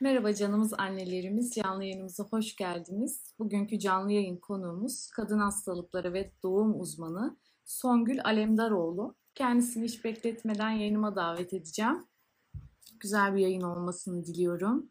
Merhaba 0.00 0.34
canımız 0.34 0.74
annelerimiz, 0.78 1.54
canlı 1.54 1.84
yayınımıza 1.84 2.24
hoş 2.24 2.56
geldiniz. 2.56 3.34
Bugünkü 3.38 3.78
canlı 3.78 4.12
yayın 4.12 4.36
konuğumuz 4.36 5.10
kadın 5.10 5.38
hastalıkları 5.38 6.12
ve 6.12 6.32
doğum 6.42 6.80
uzmanı 6.80 7.36
Songül 7.64 8.20
Alemdaroğlu. 8.24 9.16
Kendisini 9.34 9.84
hiç 9.84 10.04
bekletmeden 10.04 10.70
yayınıma 10.70 11.16
davet 11.16 11.52
edeceğim. 11.52 12.06
Güzel 13.00 13.34
bir 13.34 13.40
yayın 13.40 13.60
olmasını 13.60 14.24
diliyorum. 14.24 14.90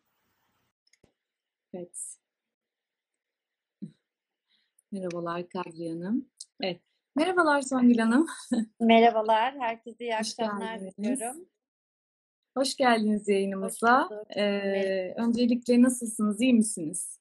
Evet. 1.73 2.17
Merhabalar 4.91 5.49
Kadriye 5.49 5.93
Hanım. 5.93 6.29
Evet. 6.61 6.81
Merhabalar 7.15 7.61
Songül 7.61 7.97
Hanım. 7.97 8.27
Merhabalar, 8.79 9.59
herkese 9.59 10.03
iyi 10.03 10.15
akşamlar 10.15 10.79
diliyorum. 10.79 11.45
Hoş 12.57 12.75
geldiniz 12.77 13.27
yayınımıza. 13.27 14.07
bulduk. 14.11 14.37
Ee, 14.37 15.13
öncelikle 15.17 15.81
nasılsınız, 15.81 16.41
iyi 16.41 16.53
misiniz? 16.53 17.19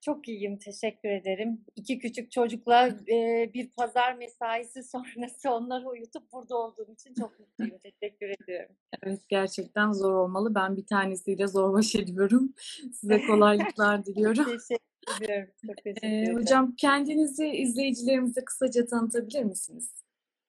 Çok 0.00 0.28
iyiyim, 0.28 0.58
teşekkür 0.58 1.08
ederim. 1.08 1.60
İki 1.76 1.98
küçük 1.98 2.30
çocukla 2.32 2.88
e, 2.88 3.50
bir 3.54 3.70
pazar 3.70 4.14
mesaisi 4.14 4.82
sonrası 4.90 5.50
onları 5.50 5.88
uyutup 5.88 6.32
burada 6.32 6.56
olduğum 6.56 6.92
için 6.92 7.14
çok 7.14 7.40
mutluyum. 7.40 7.78
Teşekkür 7.78 8.28
ediyorum. 8.42 8.76
Evet 9.02 9.20
gerçekten 9.28 9.92
zor 9.92 10.12
olmalı. 10.14 10.54
Ben 10.54 10.76
bir 10.76 10.86
tanesiyle 10.86 11.46
zor 11.46 11.72
baş 11.72 11.94
ediyorum. 11.94 12.54
Size 12.92 13.26
kolaylıklar 13.26 14.06
diliyorum. 14.06 14.44
Teşekkür 14.44 15.24
ediyorum. 15.24 15.50
Çok 15.66 15.76
teşekkür 15.76 16.08
Ee, 16.08 16.18
ederim. 16.22 16.36
hocam 16.36 16.74
kendinizi 16.76 17.46
izleyicilerimize 17.46 18.44
kısaca 18.44 18.86
tanıtabilir 18.86 19.42
misiniz? 19.44 20.03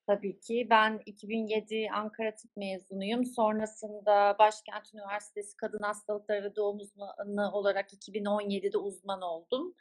Tabii 0.08 0.40
ki. 0.40 0.68
Ben 0.70 1.02
2007 1.06 1.88
Ankara 1.94 2.36
Tıp 2.36 2.58
mezunuyum. 2.58 3.26
Sonrasında 3.26 4.36
Başkent 4.40 4.94
Üniversitesi 4.94 5.58
Kadın 5.58 5.80
Hastalıkları 5.84 6.44
ve 6.44 6.56
Doğum 6.56 6.80
Uzmanı 6.80 7.52
olarak 7.52 7.94
2017'de 7.94 8.78
uzman 8.78 9.22
oldum. 9.22 9.76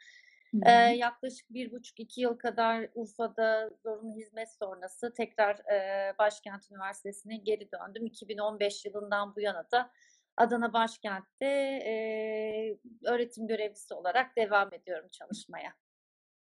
Hı 0.53 0.57
Ee, 0.65 0.71
hı. 0.71 0.95
yaklaşık 0.95 1.53
bir 1.53 1.71
buçuk 1.71 1.99
iki 1.99 2.21
yıl 2.21 2.37
kadar 2.37 2.89
Urfa'da 2.95 3.69
zorunlu 3.83 4.15
hizmet 4.15 4.49
sonrası 4.59 5.13
tekrar 5.13 5.55
e, 5.73 6.13
Başkent 6.19 6.71
Üniversitesi'ne 6.71 7.37
geri 7.37 7.69
döndüm. 7.71 8.05
2015 8.05 8.85
yılından 8.85 9.35
bu 9.35 9.41
yana 9.41 9.71
da 9.71 9.91
Adana 10.37 10.73
Başkent'te 10.73 11.45
e, 11.85 12.77
öğretim 13.05 13.47
görevlisi 13.47 13.93
olarak 13.93 14.37
devam 14.37 14.73
ediyorum 14.73 15.09
çalışmaya. 15.11 15.84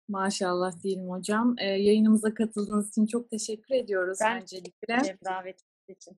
Maşallah 0.07 0.83
diyelim 0.83 1.09
hocam. 1.09 1.55
Ee, 1.57 1.65
yayınımıza 1.65 2.33
katıldığınız 2.33 2.89
için 2.89 3.05
çok 3.05 3.29
teşekkür 3.29 3.75
ediyoruz 3.75 4.17
Ben 4.21 4.41
öncelikle. 4.41 5.17
Davetiniz 5.25 5.89
için. 5.89 6.17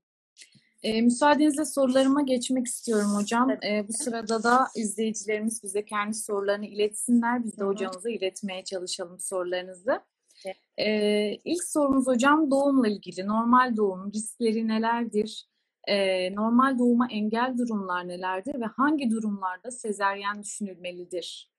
Ee, 0.83 1.01
müsaadenizle 1.01 1.65
sorularıma 1.65 2.21
geçmek 2.21 2.65
istiyorum 2.67 3.15
hocam. 3.15 3.49
Ee, 3.51 3.87
bu 3.87 3.93
sırada 3.93 4.43
da 4.43 4.67
izleyicilerimiz 4.75 5.63
bize 5.63 5.85
kendi 5.85 6.13
sorularını 6.13 6.65
iletsinler. 6.65 7.43
Biz 7.43 7.57
de 7.57 7.61
Hı 7.61 7.65
hı. 7.65 7.69
hocamıza 7.69 8.09
iletmeye 8.09 8.63
çalışalım 8.63 9.19
sorularınızı. 9.19 10.01
Evet. 10.45 10.57
Ee, 10.77 11.41
ilk 11.45 11.63
sorumuz 11.63 12.07
hocam 12.07 12.51
doğumla 12.51 12.87
ilgili. 12.87 13.27
Normal 13.27 13.77
doğum 13.77 14.13
riskleri 14.13 14.67
nelerdir? 14.67 15.47
Ee, 15.87 16.35
normal 16.35 16.79
doğuma 16.79 17.07
engel 17.11 17.55
durumlar 17.57 18.07
nelerdir 18.07 18.61
ve 18.61 18.65
hangi 18.65 19.11
durumlarda 19.11 19.71
sezaryen 19.71 20.43
düşünülmelidir? 20.43 21.51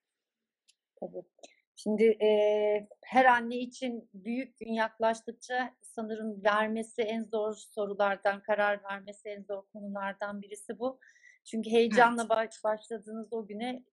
Tabii. 1.01 1.23
Şimdi 1.77 2.05
e, 2.05 2.29
her 3.05 3.25
anne 3.25 3.57
için 3.57 4.11
büyük 4.15 4.59
gün 4.59 4.73
yaklaştıkça 4.73 5.75
sanırım 5.83 6.45
vermesi 6.45 7.03
en 7.03 7.25
zor 7.25 7.55
sorulardan, 7.55 8.43
karar 8.43 8.85
vermesi 8.85 9.29
en 9.29 9.43
zor 9.43 9.63
konulardan 9.73 10.43
birisi 10.43 10.79
bu. 10.79 11.01
Çünkü 11.45 11.71
heyecanla 11.71 12.29
baş- 12.29 12.65
başladığınız 12.65 13.33
o 13.33 13.47
güne 13.47 13.85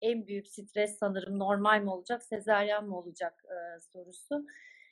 en 0.00 0.26
büyük 0.26 0.48
stres 0.48 0.98
sanırım 0.98 1.38
normal 1.38 1.80
mi 1.82 1.90
olacak, 1.90 2.22
sezaryen 2.22 2.84
mi 2.84 2.94
olacak 2.94 3.44
e, 3.44 3.80
sorusu. 3.80 4.46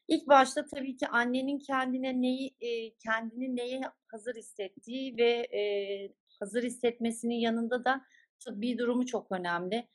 İlk 0.09 0.29
başta 0.29 0.67
tabii 0.75 0.97
ki 0.97 1.09
annenin 1.09 1.59
kendine 1.59 2.21
neyi, 2.23 2.57
e, 2.61 2.95
kendini 2.95 3.57
neye 3.57 3.81
hazır 4.07 4.35
hissettiği 4.35 5.17
ve 5.17 5.31
e, 5.31 5.63
hazır 6.41 6.63
hissetmesinin 6.63 7.35
yanında 7.35 7.85
da 7.85 8.01
tıbbi 8.45 8.79
durumu 8.79 9.07
çok 9.07 9.33
önemli. 9.33 9.89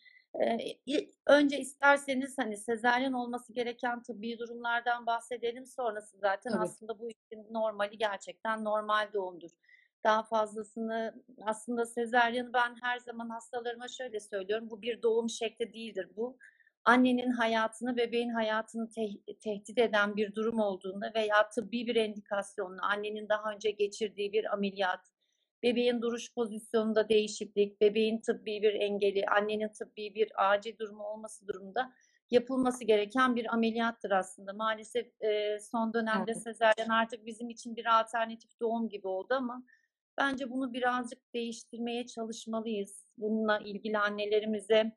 Önce 1.28 1.60
isterseniz 1.60 2.38
hani 2.38 2.58
sezaryen 2.58 3.14
olması 3.14 3.54
gereken 3.54 4.04
tıbbi 4.04 4.40
durumlardan 4.40 5.06
bahsedelim. 5.06 5.66
Sonrası 5.66 6.18
zaten 6.18 6.52
Tabii. 6.52 6.64
aslında 6.64 7.00
bu 7.00 7.10
işin 7.10 7.54
normali 7.54 7.98
gerçekten 7.98 8.64
normal 8.64 9.14
doğumdur. 9.14 9.50
Daha 10.04 10.24
fazlasını 10.24 11.24
aslında 11.46 11.86
sezaryeni 11.86 12.54
ben 12.54 12.76
her 12.82 13.00
zaman 13.00 13.30
hastalarıma 13.30 13.88
şöyle 13.88 14.20
söylüyorum. 14.20 14.70
Bu 14.70 14.82
bir 14.82 15.02
doğum 15.02 15.30
şekli 15.30 15.74
değildir 15.74 16.10
bu. 16.16 16.38
Annenin 16.86 17.32
hayatını, 17.32 17.98
bebeğin 17.98 18.30
hayatını 18.30 18.86
teh- 18.86 19.40
tehdit 19.40 19.78
eden 19.78 20.16
bir 20.16 20.36
durum 20.36 20.60
olduğunda 20.60 21.12
veya 21.16 21.50
tıbbi 21.50 21.88
bir 21.88 21.96
endikasyonla 21.96 22.82
annenin 22.82 23.30
daha 23.30 23.52
önce 23.52 23.72
geçirdiği 23.72 24.34
bir 24.34 24.54
ameliyat, 24.54 25.00
bebeğin 25.64 26.02
duruş 26.02 26.34
pozisyonunda 26.34 27.10
değişiklik, 27.10 27.82
bebeğin 27.82 28.22
tıbbi 28.22 28.62
bir 28.62 28.74
engeli, 28.74 29.26
annenin 29.26 29.70
tıbbi 29.70 30.16
bir 30.16 30.52
acil 30.52 30.78
durumu 30.78 31.04
olması 31.04 31.48
durumunda 31.48 31.94
yapılması 32.32 32.84
gereken 32.84 33.36
bir 33.36 33.54
ameliyattır 33.54 34.12
aslında. 34.12 34.54
Maalesef 34.54 35.22
e, 35.22 35.60
son 35.60 35.94
dönemde 35.94 36.32
Evet. 36.32 36.44
sezaryen 36.44 36.90
artık 36.90 37.26
bizim 37.26 37.50
için 37.50 37.76
bir 37.76 38.00
alternatif 38.00 38.60
doğum 38.60 38.90
gibi 38.90 39.08
oldu 39.08 39.34
ama 39.34 39.64
bence 40.18 40.52
bunu 40.52 40.74
birazcık 40.74 41.34
değiştirmeye 41.34 42.06
çalışmalıyız. 42.06 43.06
Bununla 43.18 43.60
ilgili 43.60 43.98
annelerimize 43.98 44.92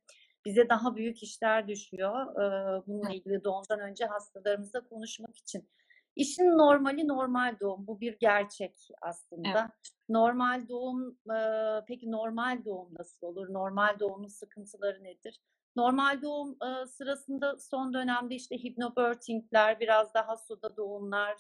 bize 0.44 0.69
daha 0.69 0.97
büyük 0.97 1.23
işler 1.23 1.69
düşüyor. 1.69 2.27
e, 2.27 2.83
bununla 2.87 3.11
ilgili 3.11 3.44
doğumdan 3.44 3.81
önce 3.81 4.05
hastalarımızla 4.06 4.81
konuşmak 4.89 5.37
için. 5.37 5.69
İşin 6.17 6.45
normali 6.59 7.09
normal 7.09 7.56
doğum. 7.61 7.87
Bu 7.87 8.00
bir 8.00 8.19
gerçek 8.19 8.89
aslında. 9.03 9.71
Normal 10.09 10.69
doğum, 10.69 11.19
e, 11.34 11.39
peki 11.87 12.11
normal 12.11 12.65
doğum 12.65 12.89
nasıl 12.99 13.27
olur? 13.27 13.53
Normal 13.53 13.99
doğumun 14.00 14.28
sıkıntıları 14.28 15.05
nedir? 15.05 15.41
Normal 15.77 16.23
doğum 16.23 16.56
e, 16.62 16.87
sırasında 16.87 17.59
son 17.59 17.95
dönemde 17.95 18.34
işte 18.34 18.56
hipnobirthingler, 18.56 19.81
biraz 19.81 20.15
daha 20.15 20.37
suda 20.37 20.77
doğumlar, 20.77 21.37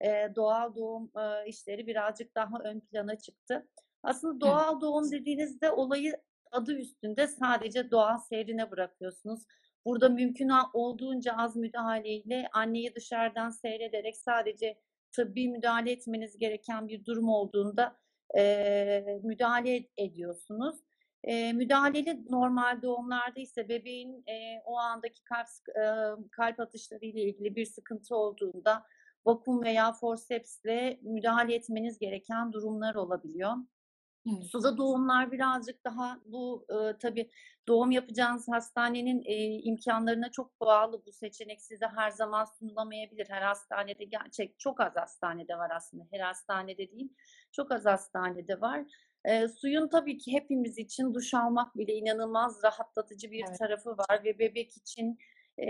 e, 0.00 0.34
doğal 0.36 0.74
doğum 0.74 1.10
e, 1.18 1.46
işleri 1.48 1.86
birazcık 1.86 2.34
daha 2.34 2.58
ön 2.64 2.80
plana 2.80 3.18
çıktı. 3.18 3.68
Aslında 4.02 4.40
doğal 4.40 4.80
doğum 4.80 5.10
dediğinizde 5.12 5.70
olayı 5.70 6.16
adı 6.52 6.72
üstünde 6.78 7.26
sadece 7.26 7.90
doğal 7.90 8.18
seyrine 8.18 8.70
bırakıyorsunuz. 8.70 9.42
Burada 9.84 10.08
mümkün 10.08 10.50
olduğunca 10.72 11.34
az 11.36 11.56
müdahaleyle 11.56 12.48
anneyi 12.52 12.94
dışarıdan 12.94 13.50
seyrederek 13.50 14.16
sadece 14.16 14.78
tıbbi 15.12 15.48
müdahale 15.48 15.92
etmeniz 15.92 16.38
gereken 16.38 16.88
bir 16.88 17.04
durum 17.04 17.28
olduğunda 17.28 17.96
e, 18.38 19.20
müdahale 19.22 19.76
ed- 19.76 19.88
ediyorsunuz. 19.96 20.76
E, 21.24 21.52
müdahaleli 21.52 22.24
normal 22.30 22.82
doğumlarda 22.82 23.40
ise 23.40 23.68
bebeğin 23.68 24.24
e, 24.26 24.62
o 24.64 24.76
andaki 24.76 25.24
kalp 25.24 25.48
e, 25.76 25.82
kalp 26.30 26.60
atışları 26.60 27.04
ile 27.04 27.22
ilgili 27.22 27.56
bir 27.56 27.66
sıkıntı 27.66 28.16
olduğunda 28.16 28.84
vakum 29.26 29.62
veya 29.64 29.92
forsepsle 29.92 30.98
müdahale 31.02 31.54
etmeniz 31.54 31.98
gereken 31.98 32.52
durumlar 32.52 32.94
olabiliyor. 32.94 33.52
Evet. 34.26 34.44
Suda 34.44 34.76
doğumlar 34.76 35.32
birazcık 35.32 35.84
daha 35.84 36.20
bu 36.24 36.66
e, 36.68 36.98
tabii 36.98 37.30
doğum 37.68 37.90
yapacağınız 37.90 38.48
hastanenin 38.48 39.22
e, 39.24 39.34
imkanlarına 39.62 40.30
çok 40.30 40.60
bağlı. 40.60 41.02
Bu 41.06 41.12
seçenek 41.12 41.62
size 41.62 41.86
her 41.86 42.10
zaman 42.10 42.44
sunulamayabilir. 42.44 43.26
Her 43.28 43.42
hastanede 43.42 44.04
gerçek 44.04 44.58
çok 44.58 44.80
az 44.80 44.96
hastanede 44.96 45.56
var 45.58 45.70
aslında. 45.76 46.04
Her 46.12 46.20
hastanede 46.20 46.90
değil. 46.90 47.12
Çok 47.52 47.72
az 47.72 47.84
hastanede 47.84 48.60
var. 48.60 48.84
E, 49.24 49.48
suyun 49.48 49.88
tabii 49.88 50.18
ki 50.18 50.32
hepimiz 50.32 50.78
için 50.78 51.14
duş 51.14 51.34
almak 51.34 51.76
bile 51.76 51.94
inanılmaz 51.94 52.60
rahatlatıcı 52.64 53.30
bir 53.30 53.44
Evet. 53.48 53.58
tarafı 53.58 53.90
var 53.90 54.24
ve 54.24 54.38
bebek 54.38 54.76
için 54.76 55.18
e, 55.58 55.66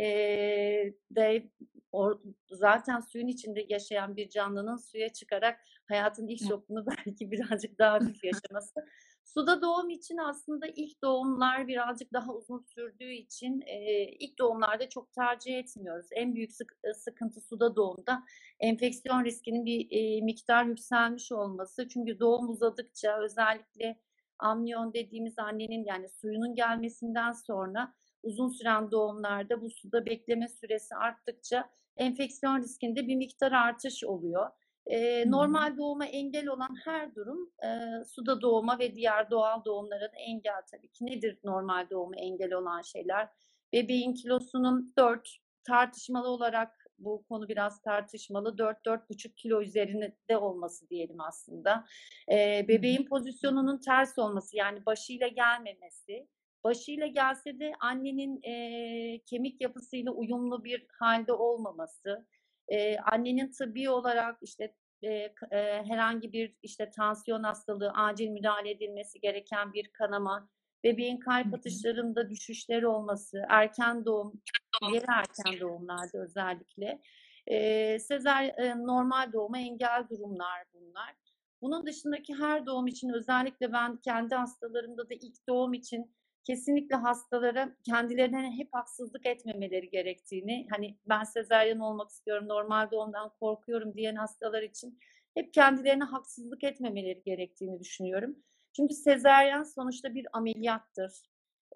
de 1.11 1.49
or- 1.93 2.21
zaten 2.51 3.01
suyun 3.01 3.27
içinde 3.29 3.67
yaşayan 3.69 4.17
bir 4.17 4.29
canlının 4.29 4.77
suya 4.77 5.09
çıkarak 5.09 5.61
hayatın 5.89 6.29
ilk 6.29 6.49
şokunu 6.49 6.87
belki 7.07 7.31
birazcık 7.31 7.79
daha 7.79 7.93
hafif 7.95 8.25
yaşaması. 8.25 8.87
Suda 9.25 9.63
doğum 9.63 9.91
için 9.91 10.17
aslında 10.17 10.67
ilk 10.67 11.03
doğumlar 11.03 11.69
birazcık 11.69 12.13
daha 12.13 12.35
uzun 12.35 12.59
sürdüğü 12.59 13.13
için 13.13 13.63
e, 13.67 14.05
ilk 14.05 14.39
doğumlarda 14.39 14.89
çok 14.89 15.13
tercih 15.13 15.59
etmiyoruz. 15.59 16.07
En 16.13 16.35
büyük 16.35 16.53
sık- 16.53 16.79
sıkıntı 16.95 17.41
suda 17.41 17.77
doğumda 17.77 18.23
enfeksiyon 18.61 19.25
riskinin 19.25 19.67
bir 19.67 19.87
e, 19.91 20.21
miktar 20.21 20.65
yükselmiş 20.65 21.33
olması. 21.33 21.89
Çünkü 21.89 22.21
doğum 22.21 22.49
uzadıkça 22.51 23.19
özellikle 23.21 24.01
amniyon 24.39 24.95
dediğimiz 24.95 25.39
annenin 25.39 25.85
yani 25.85 26.09
suyunun 26.09 26.55
gelmesinden 26.55 27.33
sonra 27.33 27.95
uzun 28.25 28.49
süren 28.49 28.91
doğumlarda 28.91 29.61
bu 29.61 29.71
suda 29.71 30.07
bekleme 30.07 30.49
süresi 30.49 30.95
arttıkça 30.95 31.71
enfeksiyon 31.97 32.59
riskinde 32.59 33.07
bir 33.09 33.17
miktar 33.17 33.53
artış 33.53 34.05
oluyor. 34.05 34.51
E, 34.87 35.31
normal 35.31 35.77
doğuma 35.77 36.07
engel 36.07 36.49
olan 36.49 36.77
her 36.85 37.15
durum 37.15 37.51
e, 37.65 37.69
suda 38.05 38.41
doğuma 38.41 38.79
ve 38.79 38.95
diğer 38.95 39.31
doğal 39.31 39.65
doğumlara 39.65 40.13
da 40.13 40.17
engel 40.17 40.63
tabii 40.71 40.89
ki. 40.89 41.07
Nedir 41.07 41.39
normal 41.45 41.91
doğuma 41.91 42.17
engel 42.17 42.53
olan 42.53 42.83
şeyler? 42.83 43.29
Bebeğin 43.73 44.15
kilosunun 44.15 44.95
4 44.99 45.29
tartışmalı 45.65 46.29
olarak 46.29 46.85
bu 46.99 47.25
konu 47.29 47.49
biraz 47.49 47.83
tartışmalı 47.83 48.57
4-4,5 48.59 49.35
kilo 49.35 49.63
üzerinde 49.63 50.37
olması 50.37 50.89
diyelim 50.89 51.21
aslında. 51.21 51.85
E, 52.33 52.67
bebeğin 52.69 53.07
pozisyonunun 53.09 53.79
ters 53.79 54.19
olması 54.19 54.57
yani 54.57 54.87
başıyla 54.87 55.29
gelmemesi. 55.29 56.29
Başıyla 56.65 57.07
gelse 57.07 57.59
de 57.59 57.73
annenin 57.81 58.43
e, 58.43 59.21
kemik 59.27 59.61
yapısıyla 59.61 60.13
uyumlu 60.13 60.65
bir 60.65 60.87
halde 60.99 61.33
olmaması 61.33 62.27
e, 62.69 62.99
annenin 62.99 63.51
tıbbi 63.51 63.91
olarak 63.91 64.39
işte 64.43 64.75
e, 65.03 65.09
e, 65.51 65.83
herhangi 65.85 66.33
bir 66.33 66.55
işte 66.63 66.91
tansiyon 66.91 67.43
hastalığı, 67.43 67.93
acil 67.95 68.29
müdahale 68.29 68.71
edilmesi 68.71 69.21
gereken 69.21 69.73
bir 69.73 69.89
kanama, 69.89 70.49
bebeğin 70.85 71.21
kalp 71.21 71.55
atışlarında 71.55 72.31
düşüşleri 72.31 72.87
olması, 72.87 73.45
erken 73.49 74.05
doğum, 74.05 74.43
ileri 74.91 75.05
erken 75.09 75.61
doğumlarda 75.61 76.19
özellikle, 76.19 77.03
e, 77.47 77.99
sezer 77.99 78.45
e, 78.45 78.79
normal 78.79 79.33
doğuma 79.33 79.59
engel 79.59 80.07
durumlar 80.11 80.65
bunlar. 80.75 81.15
Bunun 81.63 81.87
dışındaki 81.87 82.35
her 82.35 82.67
doğum 82.67 82.87
için 82.87 83.09
özellikle 83.09 83.73
ben 83.73 83.97
kendi 83.97 84.35
hastalarımda 84.35 85.09
da 85.11 85.15
ilk 85.15 85.49
doğum 85.49 85.75
için 85.75 86.15
kesinlikle 86.45 86.97
hastalara 86.97 87.77
kendilerine 87.83 88.57
hep 88.57 88.69
haksızlık 88.73 89.27
etmemeleri 89.27 89.91
gerektiğini, 89.91 90.67
hani 90.71 90.99
ben 91.09 91.25
sezaryen 91.25 91.79
olmak 91.79 92.11
istiyorum, 92.11 92.49
normal 92.49 92.91
doğumdan 92.91 93.31
korkuyorum 93.41 93.95
diyen 93.95 94.17
hastalar 94.17 94.63
için 94.63 94.99
hep 95.35 95.55
kendilerine 95.55 96.05
haksızlık 96.05 96.65
etmemeleri 96.65 97.23
gerektiğini 97.23 97.81
düşünüyorum. 97.81 98.37
Çünkü 98.77 98.95
sezaryen 98.95 99.63
sonuçta 99.63 100.15
bir 100.15 100.27
ameliyattır. 100.33 101.13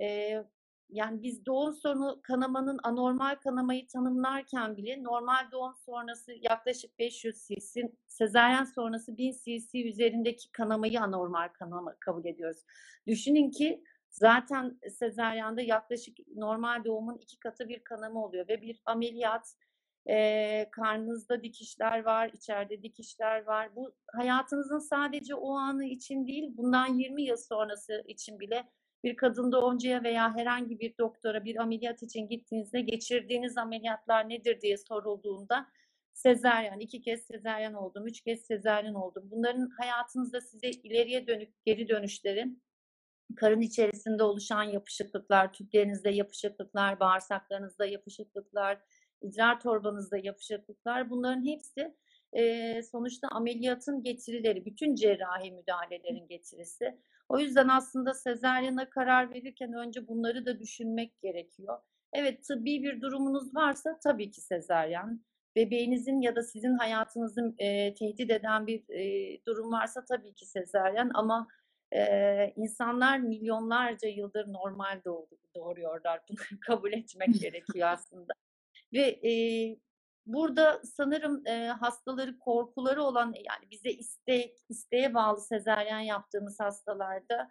Ee, 0.00 0.44
yani 0.90 1.22
biz 1.22 1.46
doğum 1.46 1.74
sonu 1.74 2.20
kanamanın 2.22 2.78
anormal 2.82 3.36
kanamayı 3.36 3.86
tanımlarken 3.86 4.76
bile 4.76 5.02
normal 5.02 5.50
doğum 5.52 5.74
sonrası 5.74 6.32
yaklaşık 6.42 6.98
500 6.98 7.46
cc, 7.46 7.92
sezaryen 8.06 8.64
sonrası 8.64 9.16
1000 9.16 9.32
cc 9.32 9.88
üzerindeki 9.88 10.52
kanamayı 10.52 11.00
anormal 11.00 11.48
kanama 11.48 11.96
kabul 12.00 12.24
ediyoruz. 12.24 12.64
Düşünün 13.06 13.50
ki 13.50 13.84
Zaten 14.10 14.78
sezaryanda 14.90 15.62
yaklaşık 15.62 16.18
normal 16.36 16.84
doğumun 16.84 17.18
iki 17.18 17.38
katı 17.38 17.68
bir 17.68 17.84
kanama 17.84 18.24
oluyor 18.24 18.48
ve 18.48 18.62
bir 18.62 18.80
ameliyat 18.84 19.54
e, 20.08 20.68
karnınızda 20.70 21.42
dikişler 21.42 22.04
var, 22.04 22.30
içeride 22.34 22.82
dikişler 22.82 23.44
var. 23.46 23.76
Bu 23.76 23.94
hayatınızın 24.12 24.78
sadece 24.78 25.34
o 25.34 25.52
anı 25.52 25.84
için 25.84 26.26
değil, 26.26 26.56
bundan 26.56 26.86
20 26.98 27.22
yıl 27.22 27.36
sonrası 27.36 28.04
için 28.06 28.40
bile 28.40 28.68
bir 29.04 29.16
kadın 29.16 29.52
doğumcuya 29.52 30.02
veya 30.02 30.36
herhangi 30.36 30.78
bir 30.78 30.98
doktora 30.98 31.44
bir 31.44 31.56
ameliyat 31.56 32.02
için 32.02 32.28
gittiğinizde 32.28 32.80
geçirdiğiniz 32.80 33.58
ameliyatlar 33.58 34.28
nedir 34.28 34.60
diye 34.60 34.76
sorulduğunda 34.76 35.66
sezeryan, 36.12 36.80
iki 36.80 37.00
kez 37.00 37.26
sezeryan 37.26 37.74
oldum, 37.74 38.06
üç 38.06 38.20
kez 38.20 38.40
sezeryan 38.46 38.94
oldum. 38.94 39.22
Bunların 39.30 39.70
hayatınızda 39.78 40.40
size 40.40 40.70
ileriye 40.70 41.26
dönük 41.26 41.64
geri 41.64 41.88
dönüşleri 41.88 42.46
karın 43.36 43.60
içerisinde 43.60 44.22
oluşan 44.22 44.62
yapışıklıklar, 44.62 45.52
tüplerinizde 45.52 46.10
yapışıklıklar, 46.10 47.00
bağırsaklarınızda 47.00 47.86
yapışıklıklar, 47.86 48.78
idrar 49.22 49.60
torbanızda 49.60 50.18
yapışıklıklar 50.18 51.10
bunların 51.10 51.46
hepsi 51.46 51.94
e, 52.32 52.82
sonuçta 52.82 53.28
ameliyatın 53.28 54.02
getirileri, 54.02 54.66
bütün 54.66 54.94
cerrahi 54.94 55.52
müdahalelerin 55.52 56.26
getirisi. 56.28 56.98
O 57.28 57.38
yüzden 57.38 57.68
aslında 57.68 58.14
sezaryana 58.14 58.90
karar 58.90 59.34
verirken 59.34 59.72
önce 59.72 60.08
bunları 60.08 60.46
da 60.46 60.58
düşünmek 60.58 61.20
gerekiyor. 61.20 61.78
Evet 62.12 62.44
tıbbi 62.44 62.82
bir 62.82 63.00
durumunuz 63.00 63.54
varsa 63.54 63.98
tabii 64.04 64.30
ki 64.30 64.40
sezaryen. 64.40 65.20
Bebeğinizin 65.56 66.20
ya 66.20 66.36
da 66.36 66.42
sizin 66.42 66.74
hayatınızın 66.74 67.54
e, 67.58 67.94
tehdit 67.94 68.30
eden 68.30 68.66
bir 68.66 68.90
e, 68.90 69.40
durum 69.46 69.72
varsa 69.72 70.04
tabii 70.04 70.34
ki 70.34 70.46
sezaryen 70.46 71.10
ama 71.14 71.48
ee, 71.92 72.52
insanlar 72.56 73.18
milyonlarca 73.18 74.08
yıldır 74.08 74.52
normal 74.52 75.00
doğdu, 75.04 75.36
doğuruyorlar. 75.56 76.20
Bunu 76.28 76.60
kabul 76.60 76.92
etmek 76.92 77.40
gerekiyor 77.40 77.88
aslında. 77.88 78.32
Ve 78.92 79.28
e, 79.30 79.32
burada 80.26 80.82
sanırım 80.84 81.46
e, 81.46 81.66
hastaları 81.66 82.38
korkuları 82.38 83.02
olan 83.02 83.34
yani 83.36 83.70
bize 83.70 83.90
iste, 83.90 84.54
isteğe 84.68 85.14
bağlı 85.14 85.40
sezaryen 85.40 86.00
yaptığımız 86.00 86.60
hastalarda 86.60 87.50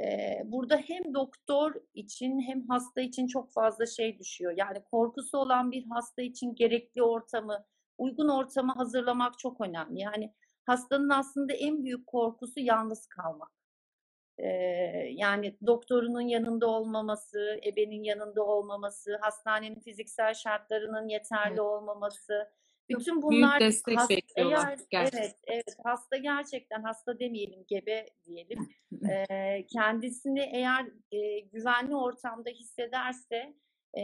e, 0.00 0.40
burada 0.44 0.76
hem 0.76 1.14
doktor 1.14 1.74
için 1.94 2.40
hem 2.40 2.68
hasta 2.68 3.00
için 3.00 3.26
çok 3.26 3.52
fazla 3.52 3.86
şey 3.86 4.18
düşüyor. 4.18 4.54
Yani 4.56 4.84
korkusu 4.90 5.38
olan 5.38 5.70
bir 5.72 5.86
hasta 5.90 6.22
için 6.22 6.54
gerekli 6.54 7.02
ortamı, 7.02 7.64
uygun 7.98 8.28
ortamı 8.28 8.72
hazırlamak 8.72 9.38
çok 9.38 9.60
önemli. 9.60 10.00
Yani 10.00 10.34
hastanın 10.66 11.08
aslında 11.10 11.52
en 11.52 11.84
büyük 11.84 12.06
korkusu 12.06 12.60
yalnız 12.60 13.06
kalmak 13.06 13.55
yani 15.10 15.56
doktorunun 15.66 16.20
yanında 16.20 16.66
olmaması, 16.66 17.60
ebenin 17.66 18.02
yanında 18.02 18.44
olmaması, 18.44 19.18
hastanenin 19.20 19.80
fiziksel 19.80 20.34
şartlarının 20.34 21.08
yeterli 21.08 21.50
evet. 21.50 21.60
olmaması, 21.60 22.48
bütün 22.88 23.22
bunlar 23.22 23.60
Büyük 23.60 23.72
destek 23.72 23.98
hasta, 23.98 24.16
bekliyorlar 24.16 24.78
eğer, 24.92 25.10
Evet, 25.12 25.36
evet. 25.46 25.76
Hasta 25.84 26.16
gerçekten 26.16 26.82
hasta 26.82 27.18
demeyelim, 27.18 27.64
gebe 27.68 28.06
diyelim. 28.26 28.68
e, 29.10 29.66
kendisini 29.66 30.40
eğer 30.40 30.86
e, 31.12 31.40
güvenli 31.40 31.96
ortamda 31.96 32.50
hissederse, 32.50 33.54
e, 33.98 34.00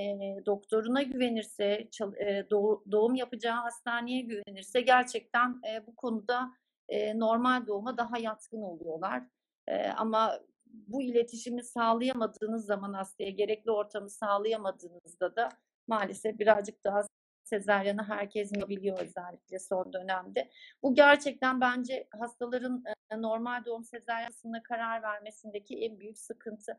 doktoruna 0.46 1.02
güvenirse, 1.02 1.88
çal, 1.90 2.16
e, 2.16 2.46
doğum 2.92 3.14
yapacağı 3.14 3.56
hastaneye 3.60 4.20
güvenirse 4.20 4.80
gerçekten 4.80 5.60
e, 5.70 5.86
bu 5.86 5.96
konuda 5.96 6.50
e, 6.88 7.18
normal 7.18 7.66
doğuma 7.66 7.98
daha 7.98 8.18
yatkın 8.18 8.62
oluyorlar. 8.62 9.22
E, 9.68 9.88
ama 9.88 10.40
bu 10.72 11.02
iletişimi 11.02 11.64
sağlayamadığınız 11.64 12.66
zaman 12.66 12.92
hastaya 12.92 13.30
gerekli 13.30 13.70
ortamı 13.70 14.10
sağlayamadığınızda 14.10 15.36
da 15.36 15.48
maalesef 15.86 16.38
birazcık 16.38 16.84
daha 16.84 17.02
sezaryana 17.44 18.08
herkes 18.08 18.52
biliyor 18.52 18.98
özellikle 18.98 19.58
son 19.58 19.92
dönemde. 19.92 20.50
Bu 20.82 20.94
gerçekten 20.94 21.60
bence 21.60 22.08
hastaların 22.20 22.84
normal 23.16 23.64
doğum 23.64 23.84
sezaryanına 23.84 24.62
karar 24.62 25.02
vermesindeki 25.02 25.78
en 25.78 26.00
büyük 26.00 26.18
sıkıntı. 26.18 26.78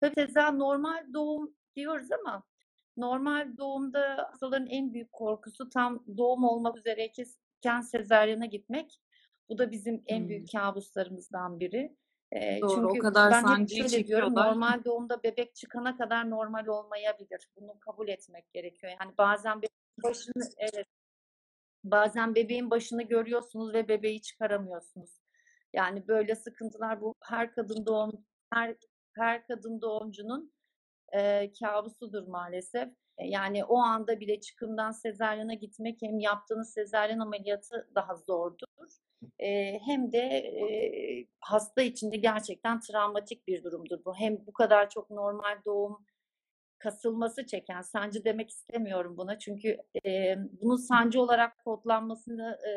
Tabii 0.00 0.14
sezaryen 0.14 0.58
normal 0.58 1.12
doğum 1.14 1.54
diyoruz 1.76 2.12
ama 2.12 2.42
normal 2.96 3.56
doğumda 3.56 4.28
hastaların 4.30 4.66
en 4.66 4.94
büyük 4.94 5.12
korkusu 5.12 5.68
tam 5.68 6.04
doğum 6.16 6.44
olmak 6.44 6.76
üzereyken 6.78 7.80
sezaryana 7.82 8.46
gitmek. 8.46 9.00
Bu 9.48 9.58
da 9.58 9.70
bizim 9.70 10.02
en 10.06 10.28
büyük 10.28 10.52
kabuslarımızdan 10.52 11.60
biri. 11.60 11.96
Doğru, 12.34 12.70
Çünkü 12.74 12.86
o 12.86 12.98
kadar 12.98 13.32
ben 13.32 13.60
hep 13.60 13.68
şöyle 13.68 14.06
diyorum, 14.06 14.34
normal 14.34 14.84
doğumda 14.84 15.22
bebek 15.22 15.54
çıkana 15.54 15.96
kadar 15.96 16.30
normal 16.30 16.66
olmayabilir. 16.66 17.48
Bunu 17.56 17.78
kabul 17.80 18.08
etmek 18.08 18.52
gerekiyor. 18.52 18.92
Yani 19.00 19.14
bazen 19.18 19.58
bebeğin 19.58 20.02
başını, 20.02 20.44
evet, 20.58 20.86
bazen 21.84 22.34
bebeğin 22.34 22.70
başını 22.70 23.02
görüyorsunuz 23.02 23.74
ve 23.74 23.88
bebeği 23.88 24.22
çıkaramıyorsunuz. 24.22 25.10
Yani 25.72 26.08
böyle 26.08 26.34
sıkıntılar 26.34 27.00
bu 27.00 27.14
her 27.22 27.54
kadın 27.54 27.86
doğum 27.86 28.26
her 28.52 28.76
her 29.12 29.46
kadın 29.46 29.80
doğumcunun 29.80 30.52
e, 31.12 31.52
kabusudur 31.52 32.26
maalesef. 32.28 32.88
Yani 33.18 33.64
o 33.64 33.78
anda 33.78 34.20
bile 34.20 34.40
çıkımdan 34.40 34.92
sezaryana 34.92 35.54
gitmek 35.54 36.02
hem 36.02 36.18
yaptığınız 36.18 36.72
sezaryen 36.72 37.18
ameliyatı 37.18 37.88
daha 37.94 38.14
zordur 38.14 38.63
e, 39.38 39.78
hem 39.86 40.12
de 40.12 40.18
e, 40.18 41.26
hasta 41.40 41.82
için 41.82 42.12
de 42.12 42.16
gerçekten 42.16 42.80
travmatik 42.80 43.46
bir 43.46 43.64
durumdur 43.64 44.04
bu. 44.04 44.14
Hem 44.14 44.46
bu 44.46 44.52
kadar 44.52 44.90
çok 44.90 45.10
normal 45.10 45.58
doğum 45.66 46.04
kasılması 46.78 47.46
çeken, 47.46 47.82
sancı 47.82 48.24
demek 48.24 48.50
istemiyorum 48.50 49.16
buna 49.16 49.38
çünkü 49.38 49.78
e, 50.06 50.36
bunun 50.62 50.76
sancı 50.76 51.20
olarak 51.20 51.64
kodlanmasını 51.64 52.58
e, 52.68 52.72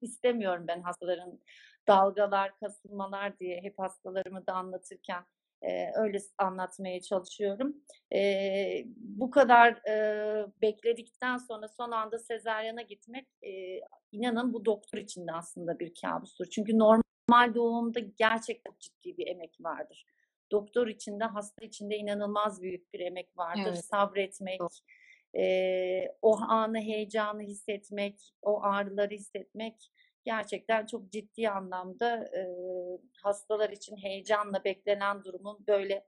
istemiyorum 0.00 0.64
ben 0.68 0.82
hastaların 0.82 1.40
dalgalar, 1.88 2.58
kasılmalar 2.58 3.38
diye 3.38 3.60
hep 3.62 3.78
hastalarımı 3.78 4.46
da 4.46 4.52
anlatırken 4.52 5.24
e, 5.62 5.90
öyle 5.94 6.18
anlatmaya 6.38 7.00
çalışıyorum. 7.00 7.76
E, 8.14 8.84
bu 8.96 9.30
kadar 9.30 9.88
e, 9.88 10.46
bekledikten 10.62 11.36
sonra 11.36 11.68
son 11.68 11.90
anda 11.90 12.18
sezaryana 12.18 12.82
gitmek 12.82 13.26
e, 13.42 13.80
inanın 14.12 14.52
bu 14.52 14.64
doktor 14.64 14.98
için 14.98 15.26
de 15.26 15.32
aslında 15.32 15.78
bir 15.78 15.92
kabustur. 16.02 16.46
Çünkü 16.46 16.78
normal 16.78 17.54
doğumda 17.54 18.00
gerçekten 18.00 18.72
ciddi 18.78 19.16
bir 19.16 19.26
emek 19.26 19.56
vardır. 19.60 20.06
Doktor 20.50 20.86
için 20.86 21.20
de 21.20 21.24
hasta 21.24 21.64
için 21.64 21.90
de 21.90 21.96
inanılmaz 21.96 22.62
büyük 22.62 22.92
bir 22.92 23.00
emek 23.00 23.36
vardır. 23.36 23.62
Evet. 23.66 23.84
Sabretmek, 23.84 24.60
e, 25.38 25.44
o 26.22 26.40
anı 26.40 26.80
heyecanı 26.80 27.42
hissetmek, 27.42 28.34
o 28.42 28.62
ağrıları 28.62 29.14
hissetmek 29.14 29.90
gerçekten 30.24 30.86
çok 30.86 31.12
ciddi 31.12 31.50
anlamda 31.50 32.24
e, 32.24 32.42
hastalar 33.22 33.70
için 33.70 33.96
heyecanla 33.96 34.64
beklenen 34.64 35.24
durumun 35.24 35.64
böyle 35.68 36.04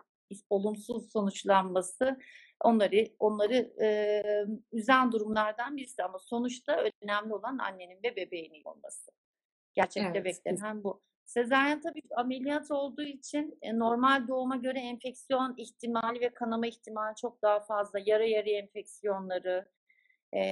olumsuz 0.50 1.12
sonuçlanması 1.12 2.18
onları 2.60 3.08
onları 3.18 3.54
e, 3.82 4.22
üzen 4.72 5.12
durumlardan 5.12 5.76
birisi 5.76 6.02
ama 6.02 6.18
sonuçta 6.18 6.84
önemli 7.02 7.34
olan 7.34 7.58
annenin 7.58 8.02
ve 8.02 8.16
bebeğinin 8.16 8.64
olması. 8.64 9.10
Gerçekte 9.74 10.18
Evet, 10.18 10.24
beklenen 10.24 10.84
bu. 10.84 11.02
Sezaryen 11.24 11.80
tabii 11.80 12.02
ameliyat 12.16 12.70
olduğu 12.70 13.02
için 13.02 13.58
e, 13.62 13.78
normal 13.78 14.28
doğuma 14.28 14.56
göre 14.56 14.78
enfeksiyon 14.78 15.54
ihtimali 15.56 16.20
ve 16.20 16.34
kanama 16.34 16.66
ihtimali 16.66 17.16
çok 17.16 17.42
daha 17.42 17.60
fazla. 17.60 17.98
Yara 18.06 18.24
yarı 18.24 18.50
enfeksiyonları, 18.50 19.68
e, 20.32 20.42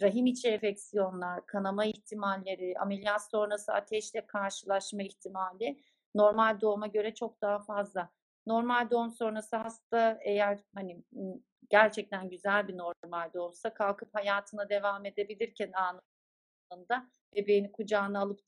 rahim 0.00 0.26
içi 0.26 0.48
enfeksiyonlar, 0.48 1.46
kanama 1.46 1.84
ihtimalleri, 1.84 2.74
ameliyat 2.78 3.30
sonrası 3.30 3.72
ateşle 3.72 4.26
karşılaşma 4.26 5.02
ihtimali 5.02 5.80
normal 6.14 6.60
doğuma 6.60 6.86
göre 6.86 7.14
çok 7.14 7.40
daha 7.42 7.58
fazla. 7.58 8.10
Normal 8.46 8.90
doğum 8.90 9.10
sonrası 9.10 9.56
hasta 9.56 10.18
eğer 10.22 10.58
hani 10.74 11.02
gerçekten 11.70 12.30
güzel 12.30 12.68
bir 12.68 12.78
normal 12.78 13.32
doğumsa 13.34 13.74
kalkıp 13.74 14.14
hayatına 14.14 14.68
devam 14.68 15.06
edebilirken 15.06 15.72
anında 15.72 17.06
bebeğini 17.34 17.72
kucağına 17.72 18.20
alıp 18.20 18.40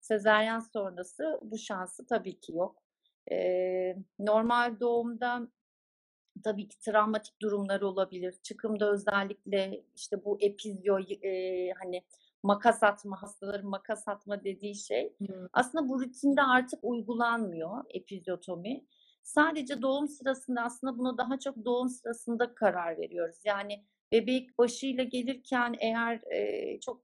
sezaryen 0.00 0.58
sonrası 0.58 1.40
bu 1.42 1.58
şansı 1.58 2.06
tabii 2.06 2.40
ki 2.40 2.52
yok. 2.52 2.82
Ee, 3.30 3.96
normal 4.18 4.80
doğumda 4.80 5.48
tabii 6.46 6.68
ki 6.68 6.78
travmatik 6.78 7.42
durumlar 7.42 7.80
olabilir. 7.80 8.34
Çıkımda 8.42 8.92
özellikle 8.92 9.84
işte 9.96 10.24
bu 10.24 10.38
epizyo 10.40 10.98
e, 10.98 11.70
hani 11.82 12.02
makas 12.42 12.82
atma, 12.82 13.22
hastaların 13.22 13.70
makas 13.70 14.08
atma 14.08 14.44
dediği 14.44 14.74
şey 14.74 15.12
hmm. 15.18 15.46
aslında 15.52 15.88
bu 15.88 16.00
rutinde 16.00 16.42
artık 16.42 16.78
uygulanmıyor 16.82 17.84
epizyotomi. 17.90 18.84
Sadece 19.22 19.82
doğum 19.82 20.08
sırasında 20.08 20.62
aslında 20.62 20.98
buna 20.98 21.18
daha 21.18 21.38
çok 21.38 21.64
doğum 21.64 21.88
sırasında 21.88 22.54
karar 22.54 22.98
veriyoruz. 22.98 23.36
Yani 23.44 23.84
bebek 24.12 24.58
başıyla 24.58 25.04
gelirken 25.04 25.76
eğer 25.80 26.20
e, 26.32 26.80
çok 26.80 27.02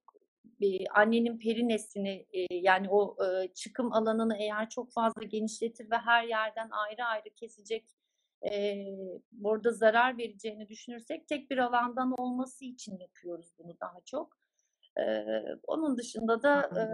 e, 0.61 0.87
annenin 0.87 1.39
perinesini 1.39 2.27
e, 2.33 2.55
yani 2.55 2.87
o 2.91 3.17
e, 3.25 3.49
çıkım 3.55 3.93
alanını 3.93 4.37
eğer 4.37 4.69
çok 4.69 4.93
fazla 4.93 5.23
genişletir 5.23 5.91
ve 5.91 5.97
her 5.97 6.25
yerden 6.25 6.69
ayrı 6.71 7.05
ayrı 7.05 7.31
kesecek 7.37 7.85
e, 8.51 8.85
burada 9.33 9.71
zarar 9.71 10.19
vereceğini 10.19 10.69
düşünürsek 10.69 11.29
tek 11.29 11.51
bir 11.51 11.59
alandan 11.59 12.13
olması 12.19 12.65
için 12.65 12.99
yapıyoruz 12.99 13.53
bunu 13.59 13.77
daha 13.81 14.01
çok. 14.05 14.39
E, 14.99 15.25
onun 15.67 15.99
dışında 15.99 16.43
da 16.43 16.61
e, 16.61 16.85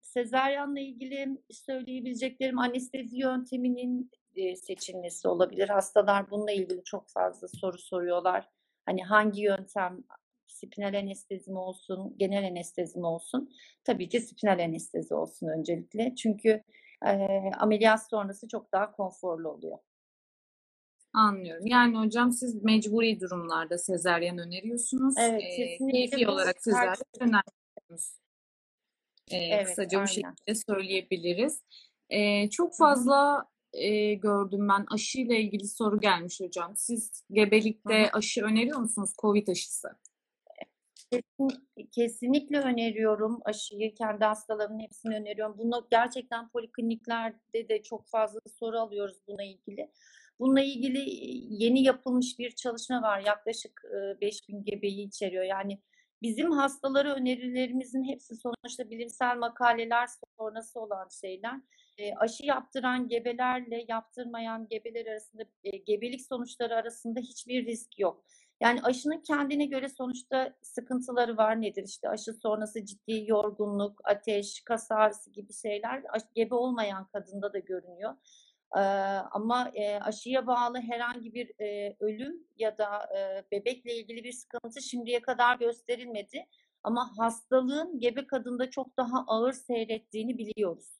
sezaryenle 0.00 0.82
ilgili 0.82 1.42
söyleyebileceklerim 1.50 2.58
anestezi 2.58 3.18
yönteminin 3.18 4.10
e, 4.36 4.56
seçilmesi 4.56 5.28
olabilir. 5.28 5.68
Hastalar 5.68 6.30
bununla 6.30 6.52
ilgili 6.52 6.84
çok 6.84 7.08
fazla 7.10 7.48
soru 7.48 7.78
soruyorlar. 7.78 8.48
Hani 8.86 9.04
hangi 9.04 9.42
yöntem 9.42 10.04
spinal 10.46 10.98
anestezi 10.98 11.50
mi 11.50 11.58
olsun, 11.58 12.14
genel 12.16 12.46
anestezi 12.46 12.98
mi 12.98 13.06
olsun? 13.06 13.50
Tabii 13.84 14.08
ki 14.08 14.20
spinal 14.20 14.64
anestezi 14.64 15.14
olsun 15.14 15.48
öncelikle. 15.48 16.14
Çünkü 16.14 16.62
e, 17.06 17.10
ameliyat 17.58 18.08
sonrası 18.10 18.48
çok 18.48 18.72
daha 18.72 18.92
konforlu 18.92 19.48
oluyor. 19.48 19.78
Anlıyorum. 21.12 21.66
Yani 21.66 21.98
hocam 21.98 22.32
siz 22.32 22.62
mecburi 22.62 23.20
durumlarda 23.20 23.78
sezeryen 23.78 24.38
öneriyorsunuz. 24.38 25.14
Evet, 25.18 25.42
ee, 25.42 25.78
keyfi 25.92 26.28
olarak 26.28 26.62
sezeryen 26.62 26.96
önermiyorsunuz. 27.20 28.18
Ee, 29.30 29.36
evet, 29.36 29.66
kısaca 29.66 29.98
aynen. 29.98 30.08
bu 30.08 30.12
şekilde 30.12 30.54
söyleyebiliriz. 30.54 31.62
Ee, 32.10 32.50
çok 32.50 32.76
fazla 32.76 33.48
e, 33.72 34.14
gördüm 34.14 34.68
ben 34.68 34.86
aşıyla 34.94 35.34
ilgili 35.34 35.68
soru 35.68 36.00
gelmiş 36.00 36.40
hocam. 36.40 36.76
Siz 36.76 37.24
gebelikte 37.32 38.02
Hı-hı. 38.02 38.10
aşı 38.12 38.44
öneriyor 38.44 38.78
musunuz? 38.78 39.10
Covid 39.18 39.48
aşısı. 39.48 39.88
kesinlikle 41.92 42.60
öneriyorum 42.60 43.40
aşıyı. 43.44 43.94
Kendi 43.94 44.24
hastalarımın 44.24 44.80
hepsini 44.80 45.16
öneriyorum. 45.16 45.58
Bunu 45.58 45.86
gerçekten 45.90 46.48
polikliniklerde 46.48 47.68
de 47.68 47.82
çok 47.82 48.08
fazla 48.08 48.40
soru 48.58 48.78
alıyoruz 48.78 49.16
buna 49.26 49.44
ilgili. 49.44 49.90
Bununla 50.40 50.60
ilgili 50.60 51.04
yeni 51.64 51.82
yapılmış 51.82 52.38
bir 52.38 52.50
çalışma 52.50 53.02
var. 53.02 53.20
Yaklaşık 53.26 53.82
5000 54.20 54.64
gebeyi 54.64 55.06
içeriyor. 55.08 55.44
Yani 55.44 55.78
bizim 56.22 56.50
hastalara 56.52 57.14
önerilerimizin 57.14 58.04
hepsi 58.04 58.36
sonuçta 58.36 58.90
bilimsel 58.90 59.36
makaleler 59.36 60.08
sonrası 60.38 60.80
olan 60.80 61.08
şeyler. 61.20 61.60
aşı 62.16 62.46
yaptıran 62.46 63.08
gebelerle 63.08 63.84
yaptırmayan 63.88 64.68
gebeler 64.68 65.06
arasında 65.06 65.42
gebelik 65.86 66.26
sonuçları 66.26 66.74
arasında 66.76 67.20
hiçbir 67.20 67.66
risk 67.66 67.98
yok. 67.98 68.24
Yani 68.60 68.82
aşının 68.82 69.20
kendine 69.20 69.66
göre 69.66 69.88
sonuçta 69.88 70.54
sıkıntıları 70.62 71.36
var 71.36 71.60
nedir? 71.60 71.84
İşte 71.84 72.08
aşı 72.08 72.32
sonrası 72.32 72.84
ciddi 72.84 73.24
yorgunluk, 73.26 74.00
ateş, 74.04 74.62
kas 74.64 74.90
ağrısı 74.90 75.30
gibi 75.32 75.52
şeyler 75.52 76.02
gebe 76.34 76.54
olmayan 76.54 77.06
kadında 77.06 77.52
da 77.52 77.58
görünüyor. 77.58 78.14
Ama 79.30 79.70
e, 79.74 80.00
aşıya 80.00 80.46
bağlı 80.46 80.78
herhangi 80.78 81.34
bir 81.34 81.60
e, 81.60 81.96
ölüm 82.00 82.46
ya 82.56 82.78
da 82.78 83.08
e, 83.18 83.44
bebekle 83.52 83.96
ilgili 83.96 84.24
bir 84.24 84.32
sıkıntı 84.32 84.82
şimdiye 84.82 85.22
kadar 85.22 85.58
gösterilmedi. 85.58 86.46
Ama 86.82 87.18
hastalığın 87.18 88.00
gebe 88.00 88.26
kadında 88.26 88.70
çok 88.70 88.96
daha 88.96 89.24
ağır 89.26 89.52
seyrettiğini 89.52 90.38
biliyoruz. 90.38 90.98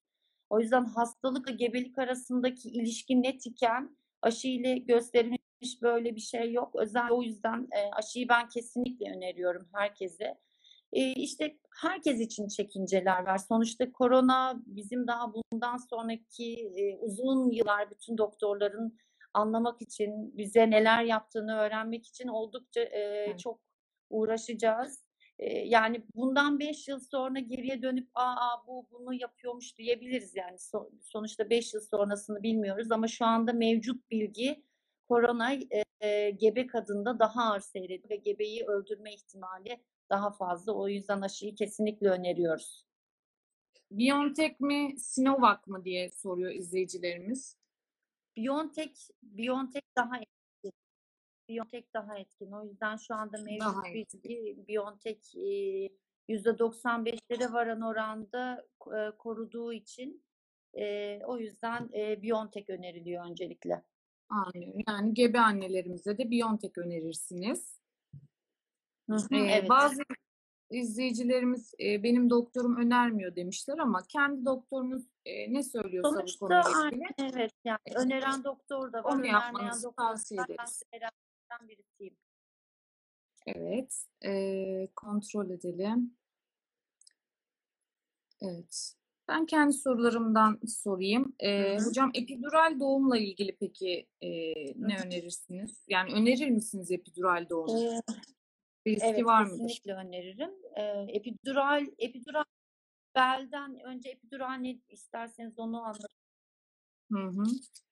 O 0.50 0.60
yüzden 0.60 0.84
hastalıkla 0.84 1.52
gebelik 1.52 1.98
arasındaki 1.98 2.68
ilişki 2.68 3.22
net 3.22 3.46
iken 3.46 3.96
aşı 4.22 4.48
ile 4.48 4.78
gösterilmiş 4.78 5.82
böyle 5.82 6.16
bir 6.16 6.20
şey 6.20 6.52
yok. 6.52 6.76
Özel 6.76 7.10
o 7.10 7.22
yüzden 7.22 7.68
e, 7.72 7.90
aşıyı 7.92 8.28
ben 8.28 8.48
kesinlikle 8.48 9.16
öneriyorum 9.16 9.68
herkese. 9.72 10.38
E, 10.92 11.12
işte 11.12 11.58
herkes 11.82 12.20
için 12.20 12.48
çekinceler 12.48 13.26
var. 13.26 13.38
Sonuçta 13.38 13.92
korona 13.92 14.62
bizim 14.66 15.06
daha 15.06 15.32
bundan 15.34 15.76
sonraki 15.76 16.72
e, 16.76 16.96
uzun 16.96 17.50
yıllar 17.50 17.90
bütün 17.90 18.18
doktorların 18.18 18.98
anlamak 19.34 19.82
için, 19.82 20.36
bize 20.36 20.70
neler 20.70 21.04
yaptığını 21.04 21.58
öğrenmek 21.58 22.06
için 22.06 22.28
oldukça 22.28 22.80
e, 22.80 23.36
çok 23.38 23.60
uğraşacağız. 24.10 25.04
E, 25.38 25.58
yani 25.58 26.04
bundan 26.14 26.58
5 26.58 26.88
yıl 26.88 27.00
sonra 27.00 27.38
geriye 27.38 27.82
dönüp 27.82 28.08
aa 28.14 28.66
bu 28.66 28.88
bunu 28.90 29.14
yapıyormuş 29.14 29.78
diyebiliriz 29.78 30.36
yani 30.36 30.58
so, 30.58 30.90
sonuçta 31.02 31.50
5 31.50 31.74
yıl 31.74 31.80
sonrasını 31.80 32.42
bilmiyoruz 32.42 32.92
ama 32.92 33.08
şu 33.08 33.24
anda 33.24 33.52
mevcut 33.52 34.10
bilgi 34.10 34.64
korona 35.08 35.52
e, 35.52 35.84
e, 36.00 36.30
gebe 36.30 36.66
kadında 36.66 37.18
daha 37.18 37.42
ağır 37.42 37.60
seyrediyor 37.60 38.10
ve 38.10 38.16
gebeyi 38.16 38.64
öldürme 38.64 39.14
ihtimali 39.14 39.80
daha 40.10 40.30
fazla. 40.30 40.72
O 40.72 40.88
yüzden 40.88 41.20
aşıyı 41.20 41.54
kesinlikle 41.54 42.10
öneriyoruz. 42.10 42.84
BioNTech 43.90 44.60
mi, 44.60 44.94
Sinovac 44.98 45.66
mı 45.66 45.84
diye 45.84 46.10
soruyor 46.10 46.50
izleyicilerimiz. 46.50 47.56
BioNTech, 48.36 48.94
BioNTech 49.22 49.86
daha 49.96 50.16
etkin. 50.16 50.72
BioNTech 51.48 51.86
daha 51.94 52.18
etkin. 52.18 52.52
O 52.52 52.64
yüzden 52.64 52.96
şu 52.96 53.14
anda 53.14 53.38
mevcut 53.42 53.84
bilgi 53.84 54.68
BioNTech 54.68 55.34
%95'lere 56.28 57.52
varan 57.52 57.80
oranda 57.80 58.66
koruduğu 59.18 59.72
için 59.72 60.24
o 61.24 61.38
yüzden 61.38 61.92
BioNTech 62.22 62.70
öneriliyor 62.70 63.30
öncelikle. 63.30 63.84
Anlıyorum. 64.28 64.80
Yani 64.88 65.14
gebe 65.14 65.40
annelerimize 65.40 66.18
de 66.18 66.30
BioNTech 66.30 66.78
önerirsiniz. 66.78 67.77
Hı 69.10 69.16
hı, 69.16 69.34
evet. 69.34 69.68
Bazı 69.68 70.02
izleyicilerimiz 70.70 71.74
e, 71.80 72.02
benim 72.02 72.30
doktorum 72.30 72.76
önermiyor 72.76 73.36
demişler 73.36 73.78
ama 73.78 74.02
kendi 74.08 74.44
doktorunuz 74.44 75.04
e, 75.24 75.52
ne 75.52 75.62
söylüyorsa 75.62 76.10
Sonuçta 76.10 76.46
bu 76.46 76.48
konuyla 76.48 76.88
ilgili. 76.88 77.04
Evet 77.18 77.52
yani 77.64 77.78
öneren 77.94 78.44
doktor 78.44 78.92
da 78.92 79.04
var, 79.04 79.12
Onu 79.12 79.26
yapmanızı 79.26 79.86
doktor 79.86 80.04
tavsiye 80.04 80.40
ederiz. 80.44 80.82
Ben 81.50 81.68
birisiyim. 81.68 82.16
Evet. 83.46 84.04
E, 84.24 84.88
kontrol 84.96 85.50
edelim. 85.50 86.16
Evet. 88.40 88.94
Ben 89.28 89.46
kendi 89.46 89.72
sorularımdan 89.72 90.60
sorayım. 90.66 91.34
E, 91.40 91.78
hocam 91.80 92.10
epidural 92.14 92.80
doğumla 92.80 93.18
ilgili 93.18 93.56
peki 93.56 94.06
e, 94.20 94.28
ne 94.76 94.96
önerirsiniz? 95.04 95.84
Yani 95.88 96.12
önerir 96.12 96.50
misiniz 96.50 96.90
epidural 96.90 97.48
doğumu? 97.50 97.78
Ee, 97.78 98.00
riski 98.86 99.06
evet, 99.06 99.24
var 99.24 99.42
mıdır? 99.42 99.52
kesinlikle 99.52 99.94
öneririm. 99.94 100.50
Epidural, 101.08 101.86
epidural 101.98 102.44
belden 103.14 103.80
önce 103.80 104.10
epidural 104.10 104.54
ne 104.54 104.78
isterseniz 104.88 105.58
onu 105.58 105.82
anlatayım. 105.82 106.08
Hı 107.12 107.18
hı. 107.18 107.44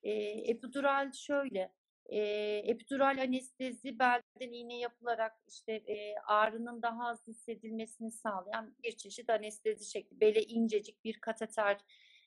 Epidural 0.03 1.11
şöyle, 1.11 1.71
E, 2.09 2.19
epidural 2.65 3.17
anestezi 3.21 3.99
belden 3.99 4.51
iğne 4.51 4.79
yapılarak 4.79 5.33
işte 5.47 5.73
e, 5.73 6.15
ağrının 6.27 6.81
daha 6.81 7.07
az 7.07 7.27
hissedilmesini 7.27 8.11
sağlayan 8.11 8.75
bir 8.83 8.91
çeşit 8.91 9.29
anestezi 9.29 9.91
şekli. 9.91 10.21
Bele 10.21 10.43
incecik 10.43 11.03
bir 11.03 11.19
kateter 11.21 11.77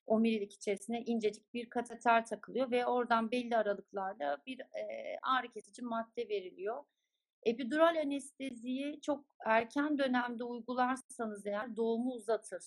omurilik 0.06 0.54
içerisine 0.54 1.02
incecik 1.02 1.54
bir 1.54 1.70
kateter 1.70 2.26
takılıyor 2.26 2.70
ve 2.70 2.86
oradan 2.86 3.30
belli 3.30 3.56
aralıklarla 3.56 4.42
bir 4.46 4.60
e, 4.60 5.18
ağrı 5.22 5.48
kesici 5.48 5.82
madde 5.82 6.28
veriliyor. 6.28 6.84
Epidural 7.42 7.96
anesteziyi 8.04 9.00
çok 9.00 9.24
erken 9.46 9.98
dönemde 9.98 10.44
uygularsanız 10.44 11.46
eğer 11.46 11.76
doğumu 11.76 12.12
uzatır. 12.12 12.62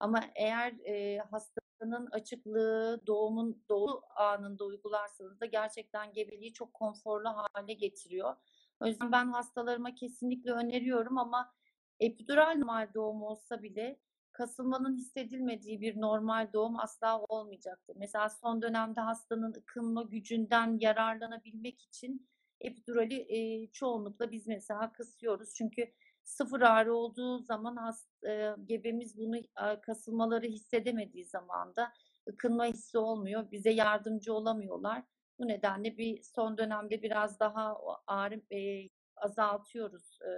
Ama 0.00 0.20
eğer 0.34 0.72
e, 0.84 1.18
hastanın 1.18 2.06
açıklığı 2.10 3.00
doğumun 3.06 3.64
doğu 3.68 4.02
anında 4.16 4.64
uygularsanız 4.64 5.40
da 5.40 5.46
gerçekten 5.46 6.12
gebeliği 6.12 6.52
çok 6.52 6.74
konforlu 6.74 7.28
hale 7.28 7.72
getiriyor. 7.72 8.36
O 8.80 8.86
yüzden 8.86 9.12
ben 9.12 9.32
hastalarıma 9.32 9.94
kesinlikle 9.94 10.52
öneriyorum 10.52 11.18
ama 11.18 11.52
epidural 12.00 12.54
normal 12.56 12.94
doğum 12.94 13.22
olsa 13.22 13.62
bile 13.62 14.00
kasılmanın 14.32 14.96
hissedilmediği 14.96 15.80
bir 15.80 16.00
normal 16.00 16.52
doğum 16.52 16.80
asla 16.80 17.20
olmayacaktır. 17.20 17.96
Mesela 17.96 18.28
son 18.30 18.62
dönemde 18.62 19.00
hastanın 19.00 19.54
ıkınma 19.54 20.02
gücünden 20.02 20.78
yararlanabilmek 20.80 21.82
için 21.82 22.28
epidurali 22.60 23.26
e, 23.28 23.66
çoğunlukla 23.72 24.30
biz 24.30 24.46
mesela 24.46 24.92
kısıyoruz. 24.92 25.54
Çünkü 25.54 25.92
sıfır 26.24 26.60
ağrı 26.60 26.94
olduğu 26.94 27.38
zaman 27.38 27.76
hast, 27.76 28.24
e, 28.24 28.54
gebemiz 28.64 29.18
bunu 29.18 29.36
e, 29.36 29.80
kasılmaları 29.82 30.46
hissedemediği 30.46 31.24
zaman 31.24 31.76
da 31.76 31.92
ıkınma 32.28 32.64
hissi 32.64 32.98
olmuyor. 32.98 33.50
Bize 33.50 33.70
yardımcı 33.70 34.34
olamıyorlar. 34.34 35.02
Bu 35.38 35.48
nedenle 35.48 35.98
bir 35.98 36.22
son 36.22 36.58
dönemde 36.58 37.02
biraz 37.02 37.40
daha 37.40 37.76
ağrı 38.06 38.42
e, 38.54 38.88
azaltıyoruz 39.16 40.18
e, 40.22 40.32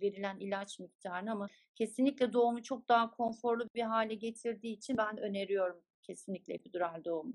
verilen 0.00 0.38
ilaç 0.38 0.78
miktarını 0.78 1.32
ama 1.32 1.48
kesinlikle 1.74 2.32
doğumu 2.32 2.62
çok 2.62 2.88
daha 2.88 3.10
konforlu 3.10 3.68
bir 3.74 3.82
hale 3.82 4.14
getirdiği 4.14 4.72
için 4.72 4.96
ben 4.96 5.18
öneriyorum 5.18 5.82
kesinlikle 6.02 6.54
epidural 6.54 7.04
doğumu. 7.04 7.34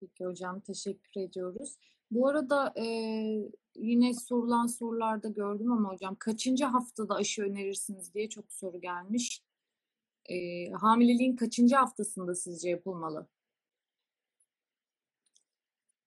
Peki 0.00 0.24
hocam 0.24 0.60
teşekkür 0.60 1.20
ediyoruz. 1.20 1.76
Bu 2.10 2.28
arada 2.28 2.74
e, 2.76 2.84
yine 3.74 4.14
sorulan 4.14 4.66
sorularda 4.66 5.28
gördüm 5.28 5.72
ama 5.72 5.92
hocam 5.92 6.14
kaçıncı 6.14 6.64
haftada 6.64 7.14
aşı 7.14 7.42
önerirsiniz 7.42 8.14
diye 8.14 8.28
çok 8.28 8.52
soru 8.52 8.80
gelmiş. 8.80 9.42
E, 10.26 10.70
hamileliğin 10.70 11.36
kaçıncı 11.36 11.76
haftasında 11.76 12.34
sizce 12.34 12.70
yapılmalı? 12.70 13.26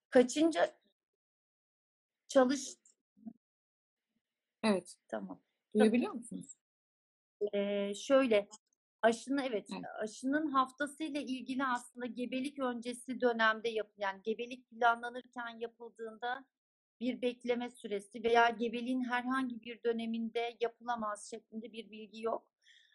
Kaçıncı 0.09 0.59
çalış 2.27 2.77
Evet. 4.63 4.95
Tamam. 5.07 5.39
Duyabiliyor 5.75 6.13
musunuz? 6.13 6.57
Ee, 7.53 7.93
şöyle 7.95 8.47
aşının 9.07 9.43
evet, 9.43 9.67
Evet. 9.71 9.85
aşının 9.99 10.51
haftasıyla 10.51 11.21
ilgili 11.21 11.65
aslında 11.65 12.05
gebelik 12.05 12.59
öncesi 12.59 13.21
dönemde 13.21 13.69
yap 13.69 13.91
yani 13.97 14.21
gebelik 14.23 14.69
planlanırken 14.69 15.59
yapıldığında 15.59 16.45
bir 16.99 17.21
bekleme 17.21 17.69
süresi 17.69 18.23
veya 18.23 18.49
gebeliğin 18.49 19.03
herhangi 19.03 19.63
bir 19.63 19.83
döneminde 19.83 20.57
yapılamaz 20.59 21.29
şeklinde 21.29 21.71
bir 21.71 21.91
bilgi 21.91 22.21
yok. 22.21 22.47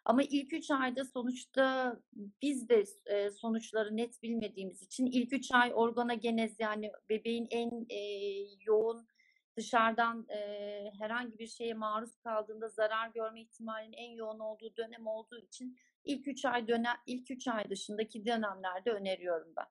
Ama 0.04 0.22
ilk 0.22 0.52
üç 0.52 0.70
ayda 0.70 1.04
sonuçta 1.04 1.96
biz 2.42 2.68
de 2.68 2.84
e, 3.06 3.30
sonuçları 3.30 3.96
net 3.96 4.22
bilmediğimiz 4.22 4.82
için 4.82 5.06
ilk 5.06 5.32
üç 5.32 5.52
ay 5.52 5.72
organogenez 5.74 6.60
yani 6.60 6.92
bebeğin 7.08 7.46
en 7.50 7.86
e, 7.88 8.00
yoğun 8.66 9.06
dışarıdan 9.56 10.26
e, 10.28 10.38
herhangi 10.98 11.38
bir 11.38 11.46
şeye 11.46 11.74
maruz 11.74 12.16
kaldığında 12.16 12.68
zarar 12.68 13.08
görme 13.08 13.40
ihtimalinin 13.40 13.92
en 13.92 14.10
yoğun 14.10 14.38
olduğu 14.38 14.76
dönem 14.76 15.06
olduğu 15.06 15.38
için 15.38 15.78
ilk 16.04 16.28
üç 16.28 16.44
ay 16.44 16.68
dönem 16.68 16.96
ilk 17.06 17.30
üç 17.30 17.48
ay 17.48 17.70
dışındaki 17.70 18.26
dönemlerde 18.26 18.90
öneriyorum 18.90 19.52
ben. 19.56 19.66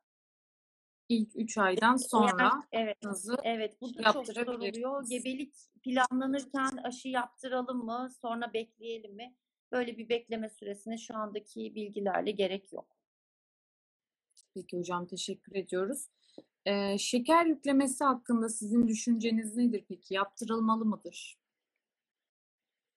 İlk 1.09 1.35
üç 1.35 1.57
aydan 1.57 1.95
sonra 1.95 2.43
Yani, 2.43 2.63
evet. 2.71 2.97
Evet, 3.43 3.81
bu 3.81 3.89
da 3.89 4.03
çok 4.03 4.15
yaptırabilirsiniz. 4.15 4.81
soruluyor. 4.81 5.09
Gebelik 5.09 5.55
planlanırken 5.83 6.77
aşı 6.83 7.07
yaptıralım 7.07 7.85
mı, 7.85 8.09
sonra 8.21 8.53
bekleyelim 8.53 9.15
mi? 9.15 9.35
Böyle 9.71 9.97
bir 9.97 10.09
bekleme 10.09 10.49
süresine 10.49 10.97
şu 10.97 11.17
andaki 11.17 11.75
bilgilerle 11.75 12.31
gerek 12.31 12.73
yok. 12.73 12.97
Peki 14.53 14.77
hocam 14.77 15.07
teşekkür 15.07 15.55
ediyoruz. 15.55 16.07
Ee, 16.65 16.97
şeker 16.97 17.45
yüklemesi 17.45 18.03
hakkında 18.03 18.49
sizin 18.49 18.87
düşünceniz 18.87 19.57
nedir 19.57 19.85
peki? 19.89 20.13
Yaptırılmalı 20.13 20.85
mıdır? 20.85 21.40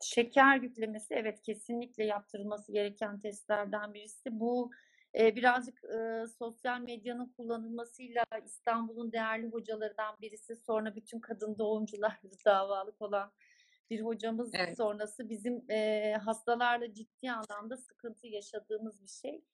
Şeker 0.04 0.60
yüklemesi 0.60 1.14
evet 1.14 1.42
kesinlikle 1.42 2.04
yaptırılması 2.04 2.72
gereken 2.72 3.20
testlerden 3.20 3.94
birisi. 3.94 4.40
Bu 4.40 4.70
e, 5.18 5.36
birazcık 5.36 5.84
e, 5.84 6.26
sosyal 6.38 6.80
medyanın 6.80 7.32
kullanılmasıyla 7.36 8.24
İstanbul'un 8.44 9.12
değerli 9.12 9.46
hocalarından 9.46 10.16
birisi 10.20 10.56
sonra 10.56 10.96
bütün 10.96 11.20
kadın 11.20 11.58
doğumcular 11.58 12.20
davalık 12.46 13.02
olan 13.02 13.32
bir 13.90 14.00
hocamız 14.00 14.50
Evet. 14.54 14.76
sonrası 14.76 15.28
bizim 15.28 15.70
e, 15.70 16.12
hastalarla 16.24 16.94
ciddi 16.94 17.30
anlamda 17.30 17.76
sıkıntı 17.76 18.26
yaşadığımız 18.26 19.02
bir 19.02 19.08
şey. 19.08 19.44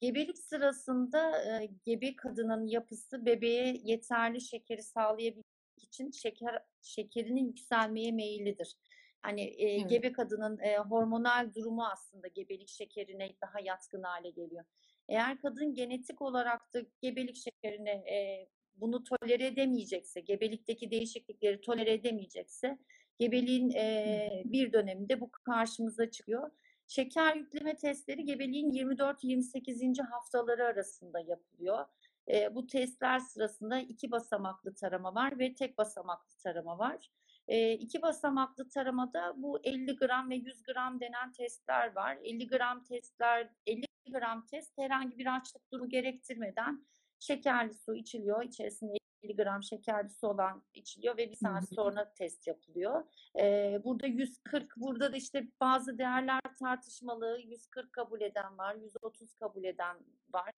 Gebelik 0.00 0.38
sırasında 0.38 1.44
e, 1.44 1.68
gebe 1.84 2.16
kadının 2.16 2.66
yapısı 2.66 3.26
bebeğe 3.26 3.80
yeterli 3.84 4.40
şekeri 4.40 4.82
sağlayabilmek 4.82 5.44
için 5.76 6.10
şeker 6.10 6.62
şekerinin 6.82 7.46
yükselmeye 7.46 8.12
meyillidir. 8.12 8.76
Hani 9.24 9.42
e, 9.42 9.76
Evet. 9.80 9.90
gebe 9.90 10.12
kadının 10.12 10.58
e, 10.58 10.78
hormonal 10.78 11.54
durumu 11.54 11.84
aslında 11.84 12.28
gebelik 12.28 12.68
şekerine 12.68 13.34
daha 13.42 13.60
yatkın 13.60 14.02
hale 14.02 14.30
geliyor. 14.30 14.64
Eğer 15.08 15.38
kadın 15.38 15.74
genetik 15.74 16.22
olarak 16.22 16.74
da 16.74 16.82
gebelik 17.02 17.36
şekerine 17.36 17.90
e, 17.90 18.48
bunu 18.74 19.04
tolere 19.04 19.46
edemeyecekse, 19.46 20.20
gebelikteki 20.20 20.90
değişiklikleri 20.90 21.60
tolere 21.60 21.92
edemeyecekse, 21.92 22.78
gebeliğin 23.18 23.70
e, 23.70 24.42
bir 24.44 24.72
döneminde 24.72 25.20
bu 25.20 25.30
karşımıza 25.30 26.10
çıkıyor. 26.10 26.50
Şeker 26.88 27.36
yükleme 27.36 27.76
testleri 27.76 28.24
gebeliğin 28.24 28.70
24-28. 28.70 30.02
haftaları 30.02 30.64
arasında 30.64 31.20
yapılıyor. 31.20 31.84
E, 32.28 32.54
bu 32.54 32.66
testler 32.66 33.18
sırasında 33.18 33.78
iki 33.78 34.10
basamaklı 34.10 34.74
tarama 34.74 35.14
var 35.14 35.38
ve 35.38 35.54
tek 35.54 35.78
basamaklı 35.78 36.38
tarama 36.42 36.78
var. 36.78 37.10
E, 37.48 37.72
iki 37.72 38.02
basamaklı 38.02 38.68
taramada 38.68 39.34
bu 39.36 39.60
50 39.64 39.96
gram 39.96 40.30
ve 40.30 40.34
100 40.34 40.62
gram 40.62 41.00
denen 41.00 41.32
testler 41.32 41.94
var. 41.94 42.18
50 42.24 42.46
gram 42.46 42.84
testler, 42.84 43.48
50 43.66 43.84
gram 44.12 44.46
test 44.46 44.78
herhangi 44.78 45.18
bir 45.18 45.36
açlık 45.36 45.72
durumu 45.72 45.88
gerektirmeden 45.88 46.86
şekerli 47.20 47.74
su 47.74 47.94
içiliyor. 47.94 48.44
İçerisinde 48.44 48.96
50 49.22 49.36
gram 49.36 49.62
şekerli 49.62 50.08
su 50.08 50.28
olan 50.28 50.62
içiliyor 50.74 51.16
ve 51.16 51.30
bir 51.30 51.36
saat 51.36 51.68
sonra 51.74 52.12
test 52.12 52.46
yapılıyor. 52.46 53.04
Ee, 53.40 53.80
burada 53.84 54.06
140, 54.06 54.76
burada 54.76 55.12
da 55.12 55.16
işte 55.16 55.48
bazı 55.60 55.98
değerler 55.98 56.40
tartışmalı. 56.58 57.40
140 57.44 57.92
kabul 57.92 58.20
eden 58.20 58.58
var, 58.58 58.74
130 58.74 59.34
kabul 59.34 59.64
eden 59.64 59.96
var. 60.32 60.50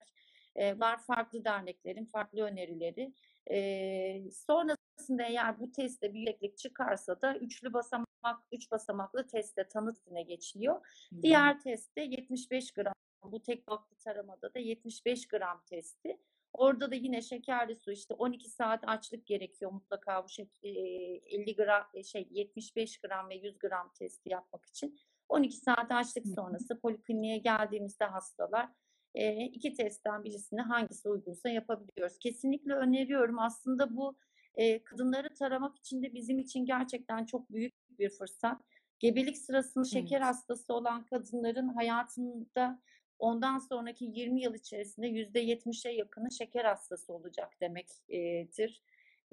Var 0.57 0.97
farklı 0.97 1.45
derneklerin 1.45 2.05
farklı 2.05 2.41
önerileri. 2.41 3.13
Ee, 3.51 4.31
sonrasında 4.31 5.23
eğer 5.23 5.59
bu 5.59 5.71
testte 5.71 6.13
bir 6.13 6.19
yükseklik 6.19 6.57
çıkarsa 6.57 7.21
da 7.21 7.37
üçlü 7.37 7.73
basamak, 7.73 8.07
üç 8.51 8.71
basamaklı 8.71 9.27
testte 9.27 9.67
tanıtına 9.67 10.21
geçiliyor. 10.21 10.75
Hı. 10.75 11.21
Diğer 11.21 11.61
testte 11.61 12.01
75 12.01 12.71
gram, 12.71 12.93
bu 13.23 13.41
tek 13.41 13.67
baklı 13.67 13.95
taramada 13.95 14.53
da 14.53 14.59
75 14.59 15.27
gram 15.27 15.63
testi. 15.65 16.17
Orada 16.53 16.91
da 16.91 16.95
yine 16.95 17.21
şekerli 17.21 17.75
su 17.75 17.91
işte 17.91 18.13
12 18.13 18.49
saat 18.49 18.83
açlık 18.87 19.25
gerekiyor 19.25 19.71
mutlaka 19.71 20.23
bu 20.23 20.27
e, 20.63 20.69
50 20.69 21.55
gram 21.55 21.87
e, 21.93 22.03
şey 22.03 22.27
75 22.31 22.97
gram 22.97 23.29
ve 23.29 23.35
100 23.35 23.59
gram 23.59 23.91
testi 23.93 24.29
yapmak 24.29 24.65
için. 24.65 24.99
12 25.29 25.57
saat 25.57 25.91
açlık 25.91 26.27
sonrası 26.27 26.79
polikliniğe 26.79 27.37
geldiğimizde 27.37 28.05
hastalar 28.05 28.69
e, 29.17 29.45
iki 29.45 29.73
testten 29.73 30.23
birisini 30.23 30.61
hangisi 30.61 31.09
uygunsa 31.09 31.49
yapabiliyoruz. 31.49 32.19
Kesinlikle 32.19 32.73
öneriyorum. 32.73 33.39
Aslında 33.39 33.95
bu 33.95 34.17
e, 34.55 34.83
kadınları 34.83 35.33
taramak 35.33 35.77
için 35.77 36.03
de 36.03 36.13
bizim 36.13 36.39
için 36.39 36.65
gerçekten 36.65 37.25
çok 37.25 37.51
büyük 37.51 37.99
bir 37.99 38.09
fırsat. 38.09 38.61
Gebelik 38.99 39.37
sırasında 39.37 39.85
şeker 39.85 40.17
Evet. 40.17 40.27
hastası 40.27 40.73
olan 40.73 41.05
kadınların 41.05 41.67
hayatında 41.67 42.81
ondan 43.19 43.57
sonraki 43.57 44.05
20 44.05 44.41
yıl 44.41 44.55
içerisinde 44.55 45.07
%70'e 45.07 45.91
yakını 45.91 46.31
şeker 46.31 46.65
hastası 46.65 47.13
olacak 47.13 47.61
demektir. 47.61 48.83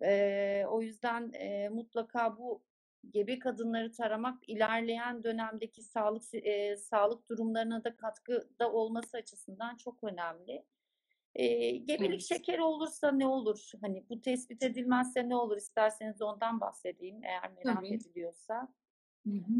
E, 0.02 0.64
o 0.68 0.82
yüzden 0.82 1.32
e, 1.32 1.68
mutlaka 1.68 2.38
bu 2.38 2.62
gebe 3.10 3.38
kadınları 3.38 3.92
taramak 3.92 4.48
ilerleyen 4.48 5.24
dönemdeki 5.24 5.82
sağlık 5.82 6.22
e, 6.34 6.76
sağlık 6.76 7.28
durumlarına 7.28 7.84
da 7.84 7.96
katkıda 7.96 8.72
olması 8.72 9.16
açısından 9.16 9.76
çok 9.76 10.04
önemli. 10.04 10.64
E, 11.34 11.70
gebelik 11.70 12.10
Evet. 12.10 12.22
şekeri 12.22 12.62
olursa 12.62 13.12
ne 13.12 13.26
olur? 13.26 13.70
Hani 13.80 14.04
bu 14.08 14.20
tespit 14.20 14.62
edilmezse 14.62 15.28
ne 15.28 15.36
olur? 15.36 15.56
İsterseniz 15.56 16.22
ondan 16.22 16.60
bahsedeyim 16.60 17.24
eğer 17.24 17.50
merak 17.50 17.76
Tabii. 17.76 17.94
ediliyorsa. 17.94 18.68
Hı 19.26 19.34
hı. 19.34 19.54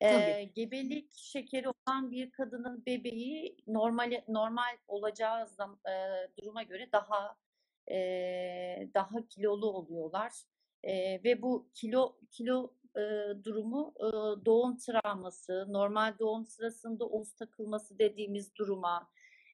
Tabii. 0.00 0.52
gebelik 0.54 1.12
şekeri 1.12 1.68
olan 1.68 2.10
bir 2.10 2.30
kadının 2.30 2.86
bebeği 2.86 3.56
normal 3.66 4.22
normal 4.28 4.76
olacağı 4.88 5.48
zam, 5.48 5.80
e, 5.88 5.92
duruma 6.38 6.62
göre 6.62 6.92
daha 6.92 7.36
e, 7.90 7.96
daha 8.94 9.26
kilolu 9.28 9.66
oluyorlar 9.66 10.32
E, 10.82 11.24
ve 11.24 11.42
bu 11.42 11.70
kilo 11.74 12.16
kilo 12.30 12.74
e, 12.96 13.00
durumu 13.44 13.94
e, 14.00 14.04
doğum 14.46 14.76
travması, 14.76 15.66
normal 15.68 16.18
doğum 16.18 16.46
sırasında 16.46 17.04
omuz 17.06 17.34
takılması 17.34 17.98
dediğimiz 17.98 18.54
duruma, 18.56 19.08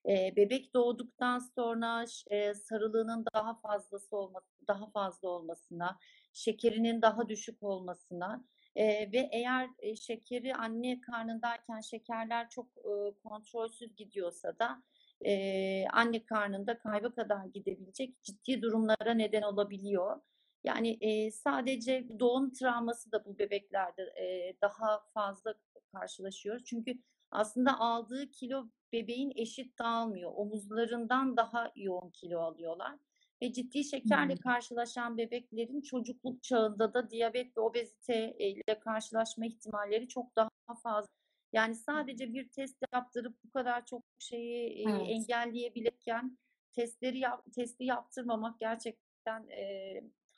e, 0.09 0.37
bebek 0.37 0.75
doğduktan 0.75 1.39
sonra 1.39 2.05
e, 2.31 2.55
sarılığının 2.55 3.25
daha 3.35 3.55
fazlası 3.61 4.17
olması, 4.17 4.47
daha 4.69 4.91
fazla 4.91 5.29
olmasına, 5.29 5.99
şekerinin 6.33 7.03
daha 7.03 7.29
düşük 7.29 7.63
olmasına 7.63 8.45
Eee, 8.77 9.11
ve 9.13 9.29
eğer, 9.33 9.69
eee, 9.83 9.97
şekeri 9.97 10.55
anne 10.55 11.01
karnındayken 11.01 11.81
şekerler 11.81 12.49
çok, 12.51 12.67
ııı, 12.87 13.15
kontrolsüz 13.25 13.97
gidiyorsa 13.97 14.59
da, 14.59 14.83
eee, 15.25 15.87
anne 15.93 16.25
karnında 16.25 16.79
kayba 16.79 17.15
kadar 17.15 17.45
gidebilecek 17.47 18.23
ciddi 18.23 18.63
durumlara 18.63 19.15
neden 19.15 19.43
olabiliyor. 19.43 20.21
Yani, 20.65 20.95
eee, 20.95 21.31
sadece 21.31 22.07
doğum 22.21 22.53
travması 22.53 23.13
da 23.13 23.25
bu 23.25 23.39
bebeklerde, 23.39 24.03
eee, 24.17 24.57
daha 24.63 25.01
fazla 25.15 25.55
karşılaşıyoruz. 25.93 26.65
Çünkü 26.65 26.93
aslında 27.31 27.81
aldığı 27.81 28.31
kilo 28.31 28.71
bebeğin 28.93 29.33
eşit 29.37 29.79
dağılmıyor. 29.79 30.33
Omuzlarından 30.35 31.37
daha 31.37 31.73
yoğun 31.77 32.11
kilo 32.11 32.41
alıyorlar 32.41 32.99
ve 33.43 33.53
ciddi 33.53 33.85
şekerle 33.85 34.37
Hımm. 34.37 34.45
karşılaşan 34.45 35.19
bebeklerin 35.19 35.81
çocukluk 35.83 36.43
çağında 36.43 36.95
da 36.95 37.11
diyabet 37.11 37.57
ve 37.57 37.61
obezite 37.61 38.37
ile 38.39 38.79
karşılaşma 38.81 39.47
ihtimalleri 39.47 40.09
çok 40.09 40.37
daha 40.37 40.49
fazla. 40.83 41.09
Yani 41.53 41.75
sadece 41.75 42.33
bir 42.33 42.49
test 42.51 42.77
yaptırıp 42.95 43.37
bu 43.45 43.51
kadar 43.51 43.87
çok 43.87 44.05
şeyi, 44.19 44.69
Evet. 44.85 45.13
engelleyebilirken 45.13 46.39
testleri 46.73 47.19
yap 47.19 47.45
testi 47.55 47.85
yaptırmamak 47.85 48.61
gerçekten, 48.61 49.47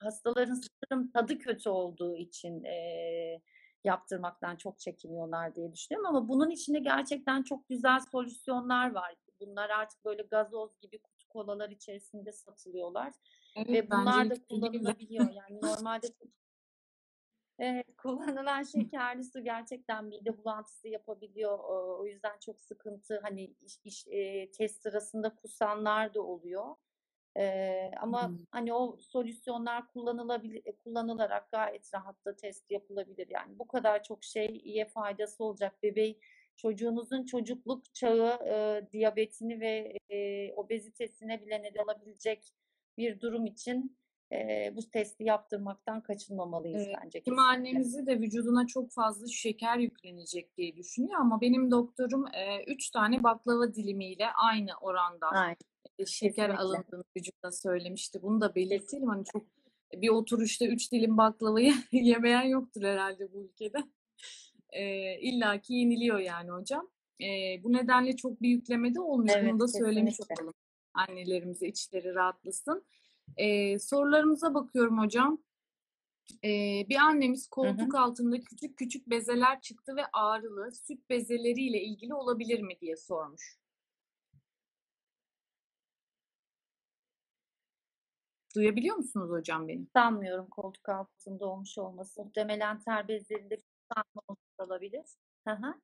hastaların 0.04 0.60
sanırım 0.90 1.10
tadı 1.10 1.38
kötü 1.38 1.68
olduğu 1.68 2.16
için, 2.16 2.64
eee, 2.64 3.42
yaptırmaktan 3.84 4.56
çok 4.56 4.78
çekiniyorlar 4.78 5.54
diye 5.54 5.72
düşünüyorum 5.72 6.06
ama 6.16 6.28
bunun 6.28 6.50
için 6.50 6.74
de 6.74 6.78
gerçekten 6.78 7.42
çok 7.42 7.68
güzel 7.68 8.00
solüsyonlar 8.12 8.90
var. 8.94 9.14
Bunlar 9.40 9.70
artık 9.70 10.04
böyle 10.04 10.22
gazoz 10.22 10.78
gibi 10.80 10.98
kutu 11.02 11.28
kolalar 11.28 11.70
içerisinde 11.70 12.32
satılıyorlar 12.32 13.12
Evet, 13.56 13.68
ve 13.72 13.90
bunlar 13.90 14.30
da 14.30 14.34
kullanılabiliyor. 14.48 15.28
Yani 15.30 15.60
normalde 15.62 16.06
Evet, 17.58 17.86
kullanılan 17.96 18.62
şekerli 18.62 19.24
su 19.24 19.44
gerçekten 19.44 20.04
mide 20.04 20.38
bulantısı 20.38 20.88
yapabiliyor. 20.88 21.58
O 21.98 22.06
yüzden 22.06 22.38
çok 22.40 22.60
sıkıntı. 22.60 23.20
Hani 23.22 23.44
iş 23.60 23.78
iş 23.84 24.06
eee, 24.06 24.50
test 24.50 24.82
sırasında 24.82 25.34
kusanlar 25.36 26.14
da 26.14 26.22
oluyor. 26.22 26.76
Eee, 27.36 27.90
ama 28.00 28.32
Hımm. 28.32 28.46
hani 28.50 28.72
o 28.74 28.96
solüsyonlar 29.00 29.88
kullanılabili 29.88 30.58
eee, 30.66 30.76
kullanılarak 30.84 31.50
gayet 31.50 31.94
rahat 31.94 32.24
da 32.24 32.36
test 32.36 32.70
yapılabilir. 32.70 33.28
Yani 33.30 33.58
bu 33.58 33.66
kadar 33.68 34.02
çok 34.02 34.24
şeye 34.24 34.84
faydası 34.86 35.44
olacak. 35.44 35.82
Bebeği 35.82 36.20
çocuğunuzun 36.56 37.24
çocukluk 37.24 37.94
çağı, 37.94 38.38
eee, 38.46 38.88
diyabetini 38.92 39.60
ve, 39.60 39.98
eee, 40.10 40.52
obezitesine 40.56 41.42
bile 41.42 41.62
neden 41.62 41.82
olabilecek 41.84 42.44
bir 42.96 43.20
durum 43.20 43.46
için, 43.46 43.98
eee, 44.32 44.72
bu 44.76 44.90
testi 44.90 45.24
yaptırmaktan 45.24 46.02
kaçınmamalıyız 46.02 46.88
Evet, 46.88 47.00
bence 47.02 47.22
kesinlikle. 47.22 47.42
annemizi 47.42 48.06
de 48.06 48.20
vücuduna 48.20 48.66
çok 48.66 48.92
fazla 48.92 49.26
şeker 49.28 49.78
yüklenecek 49.78 50.56
diye 50.56 50.76
düşünüyor 50.76 51.20
ama 51.20 51.40
benim 51.40 51.70
doktorum, 51.70 52.24
eee, 52.34 52.64
3 52.68 52.90
tane 52.90 53.22
baklava 53.22 53.74
dilimiyle 53.74 54.26
aynı 54.32 54.70
oranda, 54.80 55.26
Aynen, 55.30 55.56
şeker 56.06 56.50
kesinlikle. 56.50 56.62
alındığını 56.62 57.04
vücuda 57.16 57.52
söylemişti. 57.52 58.22
Bunu 58.22 58.40
da 58.40 58.54
belirtelim. 58.54 59.08
Hani 59.08 59.24
çok 59.24 59.42
bir 59.92 60.08
oturuşta 60.08 60.66
3 60.66 60.92
dilim 60.92 61.16
baklavayı 61.16 61.74
yemeyen 61.92 62.42
yoktur 62.42 62.82
herhâlde 62.82 63.32
bu 63.32 63.42
ülkede. 63.44 63.78
Eee, 64.72 65.18
illaki 65.22 65.74
yeniliyor 65.74 66.18
yani 66.18 66.50
hocam. 66.50 66.90
Eee, 67.18 67.60
bu 67.64 67.72
nedenle 67.72 68.16
çok 68.16 68.42
bir 68.42 68.48
yükleme 68.48 68.94
de 68.94 69.00
olmuyor. 69.00 69.36
Evet, 69.38 69.52
Bunu 69.52 69.60
da 69.60 69.68
söylemiş 69.68 70.16
kesinlikle. 70.16 70.42
olalım 70.42 70.54
annelerimize, 70.94 71.68
içleri 71.68 72.14
rahatlasın. 72.14 72.84
Eee, 73.38 73.78
sorularımıza 73.78 74.54
bakıyorum 74.54 74.98
hocam. 74.98 75.38
Eee, 76.42 76.86
bir 76.88 76.96
annemiz 76.96 77.42
Hı 77.42 77.46
hı. 77.46 77.50
koltuk 77.50 77.94
altında 77.94 78.40
küçük 78.40 78.76
küçük 78.76 79.10
bezeler 79.10 79.60
çıktı 79.60 79.96
ve 79.96 80.02
ağrılı, 80.12 80.72
süt 80.72 81.10
bezeleriyle 81.10 81.82
ilgili 81.82 82.14
olabilir 82.14 82.60
mi 82.60 82.80
diye 82.80 82.96
sormuş. 82.96 83.58
Duyabiliyor 88.54 88.96
musunuz 88.96 89.30
hocam 89.30 89.68
beni? 89.68 89.86
Sanmıyorum 89.92 90.48
koltuk 90.50 90.88
altında 90.88 91.46
olmuş 91.46 91.78
olması. 91.78 92.24
Muhtemelen 92.24 92.80
ter 92.80 93.08
bezlerinde 93.08 93.56
tıkanma 93.56 94.22
olmuş 94.28 94.42
olabilir. 94.58 95.04
Hı. 95.48 95.74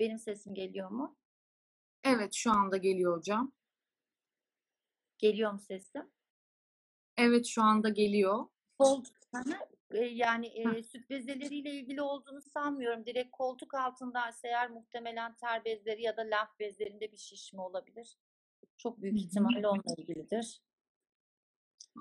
Benim 0.00 0.18
sesim 0.18 0.54
geliyor 0.54 0.90
mu? 0.90 1.16
Evet, 2.04 2.34
şu 2.34 2.50
anda 2.50 2.76
geliyor 2.76 3.16
hocam. 3.18 3.52
Geliyor 5.18 5.52
mu 5.52 5.58
sesim? 5.58 6.10
Evet, 7.16 7.46
şu 7.46 7.62
anda 7.62 7.88
geliyor. 7.88 8.46
Koltuk 8.78 9.14
yani, 10.10 10.46
eee, 10.46 10.82
süt 10.82 11.10
bezeleriyle 11.10 11.70
ilgili 11.70 12.02
olduğunu 12.02 12.40
sanmıyorum. 12.42 13.06
Direkt 13.06 13.30
koltuk 13.32 13.74
altındaysa 13.74 14.48
eğer 14.48 14.70
muhtemelen 14.70 15.34
ter 15.36 15.64
bezleri 15.64 16.02
ya 16.02 16.16
da 16.16 16.22
lenf 16.22 16.58
bezlerinde 16.58 17.12
bir 17.12 17.16
şişme 17.16 17.62
olabilir. 17.62 18.18
Çok 18.76 19.02
büyük 19.02 19.18
ihtimalle 19.18 19.68
onunla 19.68 19.94
ilgilidir. 19.98 20.60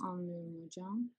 Anlıyorum 0.03 0.63
hocam. 0.65 1.09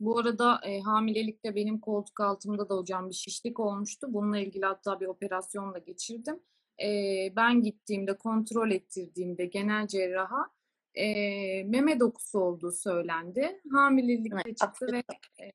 Bu 0.00 0.18
arada, 0.18 0.60
eee, 0.66 0.80
hamilelikte 0.80 1.54
benim 1.54 1.80
koltuk 1.80 2.20
altımda 2.20 2.68
da 2.68 2.74
hocam 2.76 3.08
bir 3.10 3.14
şişlik 3.14 3.60
olmuştu. 3.60 4.06
Bununla 4.10 4.38
ilgili 4.38 4.64
hatta 4.66 5.00
bir 5.00 5.06
operasyon 5.06 5.74
da 5.74 5.78
geçirdim. 5.78 6.40
Eee, 6.80 7.32
ben 7.36 7.62
gittiğimde, 7.62 8.18
kontrol 8.18 8.70
ettirdiğimde 8.70 9.46
genel 9.46 9.86
cerraha, 9.86 10.46
eee, 10.96 11.64
meme 11.68 12.00
dokusu 12.00 12.38
olduğu 12.40 12.72
söylendi. 12.72 13.60
Hamilelikte 13.72 14.34
Evet, 14.46 14.56
çıktı 14.56 14.92
ve, 14.92 15.02
eee, 15.40 15.52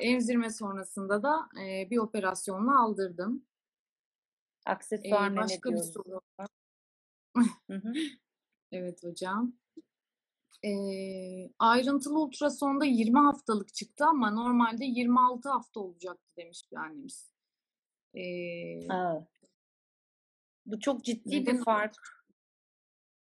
emzirme 0.00 0.50
sonrasında 0.50 1.22
da, 1.22 1.48
eee, 1.56 1.88
bir 1.90 1.98
operasyonla 1.98 2.82
aldırdım. 2.84 3.44
Aksesuar 4.66 5.28
Eee, 5.28 5.30
meme 5.30 5.36
başka 5.44 5.70
bir 5.74 5.78
soru. 5.78 6.20
Hı 7.70 7.74
hı. 7.76 7.92
Evet 8.72 9.04
hocam. 9.04 9.54
Eee, 10.62 11.50
ayrıntılı 11.58 12.18
ultrasonda 12.18 12.84
20 12.84 13.18
haftalık 13.18 13.74
çıktı 13.74 14.04
ama 14.04 14.30
normalde 14.30 14.84
26 14.84 15.48
hafta 15.48 15.80
olacaktı 15.80 16.36
demiş 16.36 16.72
bir 16.72 16.76
annemiz. 16.76 17.30
A! 18.90 19.20
Bu 20.66 20.80
çok 20.80 21.04
ciddi 21.04 21.46
bir 21.46 21.64
fark. 21.64 21.96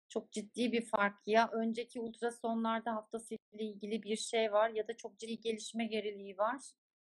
Çok 0.08 0.32
ciddi 0.32 0.72
bir 0.72 0.86
fark. 0.86 1.14
Ya 1.26 1.50
önceki 1.52 2.00
ultrasonlarda 2.00 2.94
haftasıyla 2.94 3.40
ilgili 3.52 4.02
bir 4.02 4.16
şey 4.16 4.52
var 4.52 4.70
ya 4.70 4.88
da 4.88 4.96
çok 4.96 5.18
ciddi 5.18 5.40
gelişme 5.40 5.86
geriliği 5.86 6.38
var 6.38 6.60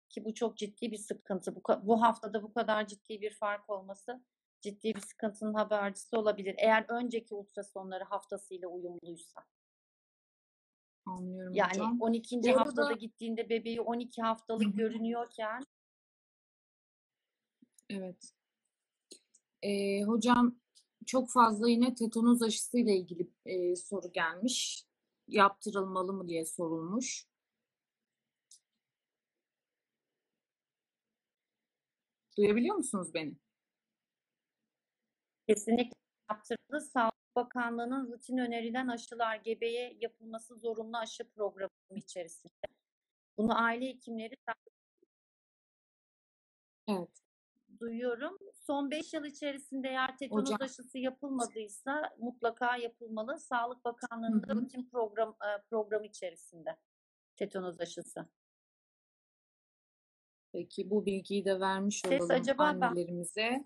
ki 0.08 0.24
bu 0.24 0.34
çok 0.34 0.56
ciddi 0.56 0.92
bir 0.92 0.96
sıkıntı. 0.96 1.56
Bu 1.56 1.62
bu 1.82 2.02
haftada 2.02 2.42
bu 2.42 2.52
kadar 2.52 2.86
ciddi 2.86 3.20
bir 3.20 3.34
fark 3.34 3.70
olması 3.70 4.24
ciddi 4.60 4.94
bir 4.94 5.00
sıkıntının 5.00 5.54
habercisi 5.54 6.16
olabilir. 6.16 6.54
Eğer 6.58 6.84
önceki 6.88 7.34
ultrasonları 7.34 8.04
haftasıyla 8.04 8.68
uyumluysa. 8.68 9.44
Anlıyorum 11.08 11.54
Yani 11.54 11.72
hocam. 11.72 12.00
12. 12.00 12.42
Bu 12.42 12.56
haftada 12.60 12.92
gittiğinde 12.92 13.48
bebeği 13.48 13.80
12 13.80 14.22
Hı 14.22 14.26
haftalık 14.26 14.76
görünüyorken 14.76 15.62
Evet. 17.90 18.32
Eee, 19.62 20.02
hocam 20.02 20.58
çok 21.06 21.30
fazla 21.30 21.68
yine 21.68 21.94
tetanoz 21.94 22.42
aşısıyla 22.42 22.92
ilgili, 22.92 23.30
eee, 23.46 23.76
soru 23.76 24.12
gelmiş. 24.12 24.84
Yaptırılmalı 25.28 26.12
mı 26.12 26.28
diye 26.28 26.44
sorulmuş. 26.44 27.26
Duyabiliyor 32.36 32.76
musunuz 32.76 33.14
beni? 33.14 33.36
Kesinlikle 35.48 35.96
yaptırıldı. 36.30 36.80
Sağlık 36.80 37.17
Bakanlığı'nın 37.38 38.12
rutin 38.12 38.38
önerilen 38.38 38.88
aşılar 38.88 39.36
gebeye 39.36 39.96
yapılması 40.00 40.56
zorunlu 40.56 40.96
aşı 40.98 41.30
programı 41.30 41.70
içerisinde. 41.94 42.52
Bunu 43.38 43.62
aile 43.64 43.86
hekimleri 43.88 44.34
Evet. 46.88 47.22
duyuyorum. 47.80 48.38
Son 48.54 48.90
5 48.90 49.14
yıl 49.14 49.24
içerisinde 49.24 49.88
eğer 49.88 50.16
tetanoz 50.18 50.44
Hocam. 50.44 50.58
aşısı 50.60 50.98
yapılmadıysa 50.98 52.14
mutlaka 52.18 52.76
yapılmalı. 52.76 53.38
Sağlık 53.38 53.84
Bakanlığı'nın 53.84 54.42
da 54.42 54.46
Hı 54.46 54.52
hı. 54.52 54.60
rutin 54.62 54.88
program 54.90 55.28
e, 55.30 55.62
programı 55.70 56.06
içerisinde 56.06 56.76
tetanoz 57.36 57.80
aşısı. 57.80 58.26
Peki 60.52 60.90
bu 60.90 61.06
bilgiyi 61.06 61.44
de 61.44 61.60
vermiş 61.60 62.00
Ses 62.00 62.20
olalım 62.20 62.40
acaba 62.40 62.62
ben- 62.80 62.80
annelerimize. 62.80 63.64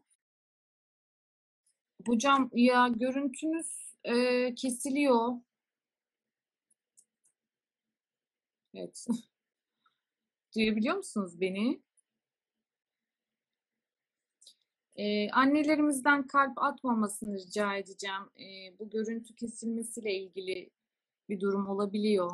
Hocam 2.06 2.50
ya 2.54 2.88
görüntünüz 2.88 3.66
e, 4.04 4.54
kesiliyor. 4.54 5.32
Evet. 8.74 9.06
Duyabiliyor 10.54 10.96
musunuz 10.96 11.40
beni? 11.40 11.82
Ee, 14.96 15.30
annelerimizden 15.30 16.26
kalp 16.26 16.58
atmamasını 16.62 17.34
rica 17.38 17.76
edeceğim. 17.76 18.22
Ee, 18.40 18.78
bu 18.78 18.90
görüntü 18.90 19.34
kesilmesiyle 19.34 20.14
ilgili 20.14 20.70
bir 21.28 21.40
durum 21.40 21.68
olabiliyor. 21.68 22.30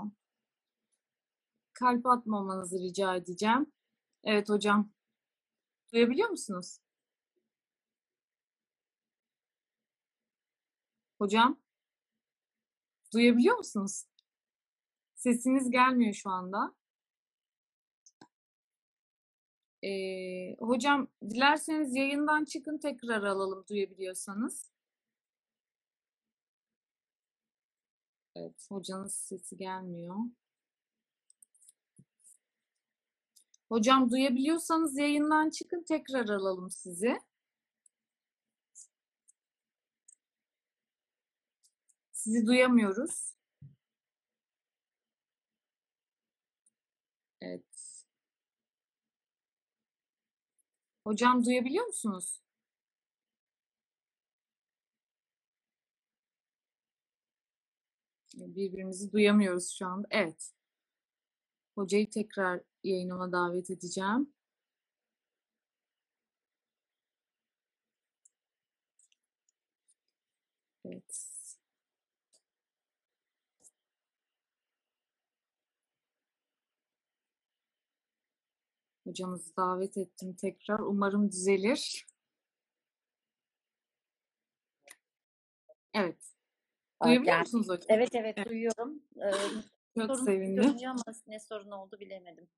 Kalp 1.72 2.06
atmamanızı 2.06 2.78
rica 2.78 3.16
edeceğim. 3.16 3.72
Evet 4.24 4.48
hocam. 4.48 4.90
Duyabiliyor 5.92 6.28
musunuz? 6.28 6.78
Hocam, 11.18 11.58
duyabiliyor 13.12 13.56
musunuz? 13.56 14.04
Sesiniz 15.14 15.70
gelmiyor 15.70 16.14
şu 16.14 16.30
anda. 16.30 16.74
Ee, 19.82 20.56
hocam, 20.58 21.08
dilerseniz 21.30 21.96
yayından 21.96 22.44
çıkın 22.44 22.78
tekrar 22.78 23.22
alalım 23.22 23.64
duyabiliyorsanız. 23.68 24.70
Evet, 28.36 28.66
hocanın 28.70 29.08
sesi 29.08 29.56
gelmiyor. 29.56 30.16
Hocam 33.68 34.10
duyabiliyorsanız 34.10 34.98
yayından 34.98 35.50
çıkın 35.50 35.82
tekrar 35.82 36.28
alalım 36.28 36.70
sizi. 36.70 37.27
Sizi 42.28 42.46
duyamıyoruz. 42.46 43.34
Evet. 47.40 47.62
Hocam 51.04 51.44
duyabiliyor 51.44 51.86
musunuz? 51.86 52.40
Birbirimizi 58.34 59.12
duyamıyoruz 59.12 59.70
şu 59.78 59.86
anda. 59.86 60.08
Evet. 60.10 60.52
Hocayı 61.74 62.10
tekrar 62.10 62.60
yayınıma 62.84 63.32
davet 63.32 63.70
edeceğim. 63.70 64.32
Evet. 70.84 71.37
Hocamızı 79.12 79.56
davet 79.56 79.96
ettim 79.96 80.34
tekrar. 80.40 80.78
Umarım 80.78 81.32
düzelir. 81.32 82.06
Evet. 85.94 86.16
Duyabiliyor 87.04 87.24
gel- 87.36 87.40
musunuz 87.40 87.68
hocam? 87.68 87.86
Evet 87.88 88.14
evet 88.14 88.34
Evet. 88.38 88.48
duyuyorum. 88.48 89.02
Ee, 89.16 89.30
Çok 90.00 90.06
sorun 90.06 90.24
sevindim. 90.24 90.76
ama 90.88 91.02
ne 91.26 91.40
sorun 91.40 91.70
oldu 91.70 92.00
bilemedim. 92.00 92.48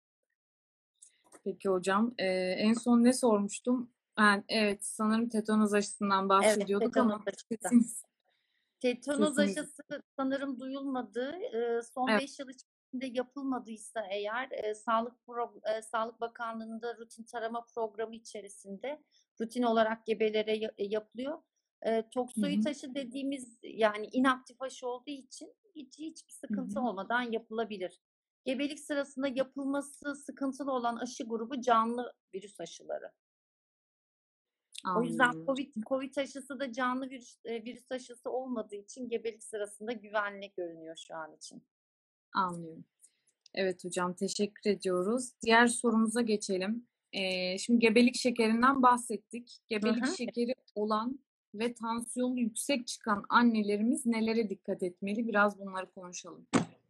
Peki 1.45 1.69
hocam. 1.69 2.15
Ee, 2.19 2.25
en 2.59 2.73
son 2.75 3.05
ne 3.05 3.13
sormuştum? 3.13 3.91
Ben, 4.19 4.45
evet 4.49 4.85
sanırım 4.85 5.29
tetanoz 5.29 5.75
aşısından 5.75 6.29
bahsediyorduk 6.29 6.97
ama 6.97 7.25
tetanoz 7.25 7.29
aşısı. 7.29 7.47
sesiniz- 7.69 8.03
Tetanoz 8.81 9.37
Sesiniz- 9.37 9.59
aşısı 9.59 9.83
sanırım 10.17 10.61
duyulmadı. 10.61 11.33
Ee, 11.55 11.83
son 11.83 12.09
Evet. 12.09 12.21
5 12.21 12.39
yıl 12.39 12.49
içinde 12.49 12.71
yapılmadıysa 12.93 14.07
eğer 14.11 14.49
e, 14.51 14.75
Sağlık 14.75 15.15
Pro- 15.27 15.79
e, 15.79 15.83
Sağlık 15.83 16.21
Bakanlığı'nda 16.21 16.97
rutin 16.97 17.25
tarama 17.25 17.65
programı 17.75 18.15
içerisinde 18.15 19.03
rutin 19.41 19.63
olarak 19.63 20.07
gebelere 20.07 20.57
ya- 20.57 20.75
e, 20.79 20.85
yapılıyor. 20.85 21.43
E, 21.83 22.11
toksoid 22.11 22.65
aşı 22.67 22.95
dediğimiz 22.95 23.59
yani 23.63 24.07
inaktif 24.13 24.63
aşı 24.63 24.89
olduğu 24.89 25.11
için 25.11 25.55
hiç 25.77 25.99
hiçbir 25.99 26.33
sıkıntı 26.33 26.81
Hı 26.81 26.83
hı. 26.83 26.89
olmadan 26.89 27.23
yapılabilir. 27.23 28.01
Gebelik 28.45 28.81
sırasında 28.81 29.29
yapılması 29.29 30.15
sıkıntılı 30.15 30.73
olan 30.73 30.97
aşı 30.97 31.25
grubu 31.25 31.61
canlı 31.61 32.13
virüs 32.35 32.61
aşıları. 32.61 33.13
O 34.97 35.03
yüzden. 35.03 35.33
COVID, 35.47 35.75
COVID 35.89 36.17
aşısı 36.17 36.61
da 36.61 36.73
canlı 36.73 37.11
virüs, 37.11 37.37
e, 37.45 37.65
virüs 37.65 37.93
aşısı 37.93 38.31
olmadığı 38.31 38.77
için 38.77 39.09
gebelik 39.09 39.43
sırasında 39.43 39.93
güvenli 39.93 40.53
görünüyor 40.57 40.97
şu 40.97 41.15
an 41.15 41.37
için. 41.37 41.63
Anlıyorum. 42.33 42.85
Evet 43.55 43.85
hocam 43.85 44.15
teşekkür 44.15 44.71
ediyoruz. 44.71 45.31
Diğer 45.43 45.67
sorumuza 45.67 46.21
geçelim. 46.21 46.87
Ee, 47.13 47.59
şimdi 47.59 47.79
gebelik 47.79 48.17
şekerinden 48.17 48.83
bahsettik. 48.83 49.59
Gebelik 49.69 50.07
hı. 50.07 50.17
şekeri 50.17 50.55
olan 50.75 51.19
ve 51.55 51.75
tansiyonu 51.75 52.41
yüksek 52.41 52.87
çıkan 52.87 53.25
annelerimiz 53.29 54.07
nelere 54.07 54.51
dikkat 54.51 54.83
etmeli? 54.83 55.29
Biraz 55.29 55.59
bunları 55.59 55.91
konuşalım. 55.91 56.47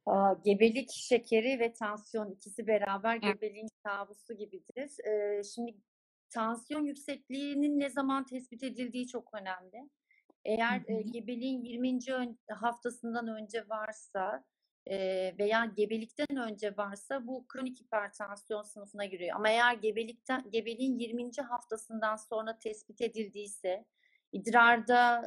Aa, 0.07 0.35
gebelik 0.45 0.91
şekeri 0.91 1.61
ve 1.61 1.73
tansiyon 1.73 2.31
ikisi 2.31 2.67
beraber 2.67 3.17
gebeliğin 3.17 3.69
kabusu 3.85 4.35
gibidir. 4.35 5.07
Ee, 5.09 5.43
şimdi 5.55 5.75
tansiyon 6.31 6.85
yüksekliğinin 6.85 7.81
ne 7.81 7.91
zaman 7.91 8.25
tespit 8.25 8.63
edildiği 8.63 9.07
çok 9.07 9.35
önemli. 9.35 9.91
Eğer 10.45 10.81
Hı 10.81 10.93
e, 10.93 11.03
gebeliğin 11.03 11.63
20. 11.65 11.99
ön- 12.13 12.39
haftasından 12.49 13.29
önce 13.29 13.69
varsa 13.69 14.45
veya 15.39 15.65
gebelikten 15.77 16.37
önce 16.37 16.77
varsa 16.77 17.27
bu 17.27 17.47
kronik 17.49 17.81
hipertansiyon 17.81 18.63
sınıfına 18.63 19.05
giriyor. 19.05 19.37
Ama 19.37 19.49
eğer 19.49 19.75
gebelikten 19.75 20.51
gebeliğin 20.51 20.99
20. 20.99 21.31
haftasından 21.49 22.17
sonra 22.17 22.59
tespit 22.59 23.01
edildiyse, 23.01 23.85
idrarda 24.33 25.23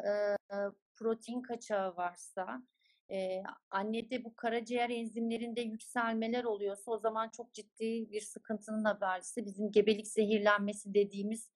e, 0.52 0.56
protein 0.96 1.42
kaçağı 1.42 1.96
varsa, 1.96 2.64
e, 3.12 3.44
annede 3.72 4.24
bu 4.24 4.36
karaciğer 4.36 4.90
enzimlerinde 4.90 5.62
yükselmeler 5.62 6.44
oluyorsa 6.44 6.92
o 6.92 6.98
zaman 6.98 7.30
çok 7.30 7.54
ciddi 7.54 8.12
bir 8.12 8.22
sıkıntının 8.22 8.84
habercisi. 8.84 9.46
Bizim 9.46 9.72
gebelik 9.72 10.08
zehirlenmesi 10.08 10.94
dediğimiz 10.94 11.52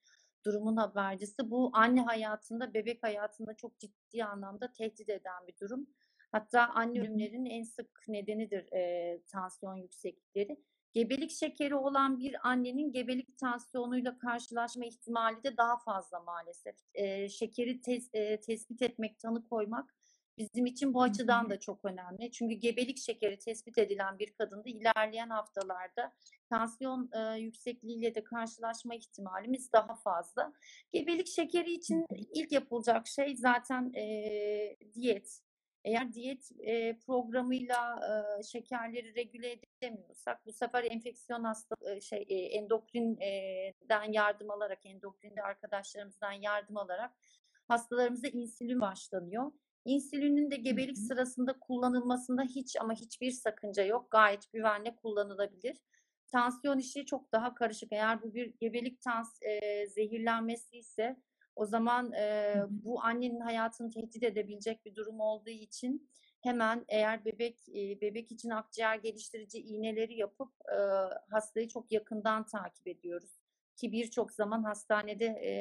durumun 0.45 0.77
habercisi. 0.77 1.51
Bu 1.51 1.71
anne 1.73 2.01
hayatında, 2.01 2.73
bebek 2.73 3.03
hayatında 3.03 3.53
çok 3.53 3.79
ciddi 3.79 4.23
anlamda 4.23 4.71
tehdit 4.71 5.09
eden 5.09 5.47
bir 5.47 5.57
durum. 5.61 5.87
Hatta 6.31 6.67
anne 6.67 6.99
ölümlerinin 6.99 7.45
en 7.45 7.63
sık 7.63 8.05
nedenidir 8.07 8.73
e, 8.73 9.21
tansiyon 9.27 9.75
yükseklikleri. 9.75 10.57
Gebelik 10.93 11.31
şekeri 11.31 11.75
olan 11.75 12.19
bir 12.19 12.47
annenin 12.49 12.91
gebelik 12.91 13.37
tansiyonuyla 13.37 14.17
karşılaşma 14.19 14.85
ihtimali 14.85 15.43
de 15.43 15.57
daha 15.57 15.77
fazla 15.77 16.19
maalesef. 16.19 16.75
E, 16.93 17.29
şekeri 17.29 17.81
tes- 17.81 18.17
e, 18.17 18.39
tespit 18.39 18.81
etmek, 18.81 19.19
tanı 19.19 19.47
koymak 19.49 19.95
bizim 20.37 20.65
için 20.65 20.93
bu 20.93 21.01
açıdan 21.01 21.49
da 21.49 21.59
çok 21.59 21.85
önemli. 21.85 22.31
Çünkü 22.31 22.55
gebelik 22.55 22.97
şekeri 22.97 23.37
tespit 23.37 23.77
edilen 23.77 24.19
bir 24.19 24.33
kadında 24.33 24.69
ilerleyen 24.69 25.29
haftalarda 25.29 26.13
tansiyon 26.49 27.09
e, 27.13 27.39
yüksekliğiyle 27.39 28.15
de 28.15 28.23
karşılaşma 28.23 28.95
ihtimalimiz 28.95 29.71
daha 29.73 29.95
fazla. 29.95 30.53
Gebelik 30.91 31.27
şekeri 31.27 31.71
için 31.71 32.05
ilk 32.33 32.51
yapılacak 32.51 33.07
şey 33.07 33.35
zaten 33.35 33.93
e, 33.93 34.77
diyet. 34.93 35.46
Eğer 35.87 36.13
diyet 36.13 36.51
e, 36.59 36.99
programıyla 36.99 37.99
e, 38.39 38.43
şekerleri 38.43 39.15
regüle 39.15 39.51
edemiyorsak 39.51 40.45
bu 40.45 40.51
sefer 40.53 40.83
enfeksiyon 40.83 41.43
hasta 41.43 41.75
e, 41.91 42.01
şey 42.01 42.25
e, 42.29 42.35
endokrinden 42.35 44.11
yardım 44.11 44.51
alarak 44.51 44.85
endokrinde 44.85 45.41
arkadaşlarımızdan 45.41 46.31
yardım 46.31 46.77
alarak 46.77 47.11
hastalarımıza 47.67 48.27
insülin 48.27 48.81
başlanıyor. 48.81 49.51
İnsülinin 49.85 50.51
de 50.51 50.55
gebelik 50.55 50.97
sırasında 50.97 51.59
kullanılmasında 51.59 52.43
hiç 52.43 52.75
ama 52.81 52.93
hiçbir 52.93 53.31
sakınca 53.31 53.83
yok. 53.83 54.11
Gayet 54.11 54.51
güvenle 54.53 54.95
kullanılabilir. 54.95 55.77
Tansiyon 56.31 56.77
işi 56.77 57.05
çok 57.05 57.31
daha 57.31 57.55
karışık. 57.55 57.91
Eğer 57.91 58.21
bu 58.21 58.33
bir 58.33 58.53
gebelik 58.59 59.01
tans 59.01 59.41
e, 59.41 59.87
zehirlenmesi 59.87 60.77
ise 60.77 61.17
o 61.57 61.65
zaman 61.65 62.13
e, 62.13 62.55
bu 62.69 63.03
annenin 63.03 63.39
hayatını 63.39 63.89
tehdit 63.89 64.23
edebilecek 64.23 64.85
bir 64.85 64.95
durum 64.95 65.19
olduğu 65.19 65.49
için 65.49 66.09
hemen 66.43 66.85
eğer 66.89 67.25
bebek 67.25 67.69
e, 67.69 68.01
bebek 68.01 68.31
için 68.31 68.49
akciğer 68.49 68.95
geliştirici 68.95 69.59
iğneleri 69.59 70.15
yapıp 70.15 70.51
e, 70.71 70.77
hastayı 71.31 71.67
çok 71.67 71.91
yakından 71.91 72.45
takip 72.45 72.87
ediyoruz. 72.87 73.31
ki 73.75 73.91
birçok 73.91 74.31
zaman 74.31 74.63
hastanede 74.63 75.25
e, 75.25 75.51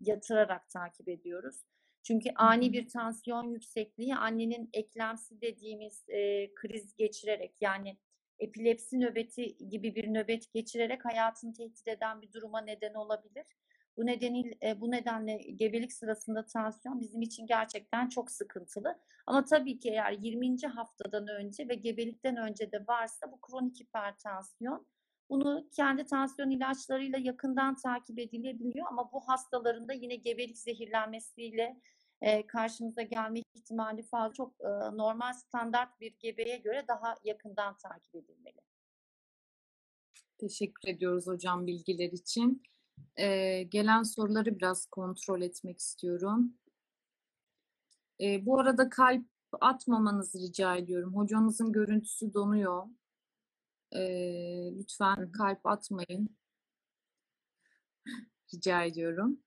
yatırarak 0.00 0.68
takip 0.68 1.08
ediyoruz. 1.08 1.56
Çünkü 2.02 2.30
ani 2.36 2.72
bir 2.72 2.88
tansiyon 2.88 3.48
yüksekliği 3.48 4.16
annenin 4.16 4.70
eklemsi 4.72 5.40
dediğimiz 5.40 6.04
e, 6.08 6.54
kriz 6.54 6.96
geçirerek 6.96 7.54
yani 7.60 7.96
epilepsi 8.38 9.00
nöbeti 9.00 9.56
gibi 9.68 9.94
bir 9.94 10.14
nöbet 10.14 10.52
geçirerek 10.52 11.04
hayatını 11.04 11.52
tehdit 11.52 11.88
eden 11.88 12.22
bir 12.22 12.32
duruma 12.32 12.60
neden 12.60 12.94
olabilir. 12.94 13.46
Bu 13.96 14.06
nedeniyle 14.06 14.80
bu 14.80 14.90
nedenle 14.90 15.36
gebelik 15.36 15.92
sırasında 15.92 16.46
tansiyon 16.46 17.00
bizim 17.00 17.22
için 17.22 17.46
gerçekten 17.46 18.08
çok 18.08 18.30
sıkıntılı. 18.30 18.98
Ama 19.26 19.44
tabii 19.44 19.78
ki 19.78 19.90
eğer 19.90 20.12
20. 20.12 20.56
haftadan 20.66 21.28
önce 21.28 21.68
ve 21.68 21.74
gebelikten 21.74 22.36
önce 22.36 22.72
de 22.72 22.84
varsa 22.88 23.32
bu 23.32 23.40
kronik 23.40 23.80
hipertansiyon 23.80 24.86
bunu 25.30 25.68
kendi 25.72 26.04
tansiyon 26.04 26.50
ilaçlarıyla 26.50 27.18
yakından 27.18 27.76
takip 27.76 28.18
edilebiliyor 28.18 28.86
ama 28.90 29.12
bu 29.12 29.20
hastaların 29.20 29.88
da 29.88 29.92
yine 29.92 30.16
gebelik 30.16 30.58
zehirlenmesiyle 30.58 31.80
e, 32.20 32.46
karşımıza 32.46 33.02
gelme 33.02 33.40
ihtimali 33.54 34.02
fazla 34.02 34.34
çok 34.34 34.54
e, 34.60 34.96
normal 34.96 35.32
standart 35.32 36.00
bir 36.00 36.14
gebeye 36.18 36.56
göre 36.56 36.84
daha 36.88 37.14
yakından 37.24 37.76
takip 37.76 38.14
edilmeli. 38.14 38.60
Teşekkür 40.38 40.88
ediyoruz 40.88 41.26
hocam 41.26 41.66
bilgiler 41.66 42.12
için. 42.12 42.62
Ee, 43.18 43.62
gelen 43.62 44.02
soruları 44.02 44.58
biraz 44.58 44.86
kontrol 44.86 45.42
etmek 45.42 45.78
istiyorum. 45.78 46.54
Ee, 48.20 48.46
bu 48.46 48.60
arada 48.60 48.88
kalp 48.88 49.26
atmamanızı 49.60 50.38
rica 50.38 50.76
ediyorum. 50.76 51.16
Hocamızın 51.16 51.72
görüntüsü 51.72 52.34
donuyor. 52.34 52.86
Ee, 53.92 54.78
lütfen 54.78 55.32
kalp 55.32 55.66
atmayın. 55.66 56.36
Rica 58.54 58.84
ediyorum. 58.84 59.40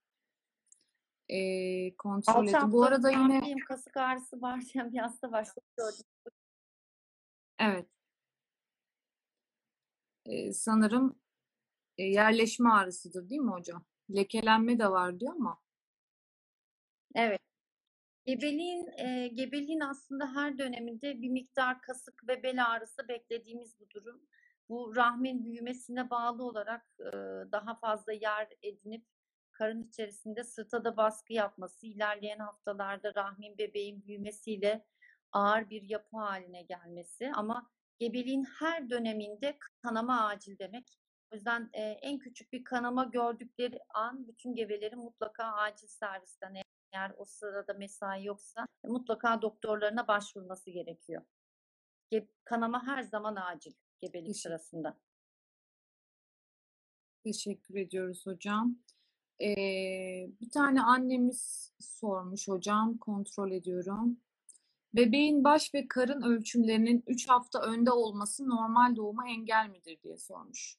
Ee, 1.28 1.96
kontrol 1.96 2.34
Altı 2.34 2.56
edin. 2.56 2.72
Bu 2.72 2.84
arada 2.84 3.10
yine 3.10 3.54
kasık 3.68 3.96
ağrısı 3.96 4.40
var 4.40 4.60
bir 4.74 4.98
hasta 4.98 5.32
var. 5.32 5.48
Evet. 7.58 7.86
Ee, 10.26 10.52
sanırım 10.52 11.19
yerleşme 12.02 12.70
ağrısıdır 12.70 13.30
değil 13.30 13.40
mi 13.40 13.50
hocam? 13.50 13.84
Lekelenme 14.14 14.78
de 14.78 14.90
var 14.90 15.20
diyor 15.20 15.32
ama. 15.32 15.60
Evet. 17.14 17.40
Gebeliğin, 18.26 18.86
e, 18.98 19.28
gebeliğin 19.28 19.80
aslında 19.80 20.34
her 20.34 20.58
döneminde 20.58 21.22
bir 21.22 21.28
miktar 21.28 21.82
kasık 21.82 22.28
ve 22.28 22.42
bel 22.42 22.66
ağrısı 22.66 23.08
beklediğimiz 23.08 23.80
bu 23.80 23.90
durum. 23.90 24.20
Bu 24.68 24.96
rahmin 24.96 25.44
büyümesine 25.44 26.10
bağlı 26.10 26.44
olarak 26.44 26.86
e, 27.00 27.12
daha 27.52 27.78
fazla 27.78 28.12
yer 28.12 28.48
edinip 28.62 29.06
karın 29.52 29.82
içerisinde 29.82 30.44
sırta 30.44 30.84
da 30.84 30.96
baskı 30.96 31.32
yapması, 31.32 31.86
ilerleyen 31.86 32.38
haftalarda 32.38 33.14
rahmin 33.14 33.58
bebeğin 33.58 34.02
büyümesiyle 34.06 34.84
ağır 35.32 35.70
bir 35.70 35.82
yapı 35.82 36.16
haline 36.16 36.62
gelmesi. 36.62 37.32
Ama 37.34 37.70
gebeliğin 37.98 38.44
her 38.58 38.90
döneminde 38.90 39.58
kanama 39.82 40.26
acil 40.26 40.58
demek. 40.58 40.99
O 41.32 41.34
yüzden 41.36 41.70
e, 41.72 41.82
en 41.82 42.18
küçük 42.18 42.52
bir 42.52 42.64
kanama 42.64 43.04
gördükleri 43.04 43.78
an 43.94 44.28
bütün 44.28 44.54
gebelerin 44.54 44.98
mutlaka 44.98 45.44
acil 45.44 45.86
servisten 45.88 46.54
eğer 46.92 47.12
o 47.16 47.24
sırada 47.24 47.74
mesai 47.74 48.24
yoksa 48.24 48.66
mutlaka 48.84 49.42
doktorlarına 49.42 50.08
başvurması 50.08 50.70
gerekiyor. 50.70 51.22
Ge- 52.12 52.28
Kanama 52.44 52.86
her 52.86 53.02
zaman 53.02 53.36
acil 53.36 53.72
gebelik 54.00 54.26
Teşekkür- 54.26 54.40
sırasında. 54.40 55.00
Teşekkür 57.24 57.74
ediyoruz 57.74 58.26
hocam. 58.26 58.78
Ee, 59.40 60.30
bir 60.40 60.50
tane 60.50 60.82
annemiz 60.82 61.72
sormuş 61.80 62.48
hocam, 62.48 62.98
kontrol 62.98 63.50
ediyorum. 63.50 64.20
Bebeğin 64.94 65.44
baş 65.44 65.74
ve 65.74 65.88
karın 65.88 66.22
ölçümlerinin 66.22 67.04
3 67.06 67.28
hafta 67.28 67.62
önde 67.62 67.90
olması 67.90 68.48
normal 68.48 68.96
doğuma 68.96 69.28
engel 69.28 69.68
midir 69.70 70.02
diye 70.02 70.16
sormuş. 70.18 70.76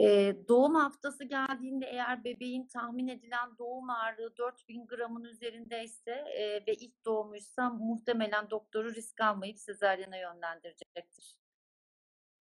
Ee, 0.00 0.36
doğum 0.48 0.74
haftası 0.74 1.24
geldiğinde 1.24 1.86
eğer 1.86 2.24
bebeğin 2.24 2.66
tahmin 2.66 3.08
edilen 3.08 3.58
doğum 3.58 3.90
ağırlığı 3.90 4.36
4000 4.36 4.86
gramın 4.86 5.24
üzerindeyse 5.24 6.10
e, 6.10 6.66
ve 6.66 6.74
ilk 6.74 7.04
doğumuysa 7.04 7.70
muhtemelen 7.70 8.50
doktoru 8.50 8.94
risk 8.94 9.20
almayıp 9.20 9.58
sezaryene 9.58 10.20
yönlendirecektir. 10.20 11.38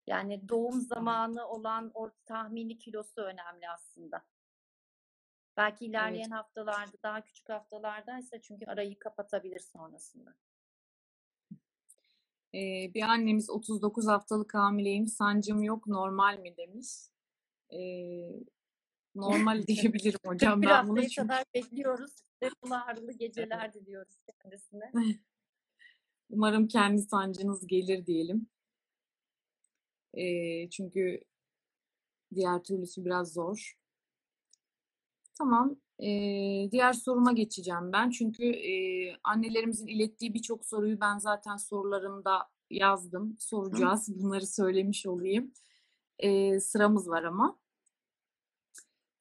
Yani 0.08 0.50
doğum 0.50 0.82
zamanı 0.82 1.48
olan 1.48 1.91
o 1.93 2.12
tahmini 2.26 2.78
kilosu 2.78 3.22
önemli 3.22 3.70
aslında. 3.70 4.26
Belki 5.58 5.86
ilerleyen 5.86 6.30
haftalarda, 6.30 6.98
daha 7.04 7.22
küçük 7.22 7.50
haftalardaysa 7.50 8.41
çünkü 8.41 8.65
arayı 8.65 9.00
kapatabilir 9.00 9.60
sonrasında. 9.60 10.36
Ee, 12.54 12.93
bir 12.93 13.02
annemiz 13.02 13.50
39 13.50 14.08
haftalık 14.08 14.54
hamileyim, 14.54 15.08
sancım 15.08 15.63
yok, 15.63 15.88
normal 15.88 16.39
mi 16.39 16.58
demiş. 16.58 16.88
Ee, 17.74 18.30
normal 19.16 19.68
diyebilirim 19.68 20.20
hocam 20.26 20.62
Bir 20.62 20.68
ben 20.68 20.88
bunu 20.88 21.02
çünkü 21.02 21.16
kadar 21.16 21.44
bekliyoruz. 21.56 22.12
Ağrılı 22.72 23.12
geceler 23.12 23.74
diliyoruz 23.74 24.16
kendisine. 24.44 24.92
umarım 26.30 26.68
kendi 26.68 27.02
sancınız 27.02 27.68
gelir 27.68 28.06
diyelim. 28.06 28.48
Ee, 30.14 30.70
çünkü 30.70 31.22
diğer 32.36 32.64
türlüsü 32.64 33.06
biraz 33.06 33.34
zor. 33.34 33.78
Tamam. 35.38 35.76
ee, 36.00 36.72
diğer 36.72 36.94
soruma 36.94 37.32
geçeceğim 37.32 37.92
ben. 37.94 38.10
Çünkü 38.10 38.46
ee, 38.46 39.16
annelerimizin 39.24 39.88
ilettiği 39.88 40.34
birçok 40.34 40.66
soruyu 40.66 41.00
ben 41.00 41.18
zaten 41.18 41.58
sorularımda 41.58 42.50
yazdım. 42.70 43.38
Soracağız. 43.40 44.08
Bunları 44.24 44.48
söylemiş 44.48 45.06
olayım. 45.06 45.54
Ee, 46.20 46.60
sıramız 46.60 47.10
var 47.10 47.24
ama. 47.24 47.60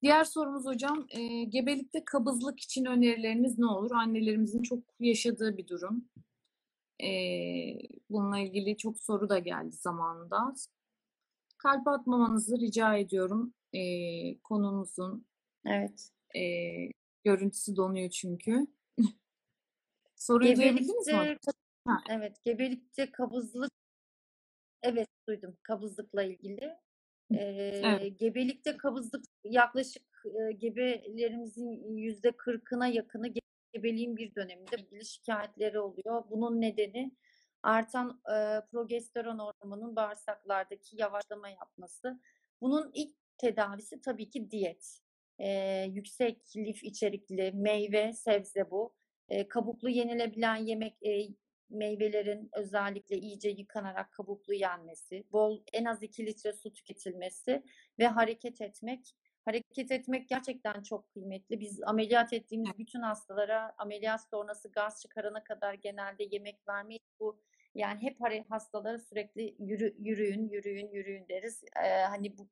Diğer 0.02 0.24
sorumuz 0.24 0.66
hocam, 0.66 1.06
ee, 1.10 1.44
gebelikte 1.44 2.04
kabızlık 2.04 2.60
için 2.60 2.84
önerileriniz 2.84 3.58
ne 3.58 3.66
olur? 3.66 3.90
Annelerimizin 3.90 4.62
çok 4.62 4.78
yaşadığı 5.00 5.56
bir 5.56 5.68
durum. 5.68 6.08
Ee, 7.02 7.78
bununla 8.10 8.38
ilgili 8.38 8.76
çok 8.76 8.98
soru 8.98 9.28
da 9.28 9.38
geldi 9.38 9.76
zamanında. 9.76 10.54
Kalp 11.58 11.88
atmamanızı 11.88 12.60
rica 12.60 12.96
ediyorum. 12.96 13.54
Ee, 13.74 14.38
konumuzun 14.38 15.26
Evet. 15.66 16.10
ee, 16.36 16.92
görüntüsü 17.24 17.76
donuyor 17.76 18.10
çünkü. 18.10 18.66
Soruyu 20.16 20.56
duyabildiniz 20.56 21.06
mi? 21.06 21.38
Ha. 21.84 22.00
evet, 22.10 22.44
gebelikte 22.44 23.12
kabızlık, 23.12 23.72
evet 24.82 25.08
duydum 25.28 25.56
kabızlıkla 25.62 26.22
ilgili. 26.22 26.76
Evet. 27.34 28.18
gebelikte 28.18 28.76
kabızlık 28.76 29.24
yaklaşık 29.44 30.02
e, 30.26 30.52
gebelerimizin 30.52 31.96
yüzde 31.96 32.30
kırkına 32.30 32.86
yakını 32.86 33.28
ge- 33.28 33.40
gebeliğin 33.72 34.16
bir 34.16 34.34
döneminde 34.34 34.76
ilgili 34.76 35.04
şikayetleri 35.04 35.80
oluyor. 35.80 36.24
Bunun 36.30 36.60
nedeni 36.60 37.16
artan 37.62 38.20
e, 38.28 38.36
progesteron 38.70 39.38
hormonunun 39.38 39.96
bağırsaklardaki 39.96 40.96
yavaşlama 41.00 41.48
yapması. 41.48 42.20
Bunun 42.60 42.90
ilk 42.94 43.16
tedavisi 43.38 44.00
tabii 44.00 44.30
ki 44.30 44.50
diyet. 44.50 45.00
Ee, 45.38 45.86
yüksek 45.90 46.56
lif 46.56 46.84
içerikli 46.84 47.52
meyve, 47.54 48.12
sebze 48.12 48.70
bu. 48.70 48.94
Ee, 49.28 49.48
kabuklu 49.48 49.88
yenilebilen 49.88 50.56
yemek 50.56 50.96
e, 51.02 51.28
meyvelerin 51.70 52.50
özellikle 52.52 53.16
iyice 53.16 53.48
yıkanarak 53.48 54.12
kabuklu 54.12 54.54
yenmesi, 54.54 55.24
bol 55.32 55.62
en 55.72 55.84
az 55.84 56.02
2 56.02 56.26
litre 56.26 56.52
su 56.52 56.72
tüketilmesi 56.72 57.62
ve 57.98 58.06
hareket 58.06 58.60
etmek. 58.60 59.14
Hareket 59.44 59.90
etmek 59.90 60.28
gerçekten 60.28 60.82
çok 60.82 61.08
kıymetli. 61.08 61.60
Biz 61.60 61.82
ameliyat 61.82 62.32
ettiğimiz 62.32 62.78
bütün 62.78 63.00
hastalara 63.00 63.74
ameliyat 63.78 64.20
sonrası 64.30 64.72
gaz 64.72 65.02
çıkarana 65.02 65.44
kadar 65.44 65.74
genelde 65.74 66.28
yemek 66.30 66.68
vermeyiz. 66.68 67.02
Bu 67.20 67.40
yani 67.74 68.02
hep 68.02 68.16
hastalara 68.50 68.98
sürekli 68.98 69.56
yürü, 69.58 69.94
yürüyün, 69.98 70.48
yürüyün, 70.48 70.90
yürüyün 70.92 71.28
deriz. 71.28 71.64
Ee, 71.84 71.88
hani 71.88 72.38
bu 72.38 72.48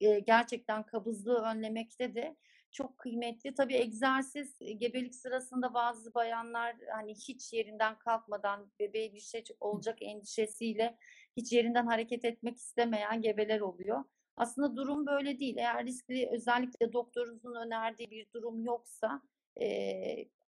e, 0.00 0.18
gerçekten 0.18 0.82
kabızlığı 0.82 1.42
önlemekte 1.42 2.14
de 2.14 2.36
çok 2.74 2.98
kıymetli. 2.98 3.54
Tabii 3.54 3.74
egzersiz 3.74 4.56
e, 4.60 4.72
gebelik 4.72 5.14
sırasında 5.14 5.74
bazı 5.74 6.14
bayanlar 6.14 6.76
hani 6.92 7.14
hiç 7.14 7.52
yerinden 7.52 7.98
kalkmadan 7.98 8.72
bebeğe 8.80 9.12
bir 9.12 9.20
şey 9.20 9.44
olacak 9.60 9.98
endişesiyle 10.00 10.98
hiç 11.36 11.52
yerinden 11.52 11.86
hareket 11.86 12.24
etmek 12.24 12.56
istemeyen 12.56 13.22
gebeler 13.22 13.60
oluyor. 13.60 14.04
Aslında 14.36 14.76
durum 14.76 15.06
böyle 15.06 15.40
değil. 15.40 15.56
Eğer 15.56 15.86
riskli 15.86 16.28
özellikle 16.32 16.92
doktorunuzun 16.92 17.54
önerdiği 17.54 18.10
bir 18.10 18.26
durum 18.32 18.64
yoksa 18.64 19.22
e, 19.60 19.66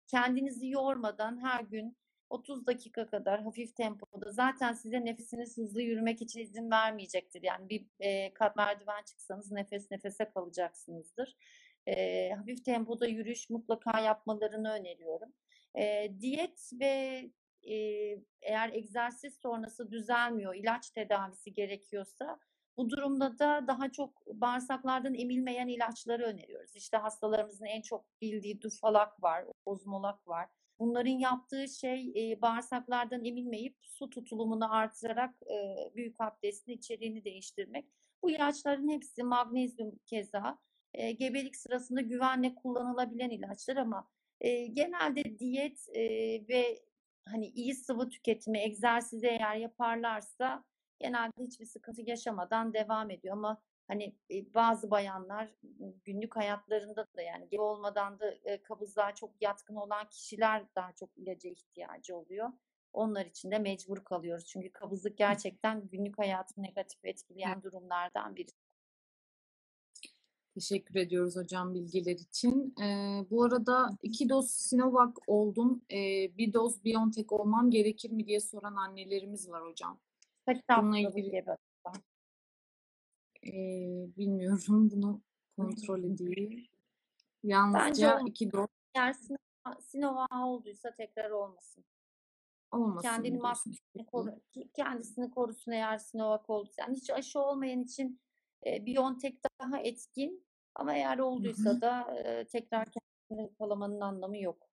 kendinizi 0.06 0.68
yormadan 0.68 1.42
her 1.42 1.60
gün 1.60 1.96
30 2.30 2.66
dakika 2.66 3.06
kadar 3.06 3.42
hafif 3.42 3.76
tempoda 3.76 4.32
zaten 4.32 4.72
size 4.72 5.04
nefesiniz 5.04 5.56
hızlı 5.56 5.82
yürümek 5.82 6.22
için 6.22 6.40
izin 6.40 6.70
vermeyecektir. 6.70 7.42
Yani 7.42 7.68
bir 7.68 7.86
e, 8.00 8.34
kat 8.34 8.56
merdiven 8.56 9.02
çıksanız 9.02 9.52
nefes 9.52 9.90
nefese 9.90 10.30
kalacaksınızdır. 10.30 11.36
E, 11.86 12.30
hafif 12.30 12.64
tempoda 12.64 13.06
yürüyüş 13.06 13.50
mutlaka 13.50 14.00
yapmalarını 14.00 14.70
öneriyorum. 14.70 15.32
E, 15.78 16.12
diyet 16.20 16.70
ve 16.80 17.24
e, 17.62 17.74
eğer 18.42 18.72
egzersiz 18.72 19.34
sonrası 19.34 19.90
düzelmiyor, 19.90 20.54
ilaç 20.54 20.90
tedavisi 20.90 21.52
gerekiyorsa 21.52 22.38
bu 22.76 22.90
durumda 22.90 23.38
da 23.38 23.64
daha 23.66 23.92
çok 23.92 24.26
bağırsaklardan 24.26 25.14
emilmeyen 25.14 25.68
ilaçları 25.68 26.22
öneriyoruz. 26.22 26.76
İşte 26.76 26.96
hastalarımızın 26.96 27.66
en 27.66 27.82
çok 27.82 28.04
bildiği 28.20 28.60
dufalak 28.62 29.22
var, 29.22 29.44
ozmolak 29.64 30.28
var. 30.28 30.48
Bunların 30.78 31.10
yaptığı 31.18 31.68
şey 31.68 32.12
e, 32.16 32.42
bağırsaklardan 32.42 33.24
emilmeyip 33.24 33.76
su 33.82 34.10
tutulumunu 34.10 34.74
artırarak 34.74 35.34
e, 35.42 35.76
büyük 35.94 36.20
abdestin 36.20 36.72
içeriğini 36.72 37.24
değiştirmek. 37.24 37.86
Bu 38.22 38.30
ilaçların 38.30 38.88
hepsi 38.88 39.22
magnezyum 39.22 39.98
keza 40.06 40.58
e, 40.94 41.12
gebelik 41.12 41.56
sırasında 41.56 42.00
güvenle 42.00 42.54
kullanılabilen 42.54 43.30
ilaçlar 43.30 43.76
ama 43.76 44.08
e, 44.40 44.66
genelde 44.66 45.38
diyet 45.38 45.88
e, 45.94 46.02
ve 46.48 46.82
hani 47.28 47.46
iyi 47.46 47.74
sıvı 47.74 48.08
tüketimi, 48.08 48.58
egzersizi 48.58 49.26
eğer 49.26 49.56
yaparlarsa 49.56 50.64
genelde 50.98 51.42
hiçbir 51.42 51.66
sıkıntı 51.66 52.02
yaşamadan 52.02 52.74
devam 52.74 53.10
ediyor 53.10 53.36
ama 53.36 53.62
hani 53.88 54.16
bazı 54.54 54.90
bayanlar 54.90 55.48
günlük 56.04 56.36
hayatlarında 56.36 57.06
da 57.16 57.22
yani 57.22 57.48
gebe 57.48 57.62
olmadan 57.62 58.20
da 58.20 58.34
kabızlığa 58.62 59.14
çok 59.14 59.30
yatkın 59.40 59.76
olan 59.76 60.08
kişiler 60.08 60.64
daha 60.76 60.92
çok 60.92 61.10
ilaca 61.16 61.50
ihtiyacı 61.50 62.16
oluyor. 62.16 62.52
Onlar 62.92 63.26
için 63.26 63.50
de 63.50 63.58
mecbur 63.58 64.04
kalıyoruz. 64.04 64.46
Çünkü 64.46 64.72
kabızlık 64.72 65.18
gerçekten 65.18 65.88
günlük 65.88 66.18
hayatı 66.18 66.62
negatif 66.62 67.04
etkileyen 67.04 67.62
durumlardan 67.62 68.36
biri. 68.36 68.50
Teşekkür 70.54 70.94
ediyoruz 70.94 71.36
hocam 71.36 71.74
bilgiler 71.74 72.12
için. 72.16 72.74
Ee, 72.82 73.26
bu 73.30 73.44
arada 73.44 73.90
iki 74.02 74.28
doz 74.28 74.50
Sinovac 74.50 75.14
oldum. 75.26 75.82
Ee, 75.92 75.96
bir 76.38 76.52
doz 76.52 76.84
BioNTech 76.84 77.32
olmam 77.32 77.70
gerekir 77.70 78.10
mi 78.10 78.26
diye 78.26 78.40
soran 78.40 78.76
annelerimiz 78.76 79.50
var 79.50 79.64
hocam. 79.64 80.00
Kaç 80.46 80.58
Bununla 80.78 80.98
ilgili 80.98 81.30
gebe? 81.30 81.56
e, 83.46 83.52
bilmiyorum 84.16 84.90
bunu 84.92 85.20
kontrol 85.56 85.98
edeyim. 86.04 86.50
Bence 86.50 86.68
Yalnızca 87.42 88.14
olmaz. 88.16 88.30
iki 88.30 88.52
doz 88.52 88.68
Eğer 88.94 89.12
Sino- 89.12 89.80
Sinovac 89.80 90.32
olduysa 90.32 90.94
tekrar 90.94 91.30
olmasın. 91.30 91.84
olmasın 92.72 93.02
Kendini 93.08 93.38
maskesini 93.38 94.06
koru, 94.06 94.40
kendisini 94.76 95.30
korusun 95.30 95.72
eğer 95.72 95.98
Sinovac 95.98 96.50
olduysa. 96.50 96.82
Yani 96.82 96.96
hiç 96.96 97.10
aşı 97.10 97.40
olmayan 97.40 97.82
için 97.82 98.20
e, 98.66 98.86
BioNTech 98.86 99.36
daha 99.60 99.78
etkin 99.78 100.46
ama 100.74 100.94
eğer 100.94 101.18
olduysa 101.18 101.80
da 101.80 102.18
e, 102.18 102.46
tekrar 102.46 102.88
kendini 102.90 103.48
hırpalamanın 103.48 104.00
anlamı 104.00 104.38
yok. 104.38 104.68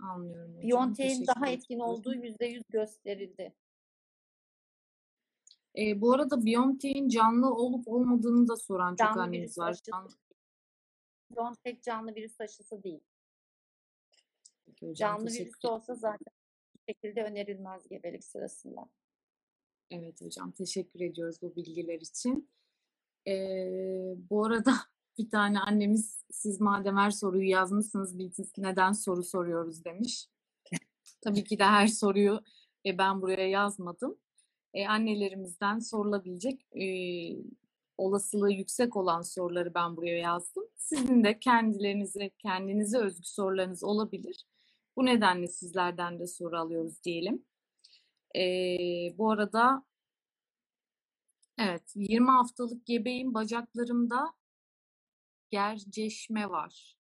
Anlıyorum. 0.00 0.62
BioNTech'in 0.62 1.26
daha 1.26 1.48
etkin 1.48 1.78
olduğu 1.78 2.14
%100 2.14 2.62
gösterildi. 2.68 3.54
E, 5.78 6.00
bu 6.00 6.12
arada 6.12 6.46
BioNTech'in 6.46 7.08
canlı 7.08 7.54
olup 7.54 7.88
olmadığını 7.88 8.48
da 8.48 8.56
soran 8.56 8.90
çok 8.90 8.98
Canlı 8.98 9.22
annemiz 9.22 9.40
virüs 9.40 9.58
var. 9.58 9.70
aşısı 9.70 9.90
Can... 9.90 10.08
BioNTech 11.36 11.82
canlı 11.82 12.14
virüs 12.14 12.40
aşısı 12.40 12.82
değil. 12.82 13.04
Peki 14.66 14.88
hocam 14.88 15.18
Canlı 15.18 15.30
virüs 15.30 15.64
olsa 15.64 15.94
zaten 15.94 16.34
şekilde 16.88 17.24
önerilmez 17.24 17.88
gebelik 17.88 18.24
sırasında. 18.24 18.88
Evet 19.98 20.22
hocam 20.22 20.50
teşekkür 20.50 21.00
ediyoruz 21.00 21.42
bu 21.42 21.56
bilgiler 21.56 22.00
için. 22.00 22.50
Ee, 23.28 24.14
bu 24.30 24.44
arada 24.44 24.74
bir 25.18 25.30
tane 25.30 25.60
annemiz 25.60 26.24
siz 26.30 26.60
madem 26.60 26.96
her 26.96 27.10
soruyu 27.10 27.48
yazmışsınız 27.48 28.18
biz 28.18 28.38
neden 28.58 28.92
soru 28.92 29.22
soruyoruz 29.22 29.84
demiş. 29.84 30.28
Tabii 31.20 31.44
ki 31.44 31.58
de 31.58 31.64
her 31.64 31.86
soruyu 31.86 32.40
e, 32.86 32.98
ben 32.98 33.22
buraya 33.22 33.48
yazmadım. 33.48 34.18
E, 34.74 34.86
annelerimizden 34.86 35.78
sorulabilecek 35.78 36.66
e, 36.80 36.86
olasılığı 37.98 38.52
yüksek 38.52 38.96
olan 38.96 39.22
soruları 39.22 39.74
ben 39.74 39.96
buraya 39.96 40.18
yazdım. 40.18 40.64
Sizin 40.76 41.24
de 41.24 41.38
kendilerinize, 41.38 42.30
kendinize 42.38 42.98
özgü 42.98 43.26
sorularınız 43.26 43.84
olabilir. 43.84 44.44
Bu 44.96 45.06
nedenle 45.06 45.46
sizlerden 45.48 46.18
de 46.18 46.26
soru 46.26 46.58
alıyoruz 46.58 47.04
diyelim. 47.04 47.44
Ee, 48.36 49.18
bu 49.18 49.30
arada 49.30 49.84
evet 51.58 51.92
20 51.94 52.30
haftalık 52.30 52.86
gebeyim 52.86 53.34
bacaklarımda 53.34 54.34
gerceşme 55.50 56.50
var. 56.50 56.96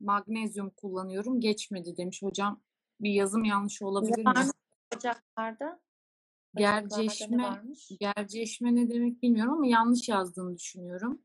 Magnezyum 0.00 0.70
kullanıyorum 0.70 1.40
geçmedi 1.40 1.96
demiş 1.96 2.22
hocam. 2.22 2.62
Bir 3.00 3.10
yazım 3.10 3.44
yanlış 3.44 3.82
olabilir 3.82 4.18
mi? 4.18 4.24
bacaklarda? 4.94 5.80
Gerceşme, 6.56 7.62
gerceşme 8.00 8.74
ne 8.74 8.88
demek 8.90 9.22
bilmiyorum 9.22 9.52
ama 9.52 9.66
yanlış 9.66 10.08
yazdığını 10.08 10.58
düşünüyorum. 10.58 11.22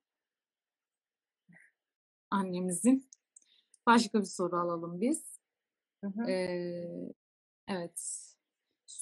Annemizin. 2.32 3.09
Başka 3.86 4.20
bir 4.20 4.26
soru 4.26 4.55
alalım 4.55 5.01
biz. 5.01 5.39
Hı 6.03 6.07
hı. 6.07 6.30
Ee, 6.30 7.14
evet. 7.68 8.30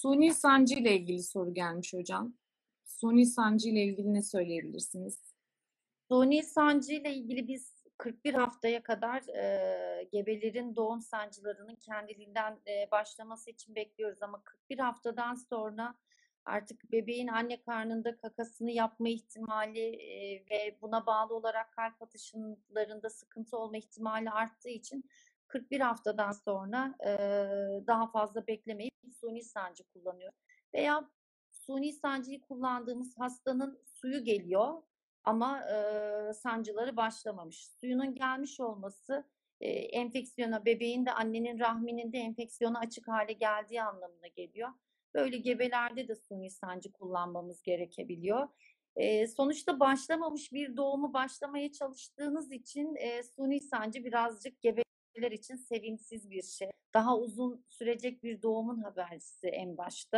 Suni 0.02 0.34
sancı 0.34 0.76
ile 0.76 0.96
ilgili 0.96 1.24
soru 1.24 1.54
gelmiş 1.54 1.94
hocam. 1.94 2.34
Suni 2.84 3.26
sancı 3.26 3.70
ile 3.70 3.84
ilgili 3.84 4.14
ne 4.14 4.24
söyleyebilirsiniz? 4.24 5.20
Suni 6.12 6.44
sancı 6.44 6.94
ile 6.94 7.14
ilgili 7.14 7.48
biz 7.48 7.84
41 7.98 8.34
haftaya 8.34 8.84
kadar 8.84 9.28
e, 9.28 10.04
gebelerin 10.12 10.76
doğum 10.76 11.02
sancılarının 11.02 11.76
kendiliğinden 11.76 12.60
e, 12.68 12.92
başlaması 12.92 13.50
için 13.52 13.76
bekliyoruz 13.76 14.22
ama 14.22 14.44
41 14.44 14.80
haftadan 14.80 15.36
sonra 15.36 15.96
artık 16.46 16.92
bebeğin 16.92 17.28
anne 17.28 17.62
karnında 17.62 18.18
kakasını 18.18 18.72
yapma 18.72 19.10
ihtimali 19.10 19.96
e, 19.96 20.46
ve 20.52 20.78
buna 20.82 21.06
bağlı 21.06 21.36
olarak 21.36 21.74
kalp 21.74 22.02
atışlarında 22.02 23.10
sıkıntı 23.10 23.58
olma 23.58 23.78
ihtimali 23.78 24.30
arttığı 24.30 24.70
için 24.70 25.04
41 25.50 25.80
haftadan 25.80 26.32
sonra 26.32 26.96
e, 27.06 27.10
daha 27.88 28.12
fazla 28.12 28.48
beklemeyip 28.48 28.94
suni 29.20 29.44
sancı 29.44 29.84
kullanıyor. 29.84 30.32
Veya 30.74 31.10
suni 31.52 31.94
sancıyı 31.94 32.42
kullandığımız 32.42 33.18
hastanın 33.18 33.84
suyu 33.86 34.24
geliyor 34.24 34.84
ama 35.24 35.64
e, 35.70 36.34
sancıları 36.34 36.98
başlamamış. 36.98 37.68
Suyunun 37.68 38.16
gelmiş 38.16 38.60
olması 38.60 39.26
e, 39.62 39.70
enfeksiyona, 39.70 40.66
bebeğin 40.66 41.06
de 41.06 41.12
annenin 41.12 41.60
rahminin 41.60 42.14
de 42.14 42.18
enfeksiyona 42.18 42.80
açık 42.80 43.08
hale 43.08 43.34
geldiği 43.34 43.82
anlamına 43.82 44.28
geliyor. 44.28 44.70
Böyle 45.14 45.38
gebelerde 45.38 46.08
de 46.08 46.16
suni 46.16 46.50
sancı 46.50 46.92
kullanmamız 46.92 47.62
gerekebiliyor. 47.62 48.48
E, 48.96 49.28
sonuçta 49.28 49.80
başlamamış 49.80 50.54
bir 50.54 50.78
doğumu 50.78 51.14
başlamaya 51.14 51.72
çalıştığınız 51.72 52.52
için 52.52 52.96
e, 52.96 53.24
suni 53.24 53.60
sancı 53.60 54.06
birazcık 54.06 54.62
gebeler 55.16 55.32
için 55.32 55.56
sevimsiz 55.56 56.30
bir 56.30 56.44
şey. 56.44 56.72
Daha 56.94 57.18
uzun 57.18 57.66
sürecek 57.70 58.24
bir 58.24 58.42
doğumun 58.42 58.82
habercisi 58.82 59.48
en 59.48 59.78
başta. 59.78 60.18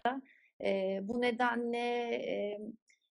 E, 0.64 1.00
bu 1.04 1.22
nedenle 1.22 1.78
e, 2.16 2.60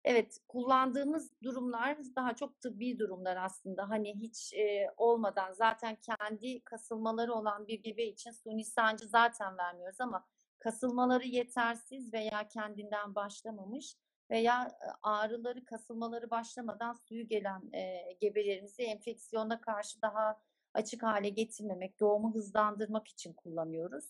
evet 0.05 0.39
kullandığımız 0.49 1.33
durumlar 1.43 1.99
daha 2.17 2.37
çok 2.37 2.61
tıbbi 2.61 2.99
durumlar 2.99 3.37
aslında. 3.37 3.89
Hani 3.91 4.15
hiç 4.15 4.55
e, 4.55 4.87
olmadan 4.97 5.53
zaten 5.53 5.97
kendi 5.97 6.61
kasılmaları 6.61 7.35
olan 7.35 7.67
bir 7.67 7.85
bebe 7.85 8.05
için 8.05 8.31
suni 8.31 8.65
sancı 8.65 9.09
zaten 9.09 9.59
vermiyoruz 9.59 10.01
ama 10.01 10.27
kasılmaları 10.59 11.27
yetersiz 11.27 12.13
veya 12.13 12.49
kendinden 12.49 13.15
başlamamış 13.15 13.97
veya 14.31 14.79
ağrıları, 15.03 15.65
kasılmaları 15.65 16.31
başlamadan 16.31 16.93
suyu 16.93 17.29
gelen 17.29 17.73
e, 17.73 18.13
gebelerimizi 18.21 18.83
enfeksiyona 18.83 19.61
karşı 19.61 20.03
daha 20.03 20.41
açık 20.75 21.03
hale 21.03 21.29
getirmemek, 21.29 22.01
doğumu 22.01 22.35
hızlandırmak 22.35 23.09
için 23.09 23.33
kullanıyoruz. 23.33 24.05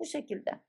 Bu 0.00 0.04
şekilde. 0.04 0.60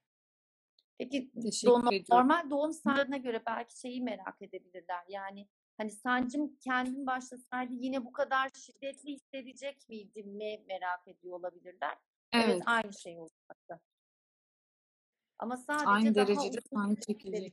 Peki 0.98 1.30
doğum- 1.66 1.82
normal 2.14 2.50
doğum 2.50 2.72
sancılarına 2.72 3.16
göre 3.16 3.42
belki 3.46 3.80
şeyi 3.80 4.02
merak 4.02 4.42
edebilirler. 4.42 5.04
Yani 5.08 5.48
hani 5.76 5.90
sancım 5.90 6.56
kendim 6.56 7.06
başlasaydı 7.06 7.72
yine 7.72 8.04
bu 8.04 8.12
kadar 8.12 8.50
şiddetli 8.54 9.12
hissedecek 9.12 9.88
miydim 9.88 10.28
mi 10.28 10.64
merak 10.68 11.08
ediyor 11.08 11.38
olabilirler. 11.38 11.96
Evet, 12.32 12.46
Evet, 12.48 12.62
aynı 12.66 12.92
şey 12.92 13.18
olacaktı. 13.18 13.80
Ama 15.38 15.56
sadece 15.56 15.86
aynı 15.90 16.14
daha 16.14 16.26
derecede 16.26 16.60
sancı 16.60 17.02
süre 17.02 17.52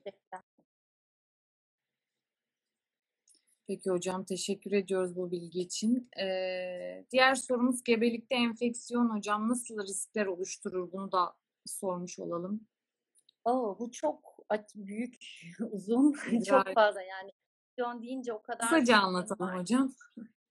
Peki 3.68 3.90
hocam 3.90 4.26
teşekkür 4.26 4.72
ediyoruz 4.72 5.16
bu 5.16 5.32
bilgi 5.32 5.60
için. 5.60 6.10
Ee, 6.20 7.06
diğer 7.12 7.36
sorumuz 7.36 7.84
gebelikte 7.84 8.36
enfeksiyon 8.36 9.16
hocam 9.18 9.50
nasıl 9.50 9.82
riskler 9.88 10.26
oluşturur 10.26 10.92
bunu 10.92 11.12
da 11.12 11.34
sormuş 11.66 12.20
olalım. 12.20 12.68
O! 13.46 13.80
Bu 13.80 13.92
çok 13.92 14.36
büyük, 14.76 15.16
uzun, 15.72 16.16
çok 16.48 16.74
fazla 16.74 17.02
yani 17.02 17.32
enfeksiyon 17.76 18.02
deyince 18.02 18.34
o 18.34 18.42
kadar 18.42 18.70
Kısaca 18.70 18.98
anlatalım 18.98 19.48
var. 19.48 19.60
hocam. 19.60 19.94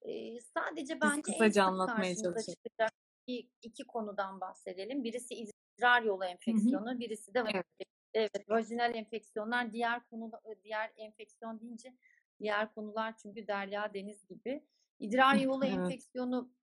Eee, 0.05 0.39
sadece 0.53 0.93
Biz 0.93 1.01
bence 1.01 1.15
en 1.15 1.21
kısaca 1.21 1.63
anlatmaya 1.63 2.15
çıkacak 2.15 2.91
bir 3.27 3.47
2 3.61 3.83
konudan 3.87 4.41
bahsedelim. 4.41 5.03
Birisi 5.03 5.33
idrar 5.33 6.01
yolu 6.03 6.25
enfeksiyonu, 6.25 6.99
birisi 6.99 7.33
de 7.33 7.43
Evet. 7.53 7.65
evet, 8.13 8.49
vajinal 8.49 8.95
enfeksiyonlar. 8.95 9.73
Diğer 9.73 10.09
konu 10.09 10.31
diğer 10.63 10.91
enfeksiyon 10.97 11.59
deyince 11.59 11.93
diğer 12.39 12.73
konular 12.73 13.17
çünkü 13.17 13.47
derya 13.47 13.93
deniz 13.93 14.27
gibi. 14.27 14.65
İdrar 14.99 15.35
yolu 15.35 15.65
Evet. 15.65 15.65
enfeksiyonu 15.65 16.53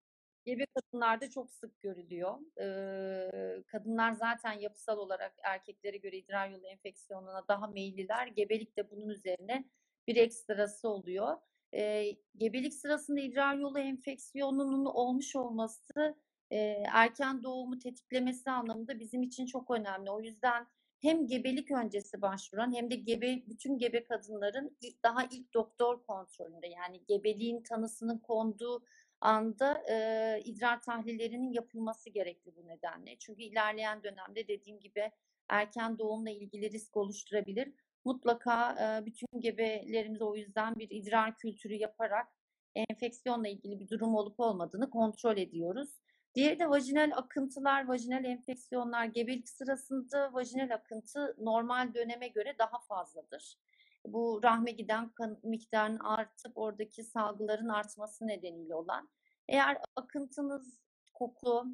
gebe 0.45 0.65
kadınlarda 0.75 1.29
çok 1.29 1.51
sık 1.51 1.81
görülüyor. 1.81 2.39
Eee, 2.59 3.63
kadınlar 3.67 4.11
zaten 4.11 4.51
yapısal 4.53 4.97
olarak 4.97 5.33
erkeklere 5.43 5.97
göre 5.97 6.17
idrar 6.17 6.49
yolu 6.49 6.67
enfeksiyonuna 6.67 7.47
daha 7.47 7.67
meyilliler. 7.67 8.27
Gebelik 8.27 8.77
de 8.77 8.91
bunun 8.91 9.09
üzerine 9.09 9.65
bir 10.07 10.15
ekstrası 10.15 10.89
oluyor. 10.89 11.37
Eee, 11.73 12.17
gebelik 12.37 12.73
sırasında 12.73 13.19
idrar 13.21 13.55
yolu 13.55 13.79
enfeksiyonunun 13.79 14.85
olmuş 14.85 15.35
olması, 15.35 16.15
eee, 16.51 16.83
erken 16.93 17.43
doğumu 17.43 17.79
tetiklemesi 17.79 18.49
anlamında 18.51 18.99
bizim 18.99 19.23
için 19.23 19.45
çok 19.45 19.71
önemli. 19.71 20.11
O 20.11 20.21
yüzden 20.21 20.67
hem 21.03 21.27
gebelik 21.27 21.71
öncesi 21.71 22.21
başvuran 22.21 22.75
hem 22.75 22.91
de 22.91 22.95
gebe 22.95 23.43
bütün 23.47 23.77
gebe 23.77 24.03
kadınların 24.03 24.77
ilk 24.81 25.03
daha 25.03 25.23
ilk 25.31 25.53
doktor 25.53 26.03
kontrolünde 26.03 26.67
yani 26.67 27.05
gebeliğin 27.07 27.63
tanısının 27.63 28.17
konduğu 28.19 28.83
anda, 29.21 29.83
eee, 29.89 30.41
idrar 30.45 30.81
tahlillerinin 30.81 31.51
yapılması 31.53 32.09
gerekli 32.09 32.55
bu 32.55 32.67
nedenle. 32.67 33.15
Çünkü 33.19 33.41
ilerleyen 33.43 34.03
dönemde 34.03 34.47
dediğim 34.47 34.79
gibi 34.79 35.11
erken 35.49 35.99
doğumla 35.99 36.29
ilgili 36.29 36.71
risk 36.71 36.97
oluşturabilir. 36.97 37.73
Mutlaka, 38.05 38.75
eee, 38.79 39.05
bütün 39.05 39.27
gebelerimiz 39.39 40.21
o 40.21 40.35
yüzden 40.35 40.75
bir 40.75 40.87
idrar 40.91 41.37
kültürü 41.37 41.73
yaparak 41.75 42.27
enfeksiyonla 42.75 43.47
ilgili 43.47 43.79
bir 43.79 43.89
durum 43.89 44.15
olup 44.15 44.39
olmadığını 44.39 44.89
kontrol 44.89 45.37
ediyoruz. 45.37 46.02
Diğeri 46.35 46.59
de 46.59 46.69
vajinal 46.69 47.11
akıntılar, 47.15 47.87
vajinal 47.87 48.25
enfeksiyonlar. 48.25 49.05
Gebelik 49.05 49.49
sırasında 49.49 50.33
vajinal 50.33 50.69
akıntı 50.73 51.35
normal 51.39 51.93
döneme 51.93 52.27
göre 52.27 52.55
daha 52.59 52.79
fazladır. 52.79 53.57
Bu 54.05 54.39
rahme 54.43 54.71
giden 54.71 55.09
kan 55.09 55.39
miktarının 55.43 55.99
artıp 55.99 56.57
oradaki 56.57 57.03
salgıların 57.03 57.69
artması 57.69 58.27
nedeniyle 58.27 58.75
olan. 58.75 59.09
Eğer 59.47 59.77
akıntınız 59.95 60.79
kokulu, 61.13 61.65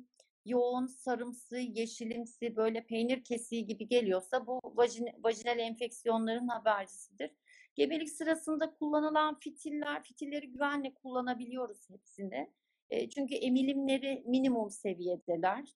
yoğun, 0.46 0.88
sarımsı, 0.88 1.58
yeşilimsi, 1.58 2.56
böyle 2.56 2.86
peynir 2.86 3.24
kesiği 3.24 3.66
gibi 3.66 3.88
geliyorsa 3.88 4.48
bu 4.48 4.60
vajin 4.64 5.08
vajinal 5.24 5.60
enfeksiyonların 5.60 6.48
habercisidir. 6.48 7.32
Gebelik 7.76 8.10
sırasında 8.10 8.74
kullanılan 8.74 9.40
fitiller, 9.40 10.04
fitilleri 10.04 10.52
güvenle 10.52 10.94
kullanabiliyoruz 10.94 11.90
hepsini. 11.90 12.54
Eee, 12.92 13.10
çünkü 13.10 13.36
emilimleri 13.36 14.24
minimum 14.28 14.70
seviyedeler. 14.70 15.74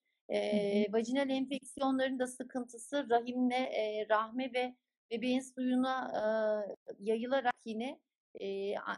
Hı 0.52 0.58
hı. 0.58 0.84
Eee, 0.84 0.88
vajinal 0.94 1.30
enfeksiyonların 1.30 2.20
da 2.20 2.28
sıkıntısı 2.28 3.10
rahimle, 3.10 3.56
eee, 3.58 4.08
rahme 4.10 4.54
ve 4.54 4.76
bebeğin 5.12 5.40
suyuna, 5.42 6.12
eee, 6.70 6.76
yayılarak 7.00 7.54
yine, 7.66 8.00
eee, 8.40 8.76
a 8.78 8.94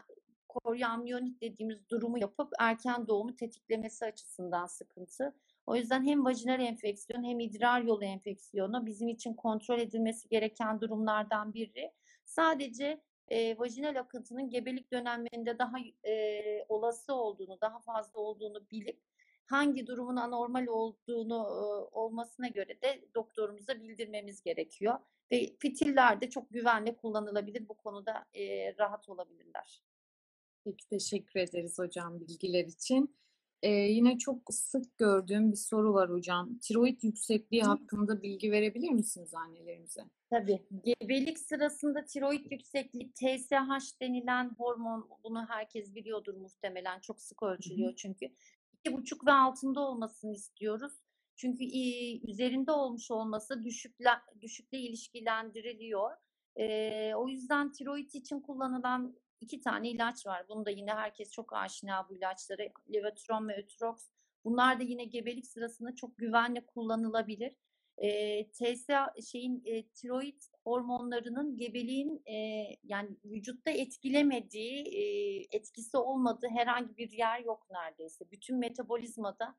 koriyamniyonit 0.48 1.40
dediğimiz 1.42 1.88
durumu 1.90 2.18
yapıp 2.18 2.52
erken 2.60 3.06
doğumu 3.08 3.36
tetiklemesi 3.36 4.04
açısından 4.04 4.66
sıkıntı. 4.66 5.34
O 5.66 5.76
yüzden 5.76 6.04
hem 6.04 6.24
vajinal 6.24 6.60
enfeksiyon 6.60 7.24
hem 7.24 7.40
idrar 7.40 7.82
yolu 7.82 8.04
enfeksiyonu 8.04 8.86
bizim 8.86 9.08
için 9.08 9.34
kontrol 9.34 9.78
edilmesi 9.80 10.28
gereken 10.28 10.80
durumlardan 10.80 11.54
biri. 11.54 11.92
Sadece, 12.24 13.00
eee, 13.30 13.58
vajinal 13.58 13.96
akıntının 14.00 14.50
gebelik 14.50 14.92
dönemlerinde 14.92 15.58
daha 15.58 15.76
eee, 16.04 16.66
olası 16.68 17.14
olduğunu, 17.14 17.60
daha 17.60 17.80
fazla 17.80 18.20
olduğunu 18.20 18.70
bilip 18.70 19.00
hangi 19.46 19.86
durumun 19.86 20.16
anormal 20.16 20.66
olduğunu, 20.66 21.34
ııı, 21.34 21.86
olmasına 21.92 22.48
göre 22.48 22.80
de 22.82 23.04
doktorumuza 23.14 23.80
bildirmemiz 23.82 24.42
gerekiyor 24.42 24.98
ve 25.32 25.56
fitiller 25.58 26.20
de 26.20 26.30
çok 26.30 26.50
güvenle 26.52 26.96
kullanılabilir. 26.96 27.68
Bu 27.68 27.74
konuda, 27.76 28.24
eee, 28.34 28.74
rahat 28.78 29.08
olabilirler. 29.08 29.82
Peki, 30.64 30.88
teşekkür 30.88 31.40
ederiz 31.40 31.78
hocam 31.78 32.20
bilgiler 32.20 32.64
için. 32.64 33.16
Eee, 33.62 33.70
yine 33.92 34.18
çok 34.18 34.42
sık 34.54 34.98
gördüğüm 34.98 35.52
bir 35.52 35.56
soru 35.56 35.94
var 35.94 36.10
hocam. 36.10 36.58
Tiroid 36.58 37.02
yüksekliği 37.02 37.62
hakkında 37.62 38.22
bilgi 38.22 38.52
verebilir 38.52 38.90
misiniz 38.90 39.34
annelerimize? 39.34 40.00
Tabii. 40.30 40.66
Gebelik 40.84 41.38
sırasında 41.38 42.04
tiroid 42.04 42.50
yüksekliği, 42.50 43.12
TSH 43.12 44.00
denilen 44.00 44.50
hormon, 44.58 45.08
bunu 45.24 45.46
herkes 45.48 45.94
biliyordur 45.94 46.34
muhtemelen. 46.34 47.00
Çok 47.00 47.20
sık 47.22 47.42
ölçülüyor 47.42 47.94
çünkü. 47.96 48.26
2,5 48.84 49.26
ve 49.26 49.32
altında 49.32 49.80
olmasını 49.80 50.32
istiyoruz. 50.32 50.92
Çünkü, 51.36 51.64
üzerinde 52.28 52.72
olmuş 52.72 53.10
olması 53.10 53.64
düşükle 53.64 54.10
düşükle 54.40 54.78
ilişkilendiriliyor. 54.78 56.10
Eee, 56.58 57.12
o 57.16 57.28
yüzden 57.28 57.72
tiroid 57.72 58.10
için 58.12 58.40
kullanılan 58.40 59.16
2 59.40 59.60
tane 59.60 59.90
ilaç 59.90 60.26
var. 60.26 60.46
Bunu 60.48 60.66
da 60.66 60.70
yine 60.70 60.92
herkes 60.94 61.30
çok 61.32 61.52
aşina 61.52 62.08
bu 62.10 62.16
ilaçlara. 62.16 62.62
Levetron 62.94 63.48
ve 63.48 63.56
Ötrox. 63.62 64.08
Bunlar 64.44 64.80
da 64.80 64.82
yine 64.84 65.04
gebelik 65.04 65.46
sırasında 65.46 65.94
çok 65.94 66.18
güvenle 66.18 66.66
kullanılabilir. 66.66 67.56
Eee, 68.02 68.50
TSH 68.52 69.22
şeyin, 69.30 69.62
eee, 69.64 69.88
tiroid 69.88 70.40
hormonlarının 70.64 71.56
gebeliğin, 71.56 72.22
eee, 72.26 72.76
yani 72.84 73.08
vücutta 73.24 73.70
etkilemediği, 73.70 74.84
eee, 74.84 75.46
etkisi 75.50 75.96
olmadığı 75.96 76.48
herhangi 76.48 76.96
bir 76.96 77.10
yer 77.10 77.40
yok 77.40 77.66
neredeyse. 77.70 78.30
Bütün 78.30 78.58
metabolizmada, 78.58 79.56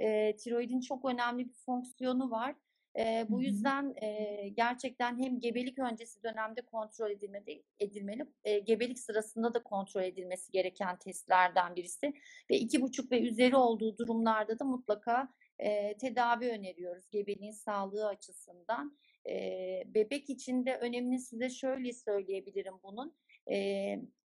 eee, 0.00 0.36
tiroidin 0.36 0.80
çok 0.80 1.04
önemli 1.04 1.48
bir 1.48 1.54
fonksiyonu 1.66 2.30
var. 2.30 2.54
Hı 3.28 3.32
bu 3.32 3.42
yüzden, 3.42 3.94
eee, 4.02 4.48
gerçekten 4.48 5.18
hem 5.22 5.40
gebelik 5.40 5.78
öncesi 5.78 6.22
dönemde 6.22 6.60
kontrol 6.60 7.10
edilmeli 7.10 7.62
edilmeli, 7.80 8.22
eee, 8.44 8.58
gebelik 8.58 8.98
sırasında 8.98 9.54
da 9.54 9.62
kontrol 9.62 10.02
edilmesi 10.02 10.52
gereken 10.52 10.98
testlerden 10.98 11.76
birisi 11.76 12.12
ve 12.50 12.56
2,5 12.58 13.12
ve 13.12 13.20
üzeri 13.20 13.56
olduğu 13.56 13.98
durumlarda 13.98 14.58
da 14.58 14.64
mutlaka, 14.64 15.28
eee, 15.60 15.96
tedavi 16.00 16.48
öneriyoruz 16.50 17.10
gebeliğin 17.10 17.52
sağlığı 17.52 18.06
açısından. 18.06 18.98
Eee, 19.26 19.84
bebek 19.86 20.30
için 20.30 20.66
de 20.66 20.76
önemini 20.76 21.18
size 21.20 21.50
şöyle 21.50 21.92
söyleyebilirim 21.92 22.74
bunun. 22.82 23.14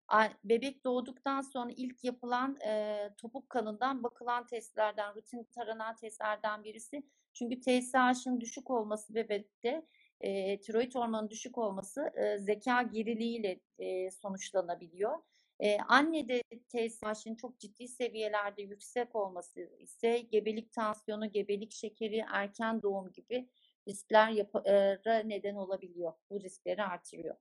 A 0.07 0.27
bebek 0.43 0.83
doğduktan 0.85 1.41
sonra 1.41 1.71
ilk 1.75 2.03
yapılan, 2.03 2.57
eee, 2.61 3.13
topuk 3.17 3.49
kanından 3.49 4.03
bakılan 4.03 4.47
testlerden, 4.47 5.15
rutin 5.15 5.43
taranan 5.43 5.95
testlerden 5.95 6.63
birisi. 6.63 7.03
Çünkü 7.35 7.61
TSH'ın 7.61 8.41
düşük 8.41 8.71
olması 8.71 9.15
bebekte, 9.15 9.85
eee, 10.23 10.61
tiroid 10.61 10.95
hormonunun 10.95 11.29
düşük 11.29 11.57
olması, 11.57 12.13
eee, 12.17 12.39
zekâ 12.39 12.81
geriliğiyle, 12.83 13.61
eee, 13.79 14.11
sonuçlanabiliyor. 14.11 15.19
Eee, 15.61 15.77
annede 15.89 16.41
TSH'ın 16.69 17.35
çok 17.35 17.59
ciddi 17.59 17.87
seviyelerde 17.87 18.61
yüksek 18.63 19.15
olması 19.15 19.61
ise 19.79 20.19
gebelik 20.19 20.73
tansiyonu, 20.73 21.31
gebelik 21.31 21.71
şekeri, 21.73 22.25
erken 22.33 22.81
doğum 22.81 23.11
gibi 23.11 23.49
riskler 23.87 24.29
yapa 24.31 24.63
eee, 24.67 24.99
ra 25.07 25.19
neden 25.19 25.55
olabiliyor. 25.55 26.13
Bu 26.29 26.41
riskleri 26.43 26.83
artırıyor. 26.83 27.35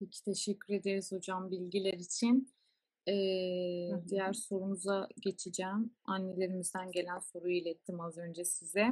Peki, 0.00 0.22
teşekkür 0.24 0.74
ederiz 0.74 1.12
hocam 1.12 1.50
bilgiler 1.50 1.92
için. 1.94 2.48
Hı. 3.88 4.00
diğer 4.08 4.32
sorumuza 4.32 5.08
geçeceğim. 5.20 5.96
Annelerimizden 6.04 6.90
gelen 6.92 7.18
soruyu 7.18 7.56
ilettim 7.56 8.00
az 8.00 8.18
önce 8.18 8.44
size. 8.44 8.90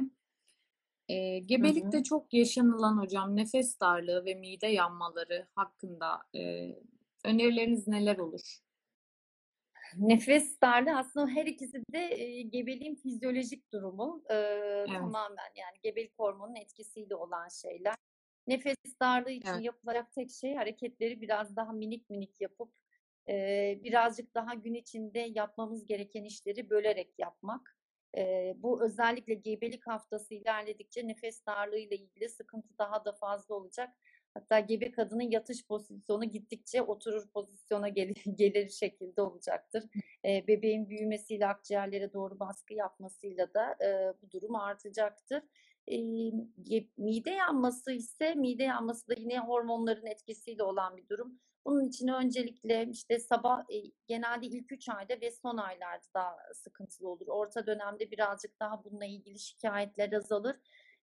Hı 1.59 1.65
gebelikte 1.65 2.03
hı. 2.03 2.03
çok 2.03 2.33
yaşanılan 2.33 2.97
hocam 2.97 3.35
nefes 3.35 3.79
darlığı 3.79 4.25
ve 4.25 4.33
mide 4.35 4.67
yanmaları 4.67 5.47
hakkında, 5.55 6.21
eee, 6.33 6.83
önerileriniz 7.25 7.87
neler 7.87 8.17
olur? 8.17 8.59
Nefes 9.97 10.61
darlığı 10.61 10.97
aslında 10.97 11.27
her 11.27 11.45
ikisi 11.45 11.77
de, 11.93 12.17
eee, 12.17 12.41
gebeliğin 12.41 12.95
fizyolojik 12.95 13.71
durumu. 13.73 14.23
Eee, 14.29 14.87
Evet. 14.87 14.99
tamamen 14.99 15.49
yani 15.55 15.77
gebelik 15.83 16.19
hormonunun 16.19 16.55
etkisiyle 16.55 17.15
olan 17.15 17.47
şeyler. 17.61 17.95
Nefes 18.47 18.75
darlığı 19.01 19.31
için 19.31 19.57
Evet. 19.57 19.63
yapılacak 19.63 20.13
tek 20.13 20.31
şey 20.31 20.55
hareketleri 20.55 21.21
biraz 21.21 21.55
daha 21.55 21.71
minik 21.73 22.09
minik 22.09 22.41
yapıp, 22.41 22.73
eee, 23.27 23.79
birazcık 23.83 24.35
daha 24.35 24.53
gün 24.53 24.73
içinde 24.73 25.19
yapmamız 25.19 25.85
gereken 25.85 26.23
işleri 26.23 26.69
bölerek 26.69 27.13
yapmak. 27.19 27.77
Eee, 28.17 28.55
bu 28.57 28.83
özellikle 28.83 29.33
gebelik 29.33 29.87
haftası 29.87 30.33
ilerledikçe 30.33 31.07
nefes 31.07 31.45
darlığıyla 31.45 31.97
ilgili 31.97 32.29
sıkıntı 32.29 32.77
daha 32.79 33.05
da 33.05 33.11
fazla 33.13 33.55
olacak. 33.55 33.89
Hatta 34.33 34.59
gebe 34.59 34.91
kadının 34.91 35.31
yatış 35.31 35.67
pozisyonu 35.67 36.25
gittikçe 36.25 36.81
oturur 36.81 37.29
pozisyona 37.33 37.89
gelir 37.89 38.15
gelir 38.35 38.69
şekilde 38.69 39.21
olacaktır. 39.21 39.83
Eee, 40.25 40.45
bebeğin 40.47 40.89
büyümesiyle, 40.89 41.47
akciğerlere 41.47 42.13
doğru 42.13 42.39
baskı 42.39 42.73
yapmasıyla 42.73 43.53
da, 43.53 43.75
eee, 43.81 44.13
bu 44.21 44.31
durum 44.31 44.55
artacaktır. 44.55 45.43
E, 45.87 45.97
mide 46.97 47.29
yanması 47.31 47.91
ise 47.91 48.35
mide 48.35 48.63
yanması 48.63 49.07
da 49.07 49.13
yine 49.17 49.39
hormonların 49.39 50.05
etkisiyle 50.05 50.63
olan 50.63 50.97
bir 50.97 51.07
durum. 51.09 51.39
Bunun 51.65 51.87
için 51.87 52.07
öncelikle 52.07 52.87
işte 52.91 53.19
sabah 53.19 53.59
e, 53.69 53.77
genelde 54.07 54.45
ilk 54.45 54.71
3 54.71 54.89
ayda 54.89 55.21
ve 55.21 55.31
son 55.31 55.57
aylarda 55.57 56.05
daha 56.13 56.37
sıkıntılı 56.53 57.09
olur. 57.09 57.27
Orta 57.27 57.65
dönemde 57.67 58.11
birazcık 58.11 58.59
daha 58.59 58.83
bununla 58.83 59.05
ilgili 59.05 59.39
şikayetler 59.39 60.11
azalır. 60.13 60.55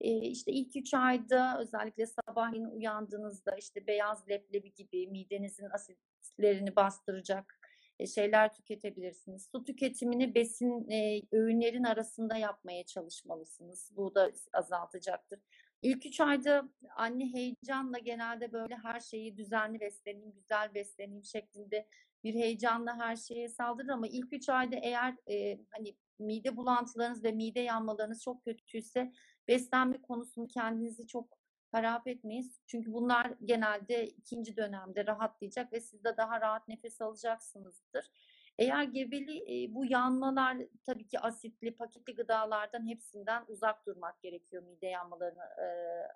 E, 0.01 0.09
işte 0.09 0.51
ilk 0.51 0.75
3 0.75 0.93
ayda 0.93 1.59
özellikle 1.59 2.05
sabahleyin 2.05 2.65
uyandığınızda 2.65 3.55
işte 3.55 3.87
beyaz 3.87 4.29
leblebi 4.29 4.73
gibi 4.73 5.07
midenizin 5.07 5.69
asitlerini 5.69 6.75
bastıracak 6.75 7.59
şeyler 8.05 8.53
tüketebilirsiniz. 8.53 9.49
Su 9.51 9.63
tüketimini 9.63 10.35
besin 10.35 10.89
e, 10.91 11.21
öğünlerin 11.31 11.83
arasında 11.83 12.37
yapmaya 12.37 12.85
çalışmalısınız. 12.85 13.91
Bu 13.95 14.15
da 14.15 14.31
azaltacaktır. 14.53 15.39
İlk 15.81 16.05
üç 16.05 16.19
ayda 16.19 16.69
anne 16.95 17.33
heyecanla 17.33 17.99
genelde 17.99 18.51
böyle 18.51 18.75
her 18.75 18.99
şeyi 18.99 19.37
düzenli 19.37 19.79
besleneyim, 19.79 20.33
güzel 20.33 20.73
besleneyim 20.73 21.23
şeklinde 21.23 21.87
bir 22.23 22.33
heyecanla 22.33 22.97
her 22.99 23.15
şeye 23.15 23.49
saldırır 23.49 23.89
ama 23.89 24.07
ilk 24.07 24.33
üç 24.33 24.49
ayda 24.49 24.75
eğer 24.75 25.15
e, 25.29 25.59
hani 25.69 25.95
mide 26.19 26.57
bulantılarınız 26.57 27.23
ve 27.23 27.31
mide 27.31 27.59
yanmalarınız 27.59 28.23
çok 28.23 28.43
kötüyse 28.43 29.11
beslenme 29.47 30.01
konusunu 30.01 30.47
kendinizi 30.47 31.07
çok 31.07 31.37
harap 31.71 32.07
etmeyin. 32.07 32.51
Çünkü 32.67 32.93
bunlar 32.93 33.33
genelde 33.45 34.07
ikinci 34.07 34.57
dönemde 34.57 35.05
rahatlayacak 35.05 35.73
ve 35.73 35.79
siz 35.81 36.03
de 36.03 36.17
daha 36.17 36.41
rahat 36.41 36.67
nefes 36.67 37.01
alacaksınızdır. 37.01 38.11
Eğer 38.57 38.83
gebeli 38.83 39.67
bu 39.73 39.85
yanmalar 39.85 40.57
tabii 40.85 41.07
ki 41.07 41.19
asitli, 41.19 41.75
paketli 41.75 42.15
gıdalardan 42.15 42.87
hepsinden 42.87 43.43
uzak 43.47 43.85
durmak 43.85 44.21
gerekiyor 44.21 44.63
mide 44.63 44.87
yanmalarını 44.87 45.43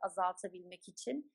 azaltabilmek 0.01 0.87
için. 0.87 1.31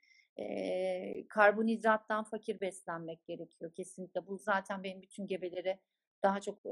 karbonhidrattan 1.28 2.24
fakir 2.24 2.60
beslenmek 2.60 3.26
gerekiyor 3.26 3.74
kesinlikle. 3.74 4.26
Bu 4.26 4.38
zaten 4.38 4.82
benim 4.82 5.02
bütün 5.02 5.26
gebelere 5.26 5.80
daha 6.22 6.40
çok 6.40 6.66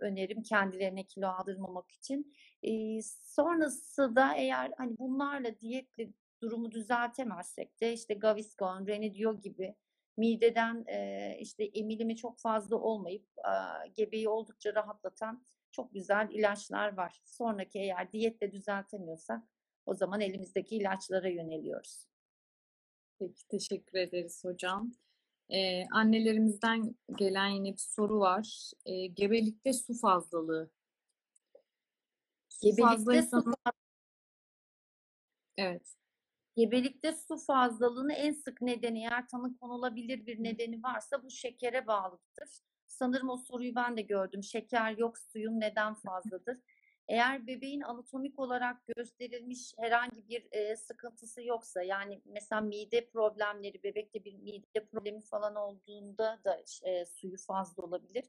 önerim 0.00 0.42
kendilerine 0.42 1.04
kilo 1.04 1.28
aldırmamak 1.28 1.90
için. 1.90 2.34
sonrası 3.22 4.16
da 4.16 4.34
eğer 4.34 4.72
hani 4.78 4.98
bunlarla 4.98 5.60
diyetle 5.60 6.08
durumu 6.42 6.72
düzeltemezsek 6.72 7.80
de 7.80 7.92
işte 7.92 8.14
Gaviscon, 8.14 8.86
Renedio 8.86 9.40
gibi 9.40 9.74
mideden 10.18 10.84
e, 10.86 11.36
işte 11.40 11.64
emilimi 11.64 12.16
çok 12.16 12.38
fazla 12.38 12.76
olmayıp 12.76 13.26
e, 13.38 13.52
gebeyi 13.88 14.28
oldukça 14.28 14.74
rahatlatan 14.74 15.46
çok 15.72 15.94
güzel 15.94 16.28
ilaçlar 16.30 16.96
var. 16.96 17.20
Sonraki 17.24 17.78
eğer 17.78 18.12
diyetle 18.12 18.52
düzeltemiyorsak 18.52 19.42
o 19.86 19.94
zaman 19.94 20.20
elimizdeki 20.20 20.76
ilaçlara 20.76 21.28
yöneliyoruz. 21.28 22.06
Peki 23.18 23.48
teşekkür 23.48 23.98
ederiz 23.98 24.44
hocam. 24.44 24.92
Ee, 25.50 25.84
annelerimizden 25.92 26.96
gelen 27.16 27.48
yine 27.48 27.72
bir 27.72 27.78
soru 27.78 28.20
var. 28.20 28.70
Ee, 28.86 29.06
gebelikte 29.06 29.72
su 29.72 29.94
fazlalığı. 29.94 30.70
Su 32.48 32.66
gebelikte 32.66 32.82
fazlaysa... 32.82 33.40
su 33.40 33.54
Evet. 35.56 35.97
Gebelikte 36.58 37.12
su 37.12 37.36
fazlalığını 37.36 38.12
en 38.12 38.32
sık 38.32 38.62
nedeni 38.62 38.98
eğer 38.98 39.28
tanı 39.28 39.56
konulabilir 39.58 40.26
bir 40.26 40.44
nedeni 40.44 40.82
varsa 40.82 41.22
bu 41.22 41.30
şekere 41.30 41.86
bağlıdır. 41.86 42.48
Sanırım 42.86 43.30
o 43.30 43.36
soruyu 43.36 43.74
ben 43.74 43.96
de 43.96 44.02
gördüm. 44.02 44.42
Şeker 44.42 44.98
yok 44.98 45.18
suyun 45.18 45.60
neden 45.60 45.94
fazladır? 45.94 46.58
Eğer 47.08 47.46
bebeğin 47.46 47.80
anatomik 47.80 48.38
olarak 48.38 48.86
gösterilmiş 48.86 49.72
herhangi 49.78 50.28
bir 50.28 50.48
e, 50.52 50.76
sıkıntısı 50.76 51.42
yoksa 51.42 51.82
yani 51.82 52.22
mesela 52.24 52.60
mide 52.60 53.10
problemleri 53.10 53.82
bebekte 53.82 54.24
bir 54.24 54.34
mide 54.34 54.86
problemi 54.92 55.20
falan 55.20 55.56
olduğunda 55.56 56.40
da 56.44 56.62
e, 56.84 57.06
suyu 57.06 57.36
fazla 57.36 57.82
olabilir. 57.82 58.24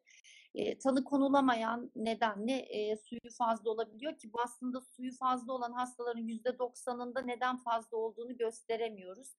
E, 0.55 0.77
tanı 0.77 1.03
konulamayan 1.03 1.91
nedenle 1.95 2.53
e, 2.53 2.97
suyu 2.97 3.31
fazla 3.37 3.69
olabiliyor 3.69 4.17
ki 4.17 4.33
bu 4.33 4.41
aslında 4.41 4.81
suyu 4.81 5.11
fazla 5.17 5.53
olan 5.53 5.71
hastaların 5.71 6.27
%90'ında 6.27 7.25
neden 7.25 7.57
fazla 7.57 7.97
olduğunu 7.97 8.37
gösteremiyoruz. 8.37 9.35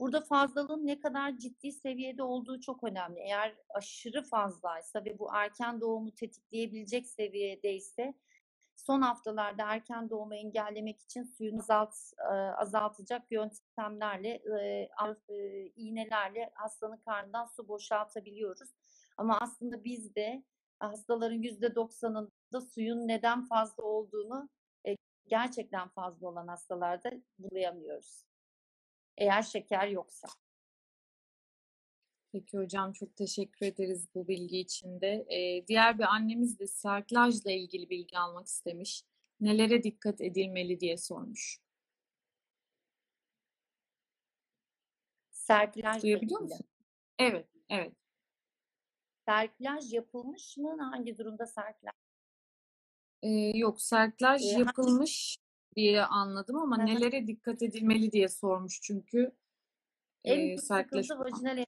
Burada 0.00 0.20
fazlalığın 0.20 0.86
ne 0.86 1.00
kadar 1.00 1.38
ciddi 1.38 1.72
seviyede 1.72 2.22
olduğu 2.22 2.60
çok 2.60 2.84
önemli. 2.84 3.20
Eğer 3.20 3.54
aşırı 3.68 4.22
fazlaysa 4.22 5.04
ve 5.04 5.18
bu 5.18 5.28
erken 5.34 5.80
doğumu 5.80 6.14
tetikleyebilecek 6.14 7.06
seviyedeyse 7.06 8.14
son 8.76 9.02
haftalarda 9.02 9.62
erken 9.62 10.10
doğumu 10.10 10.34
engellemek 10.34 11.00
için 11.00 11.22
suyunu 11.22 11.58
azalt, 11.58 11.94
azaltacak 12.56 13.32
yöntemlerle, 13.32 14.42
iğnelerle 15.76 16.50
hastanın 16.54 16.96
karnından 16.96 17.44
su 17.44 17.68
boşaltabiliyoruz. 17.68 18.70
Ama 19.16 19.38
aslında 19.40 19.84
biz 19.84 20.14
de 20.14 20.44
hastaların 20.78 21.42
yüzde 21.42 21.74
doksanında 21.74 22.60
suyun 22.74 23.08
neden 23.08 23.44
fazla 23.44 23.82
olduğunu 23.82 24.48
gerçekten 25.26 25.88
fazla 25.88 26.28
olan 26.28 26.48
hastalarda 26.48 27.10
bulayamıyoruz. 27.38 28.24
Eğer 29.16 29.42
şeker 29.42 29.88
yoksa. 29.88 30.28
Peki 32.34 32.58
hocam 32.58 32.92
çok 32.92 33.16
teşekkür 33.16 33.66
ederiz 33.66 34.08
bu 34.14 34.28
bilgi 34.28 34.58
için 34.58 35.00
de. 35.00 35.26
Ee, 35.30 35.66
diğer 35.66 35.98
bir 35.98 36.02
annemiz 36.02 36.58
de 36.58 36.66
serklajla 36.66 37.50
ilgili 37.50 37.90
bilgi 37.90 38.18
almak 38.18 38.46
istemiş. 38.46 39.02
Nelere 39.40 39.82
dikkat 39.82 40.20
edilmeli 40.20 40.80
diye 40.80 40.96
sormuş. 40.96 41.58
Serklaj 45.30 46.02
Duyabiliyor 46.02 46.40
musun? 46.40 46.66
Evet, 47.18 47.48
evet. 47.68 47.92
Serklaj 49.28 49.92
yapılmış 49.92 50.56
mı? 50.56 50.76
Hangi 50.80 51.18
durumda 51.18 51.46
serklaj? 51.46 51.94
Ee, 53.22 53.28
yok, 53.54 53.82
serklaj 53.82 54.42
ee, 54.42 54.58
yapılmış 54.58 55.38
diye 55.76 56.02
anladım 56.02 56.56
ama 56.56 56.76
nelere 56.76 57.26
dikkat 57.26 57.62
edilmeli 57.62 58.12
diye 58.12 58.28
sormuş 58.28 58.80
çünkü. 58.82 59.32
En 60.24 60.38
büyük 60.38 60.60
sıkıntı 60.60 61.18
vajinal 61.18 61.64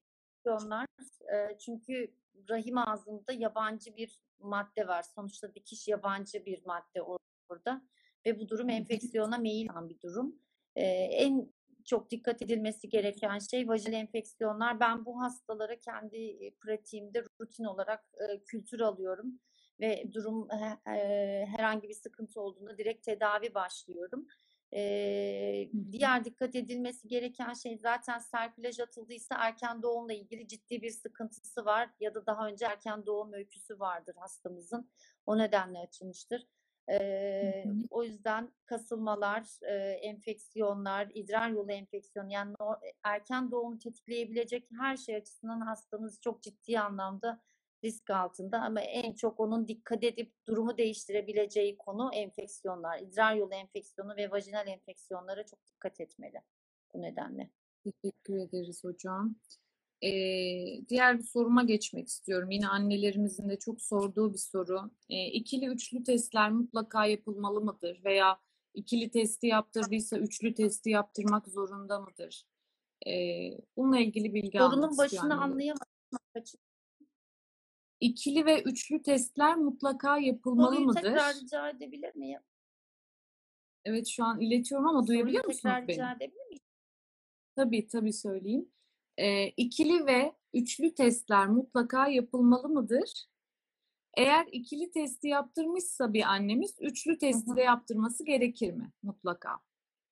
enfeksiyonlar. 0.47 0.87
E, 1.33 1.59
çünkü 1.59 2.15
rahim 2.51 2.79
ağzında 2.79 3.33
yabancı 3.33 3.97
bir 3.97 4.21
madde 4.39 4.89
var. 4.89 5.03
Sonuçta 5.03 5.55
dikiş 5.55 5.89
yabancı 5.89 6.47
bir 6.47 6.67
madde 6.67 7.03
orada 7.03 7.83
ve 8.27 8.41
bu 8.41 8.49
durum 8.49 8.71
enfeksiyona 8.71 9.39
meyil 9.39 9.71
olan 9.71 9.89
bir 9.89 10.01
durum. 10.01 10.37
E, 10.77 10.85
en 10.85 11.53
çok 11.85 12.11
dikkat 12.11 12.43
edilmesi 12.43 12.89
gereken 12.89 13.39
şey 13.39 13.69
vajinal 13.69 14.01
enfeksiyonlar. 14.01 14.81
Ben 14.81 15.05
bu 15.05 15.21
hastalara 15.21 15.81
kendi 15.81 16.55
pratiğimde 16.61 17.25
rutin 17.41 17.65
olarak 17.65 18.05
e, 18.15 18.45
kültür 18.45 18.81
alıyorum 18.81 19.41
ve 19.81 20.05
durum 20.13 20.49
e, 20.87 21.47
herhangi 21.47 21.89
bir 21.89 21.95
sıkıntı 21.95 22.41
olduğunda 22.41 22.79
direkt 22.79 23.05
tedavi 23.05 23.55
başlıyorum. 23.55 24.27
Ee, 24.75 25.69
diğer 25.93 26.25
dikkat 26.25 26.55
edilmesi 26.55 27.09
gereken 27.09 27.53
şey 27.53 27.79
zaten 27.79 28.19
serpilaj 28.19 28.81
atıldıysa 28.81 29.37
erken 29.39 29.83
doğumla 29.83 30.13
ilgili 30.13 30.49
ciddi 30.49 30.83
bir 30.83 30.91
sıkıntısı 30.91 31.65
var 31.65 31.91
ya 32.01 32.15
da 32.15 32.27
daha 32.27 32.49
önce 32.49 32.67
erken 32.67 33.07
doğum 33.07 33.33
öyküsü 33.33 33.81
vardır 33.81 34.15
hastamızın. 34.17 34.91
O 35.27 35.39
nedenle 35.39 35.79
açılmıştır. 35.79 36.47
Ee, 36.91 37.65
o 37.91 38.05
yüzden 38.05 38.53
kasılmalar, 38.67 39.47
e, 39.63 39.75
enfeksiyonlar, 39.91 41.09
idrar 41.15 41.51
yolu 41.51 41.73
enfeksiyonu 41.73 42.33
yani 42.33 42.55
erken 43.03 43.51
doğum 43.51 43.79
tetikleyebilecek 43.79 44.69
her 44.81 44.97
şey 44.97 45.17
açısından 45.17 45.61
hastamız 45.61 46.21
çok 46.21 46.43
ciddi 46.43 46.81
anlamda 46.81 47.41
risk 47.85 48.11
altında 48.11 48.61
ama 48.63 48.81
en 48.81 49.13
çok 49.13 49.41
onun 49.41 49.69
dikkat 49.69 50.05
edip 50.05 50.33
durumu 50.47 50.79
değiştirebileceği 50.79 51.79
konu 51.79 52.11
enfeksiyonlar. 52.15 52.99
İdrar 52.99 53.35
yolu 53.35 53.55
enfeksiyonu 53.55 54.17
ve 54.17 54.31
vajinal 54.31 54.69
enfeksiyonlara 54.69 55.47
çok 55.47 55.67
dikkat 55.67 56.01
etmeli 56.01 56.43
bu 56.95 57.03
nedenle. 57.03 57.51
Teşekkür 57.85 58.37
ederiz 58.37 58.85
hocam. 58.85 59.37
Ee, 60.03 60.87
diğer 60.89 61.19
bir 61.19 61.25
soruma 61.25 61.63
geçmek 61.63 62.09
istiyorum. 62.09 62.51
Yine 62.51 62.69
annelerimizin 62.69 63.49
de 63.49 63.59
çok 63.59 63.83
sorduğu 63.83 64.33
bir 64.33 64.39
soru. 64.39 64.91
Ee, 65.11 65.27
ikili 65.27 65.67
üçlü 65.67 66.03
testler 66.03 66.51
mutlaka 66.51 67.07
yapılmalı 67.07 67.61
mıdır? 67.61 68.05
Veya 68.05 68.39
ikili 68.75 69.11
testi 69.11 69.47
yaptırdıysa 69.47 70.19
üçlü 70.19 70.55
testi 70.55 70.91
yaptırmak 70.91 71.49
zorunda 71.49 72.01
mıdır? 72.01 72.47
Ee, 73.07 73.51
bununla 73.77 73.99
ilgili 73.99 74.35
bilgi 74.35 74.59
Sorunun 74.59 74.83
almak 74.83 74.99
başını 74.99 75.41
anlayamadım 75.41 75.87
ikili 78.01 78.47
ve 78.47 78.63
üçlü 78.63 79.03
testler 79.03 79.57
mutlaka 79.57 80.19
yapılmalı 80.19 80.75
Soruyu 80.75 80.87
mıdır? 80.87 81.03
tekrar 81.03 81.35
rica 81.35 81.69
edebilir 81.69 82.15
miyim? 82.15 82.41
Evet 83.85 84.07
şu 84.07 84.25
an 84.25 84.41
iletiyorum 84.41 84.87
ama 84.87 85.07
duyabiliyor 85.07 85.43
Soruyu 85.43 85.55
musunuz 85.55 85.75
tekrar 85.75 85.89
beni? 85.89 85.97
rica 85.97 86.13
edebilir 86.13 86.47
miyim? 86.49 86.61
Tabii 87.57 87.89
tabii 87.89 88.13
söyleyeyim. 88.13 88.69
Ee, 89.19 89.47
ikili 89.47 90.07
ve 90.07 90.33
üçlü 90.55 90.95
testler 90.95 91.49
mutlaka 91.49 92.09
yapılmalı 92.09 92.69
mıdır? 92.69 93.27
Eğer 94.17 94.47
ikili 94.53 94.91
testi 94.91 95.29
yaptırmışsa 95.29 96.13
bir 96.13 96.23
annemiz 96.23 96.77
üçlü 96.81 97.19
testi 97.19 97.57
de 97.57 97.63
yaptırması 97.63 98.25
gerekir 98.25 98.73
mi 98.73 98.93
mutlaka? 99.03 99.61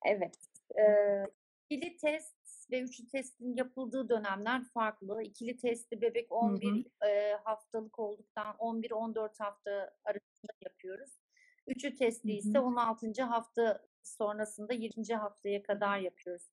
Evet. 0.05 0.35
Ee, 0.79 1.25
ikili 1.69 1.97
test 1.97 2.34
ve 2.71 2.81
üçlü 2.81 3.07
testin 3.07 3.55
yapıldığı 3.55 4.09
dönemler 4.09 4.63
farklı. 4.63 5.23
İkili 5.23 5.57
testi 5.57 6.01
bebek 6.01 6.31
11 6.31 6.85
e, 7.07 7.33
haftalık 7.43 7.99
olduktan 7.99 8.55
11-14 8.55 9.43
hafta 9.43 9.71
arasında 10.03 10.53
yapıyoruz. 10.61 11.11
Üçü 11.67 11.95
testi 11.95 12.33
ise 12.33 12.59
16. 12.59 13.23
hafta 13.23 13.81
sonrasında 14.03 14.73
20. 14.73 15.15
haftaya 15.15 15.63
kadar 15.63 15.97
yapıyoruz. 15.97 16.49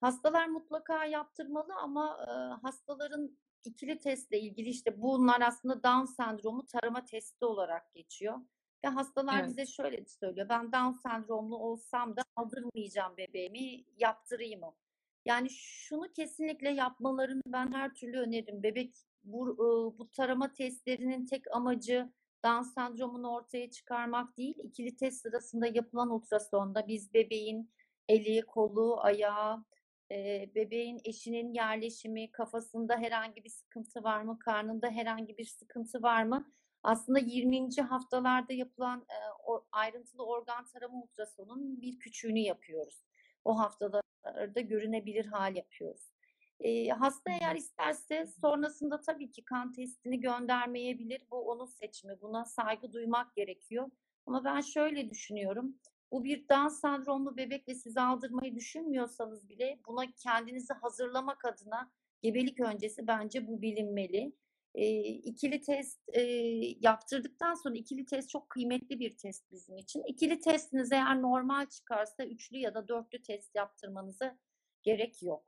Hastalar 0.00 0.46
mutlaka 0.46 1.04
yaptırmalı 1.04 1.74
ama 1.74 2.26
e, 2.28 2.30
hastaların 2.62 3.38
ikili 3.64 3.98
testle 3.98 4.40
ilgili 4.40 4.68
işte 4.68 5.02
bunlar 5.02 5.40
aslında 5.40 5.82
Down 5.82 6.04
sendromu 6.04 6.66
tarama 6.66 7.04
testi 7.04 7.44
olarak 7.44 7.94
geçiyor. 7.94 8.38
Ve 8.84 8.88
hastalar 8.88 9.40
Evet. 9.40 9.48
bize 9.48 9.66
şöyle 9.66 10.04
söylüyor. 10.06 10.48
Ben 10.48 10.72
Down 10.72 11.08
sendromlu 11.08 11.56
olsam 11.56 12.16
da 12.16 12.22
aldırmayacağım 12.36 13.16
bebeğimi, 13.16 13.84
yaptırayım 13.96 14.60
mı? 14.60 14.74
Yani 15.26 15.50
şunu 15.50 16.12
kesinlikle 16.12 16.70
yapmalarını 16.70 17.42
ben 17.46 17.72
her 17.72 17.94
türlü 17.94 18.20
öneririm. 18.20 18.62
Bebek 18.62 18.94
bu, 19.24 19.56
bu 19.98 20.10
tarama 20.10 20.52
testlerinin 20.52 21.26
tek 21.26 21.54
amacı 21.54 22.12
Down 22.44 22.62
sendromunu 22.62 23.30
ortaya 23.30 23.70
çıkarmak 23.70 24.36
değil. 24.36 24.54
İkili 24.62 24.96
test 24.96 25.22
sırasında 25.22 25.66
yapılan 25.66 26.10
ultrasonda 26.10 26.88
biz 26.88 27.14
bebeğin 27.14 27.70
eli, 28.08 28.42
kolu, 28.42 29.00
ayağı, 29.00 29.64
e, 30.10 30.50
bebeğin 30.54 31.00
eşinin 31.04 31.52
yerleşimi, 31.52 32.32
kafasında 32.32 32.96
herhangi 32.96 33.44
bir 33.44 33.50
sıkıntı 33.50 34.02
var 34.02 34.22
mı, 34.22 34.38
karnında 34.38 34.90
herhangi 34.90 35.38
bir 35.38 35.44
sıkıntı 35.44 36.02
var 36.02 36.24
mı? 36.24 36.52
Aslında 36.82 37.18
20. 37.18 37.82
haftalarda 37.82 38.52
yapılan 38.52 39.00
e, 39.00 39.18
ayrıntılı 39.72 40.26
organ 40.26 40.66
tarama 40.66 41.02
ultrasonun 41.02 41.80
bir 41.80 41.98
küçüğünü 41.98 42.38
yapıyoruz. 42.38 43.02
O 43.44 43.58
haftalarda 44.26 44.60
görünebilir 44.60 45.26
hal 45.26 45.56
yapıyoruz. 45.56 46.12
E, 46.60 46.88
hasta 46.88 47.30
eğer 47.30 47.56
isterse 47.56 48.26
sonrasında 48.40 49.00
tabii 49.00 49.30
ki 49.30 49.44
kan 49.44 49.72
testini 49.72 50.20
göndermeyebilir. 50.20 51.22
Bu 51.30 51.50
onun 51.50 51.66
seçimi. 51.66 52.20
Buna 52.20 52.44
saygı 52.44 52.92
duymak 52.92 53.34
gerekiyor. 53.34 53.90
Ama 54.26 54.44
ben 54.44 54.60
şöyle 54.60 55.10
düşünüyorum. 55.10 55.76
Bu 56.12 56.24
bir 56.24 56.48
Down 56.48 56.68
sendromlu 56.68 57.36
bebekle 57.36 57.74
siz 57.74 57.96
aldırmayı 57.96 58.54
düşünmüyorsanız 58.54 59.48
bile 59.48 59.78
buna 59.86 60.06
kendinizi 60.22 60.74
hazırlamak 60.74 61.44
adına 61.44 61.90
gebelik 62.22 62.60
öncesi 62.60 63.06
bence 63.06 63.46
bu 63.46 63.62
bilinmeli. 63.62 64.32
E, 64.76 65.04
ikili 65.04 65.60
test 65.60 66.00
e, 66.12 66.20
yaptırdıktan 66.80 67.54
sonra 67.54 67.74
ikili 67.74 68.06
test 68.06 68.28
çok 68.28 68.50
kıymetli 68.50 69.00
bir 69.00 69.16
test 69.16 69.52
bizim 69.52 69.78
için. 69.78 70.02
İkili 70.04 70.40
testiniz 70.40 70.92
eğer 70.92 71.22
normal 71.22 71.66
çıkarsa 71.66 72.24
üçlü 72.24 72.58
ya 72.58 72.74
da 72.74 72.88
dörtlü 72.88 73.22
test 73.22 73.54
yaptırmanıza 73.54 74.38
gerek 74.82 75.22
yok. 75.22 75.44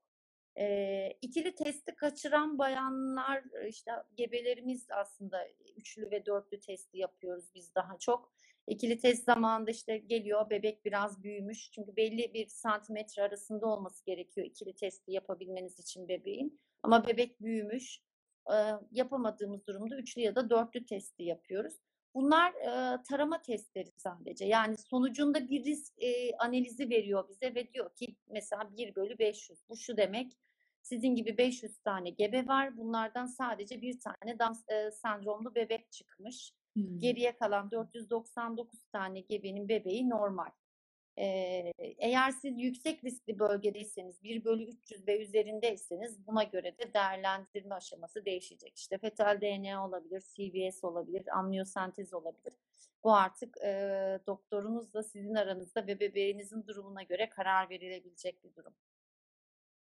E, 0.58 1.08
ikili 1.22 1.54
testi 1.54 1.94
kaçıran 1.94 2.58
bayanlar 2.58 3.42
işte 3.68 3.92
gebelerimiz 4.16 4.86
aslında 4.90 5.48
üçlü 5.76 6.10
ve 6.10 6.26
dörtlü 6.26 6.60
testi 6.60 6.98
yapıyoruz 6.98 7.44
biz 7.54 7.74
daha 7.74 7.98
çok. 7.98 8.32
İkili 8.66 8.98
test 8.98 9.24
zamanında 9.24 9.70
işte 9.70 9.98
geliyor 9.98 10.50
bebek 10.50 10.84
biraz 10.84 11.22
büyümüş. 11.22 11.70
Çünkü 11.70 11.96
belli 11.96 12.34
bir 12.34 12.46
santimetre 12.46 13.22
arasında 13.22 13.66
olması 13.66 14.04
gerekiyor 14.04 14.46
ikili 14.46 14.74
testi 14.74 15.12
yapabilmeniz 15.12 15.78
için 15.78 16.08
bebeğin. 16.08 16.60
Ama 16.82 17.06
bebek 17.06 17.40
büyümüş. 17.40 18.07
E, 18.52 18.56
yapamadığımız 18.92 19.66
durumda 19.66 19.96
üçlü 19.96 20.22
ya 20.22 20.34
da 20.34 20.50
dörtlü 20.50 20.86
testi 20.86 21.22
yapıyoruz. 21.22 21.74
Bunlar 22.14 22.50
e, 22.50 23.02
tarama 23.02 23.42
testleri 23.42 23.92
sadece. 23.96 24.44
Yani 24.44 24.76
sonucunda 24.76 25.48
bir 25.48 25.64
risk 25.64 26.02
e, 26.02 26.36
analizi 26.38 26.90
veriyor 26.90 27.28
bize 27.28 27.54
ve 27.54 27.72
diyor 27.72 27.94
ki 27.94 28.16
mesela 28.28 28.76
1 28.76 28.94
bölü 28.94 29.18
500. 29.18 29.58
Bu 29.68 29.76
şu 29.76 29.96
demek 29.96 30.32
sizin 30.82 31.14
gibi 31.14 31.38
500 31.38 31.78
tane 31.78 32.10
gebe 32.10 32.46
var. 32.46 32.76
Bunlardan 32.76 33.26
sadece 33.26 33.82
bir 33.82 34.00
tane 34.00 34.38
Down 34.38 34.72
e, 34.72 34.90
sendromlu 34.90 35.54
bebek 35.54 35.92
çıkmış. 35.92 36.52
Hmm. 36.72 36.98
Geriye 36.98 37.36
kalan 37.36 37.70
499 37.70 38.84
tane 38.92 39.20
gebenin 39.20 39.68
bebeği 39.68 40.10
normal. 40.10 40.50
Ee, 41.20 41.72
eğer 41.98 42.30
siz 42.30 42.58
yüksek 42.58 43.04
riskli 43.04 43.38
bölgedeyseniz 43.38 44.22
1 44.22 44.44
bölü 44.44 44.64
300 44.64 45.06
ve 45.08 45.22
üzerindeyseniz 45.22 46.26
buna 46.26 46.42
göre 46.42 46.78
de 46.78 46.94
değerlendirme 46.94 47.74
aşaması 47.74 48.24
değişecek. 48.24 48.78
İşte 48.78 48.98
fetal 48.98 49.40
DNA 49.40 49.86
olabilir, 49.88 50.20
CVS 50.20 50.84
olabilir, 50.84 51.38
amniyosentez 51.38 52.14
olabilir. 52.14 52.52
Bu 53.04 53.14
artık 53.14 53.56
e, 53.64 54.20
doktorunuzla 54.26 55.02
sizin 55.02 55.34
aranızda 55.34 55.86
ve 55.86 56.00
bebeğinizin 56.00 56.66
durumuna 56.66 57.02
göre 57.02 57.28
karar 57.28 57.70
verilebilecek 57.70 58.44
bir 58.44 58.54
durum. 58.54 58.72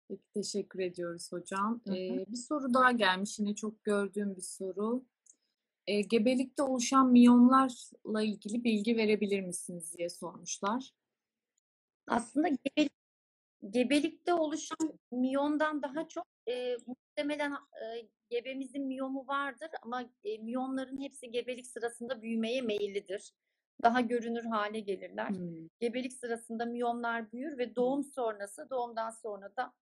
Peki 0.08 0.30
teşekkür 0.34 0.78
ediyoruz 0.78 1.32
hocam. 1.32 1.80
Hı 1.86 1.90
hı. 1.90 1.96
Ee, 1.96 2.24
bir 2.28 2.36
soru 2.36 2.74
daha 2.74 2.92
gelmiş 2.92 3.38
yine 3.38 3.54
çok 3.54 3.84
gördüğüm 3.84 4.36
bir 4.36 4.42
soru. 4.42 5.04
Ee, 5.86 6.00
gebelikte 6.00 6.62
oluşan 6.62 7.12
miyomlarla 7.12 8.22
ilgili 8.22 8.64
bilgi 8.64 8.96
verebilir 8.96 9.40
misiniz 9.40 9.94
diye 9.98 10.08
sormuşlar. 10.08 10.92
Aslında 12.06 12.48
gebe- 12.48 12.88
gebelikte 13.70 14.34
oluşan 14.34 14.98
miyomdan 15.10 15.82
daha 15.82 16.08
çok 16.08 16.26
e, 16.48 16.76
muhtemelen 16.86 17.52
e, 17.52 18.08
gebemizin 18.30 18.86
miyomu 18.86 19.26
vardır 19.26 19.68
ama 19.82 20.10
e, 20.24 20.38
miyomların 20.38 21.00
hepsi 21.00 21.30
gebelik 21.30 21.66
sırasında 21.66 22.22
büyümeye 22.22 22.62
meyillidir. 22.62 23.32
Daha 23.82 24.00
görünür 24.00 24.44
hale 24.44 24.80
gelirler. 24.80 25.28
Hmm. 25.28 25.68
Gebelik 25.80 26.12
sırasında 26.12 26.64
miyomlar 26.64 27.32
büyür 27.32 27.58
ve 27.58 27.76
doğum 27.76 28.04
sonrası, 28.04 28.70
doğumdan 28.70 29.10
sonra 29.10 29.56
da 29.56 29.72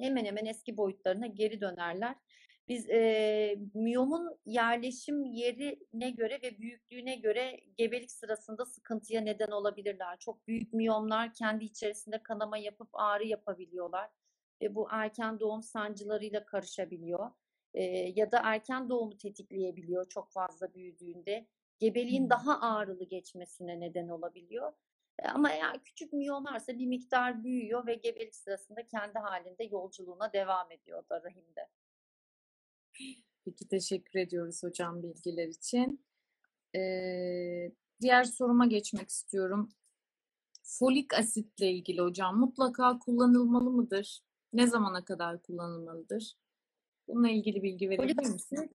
hemen 0.00 0.24
hemen 0.24 0.46
eski 0.46 0.76
boyutlarına 0.76 1.26
geri 1.26 1.60
dönerler. 1.60 2.16
Biz 2.68 2.90
e, 2.90 3.56
miyomun 3.74 4.40
yerleşim 4.46 5.24
yerine 5.24 6.10
göre 6.10 6.42
ve 6.42 6.58
büyüklüğüne 6.58 7.16
göre 7.16 7.60
gebelik 7.78 8.10
sırasında 8.12 8.66
sıkıntıya 8.66 9.20
neden 9.20 9.50
olabilirler. 9.50 10.18
Çok 10.18 10.48
büyük 10.48 10.72
miyomlar 10.72 11.34
kendi 11.34 11.64
içerisinde 11.64 12.22
kanama 12.22 12.58
yapıp 12.58 12.88
ağrı 12.92 13.24
yapabiliyorlar 13.26 14.10
ve 14.62 14.74
bu 14.74 14.88
erken 14.90 15.40
doğum 15.40 15.62
sancılarıyla 15.62 16.44
karışabiliyor. 16.46 17.30
E, 17.74 17.82
ya 18.16 18.32
da 18.32 18.40
erken 18.44 18.88
doğumu 18.88 19.16
tetikleyebiliyor 19.16 20.08
çok 20.08 20.32
fazla 20.32 20.74
büyüdüğünde. 20.74 21.48
Gebeliğin 21.78 22.22
Hmm. 22.22 22.30
daha 22.30 22.60
ağrılı 22.60 23.04
geçmesine 23.04 23.80
neden 23.80 24.08
olabiliyor. 24.08 24.72
E, 25.18 25.28
Ama 25.28 25.52
eğer 25.52 25.84
küçük 25.84 26.12
miyomlarsa 26.12 26.78
bir 26.78 26.86
miktar 26.86 27.44
büyüyor 27.44 27.86
ve 27.86 27.94
gebelik 27.94 28.34
sırasında 28.36 28.86
kendi 28.86 29.18
halinde 29.18 29.64
yolculuğuna 29.64 30.32
devam 30.32 30.70
ediyor 30.72 31.08
da 31.10 31.22
rahimde. 31.22 31.68
Peki 33.44 33.68
teşekkür 33.68 34.18
ediyoruz 34.18 34.62
hocam 34.62 35.02
bilgiler 35.02 35.48
için. 35.48 36.04
Ee, 36.76 37.72
diğer 38.00 38.24
soruma 38.24 38.66
geçmek 38.66 39.08
istiyorum. 39.08 39.68
Folik 40.62 41.14
asitle 41.14 41.70
ilgili 41.70 42.00
hocam 42.00 42.38
mutlaka 42.38 42.98
kullanılmalı 42.98 43.70
mıdır? 43.70 44.20
Ne 44.52 44.66
zamana 44.66 45.04
kadar 45.04 45.42
kullanılmalıdır? 45.42 46.36
Bununla 47.08 47.28
ilgili 47.30 47.62
bilgi 47.62 47.90
verebilir 47.90 48.32
misiniz? 48.32 48.70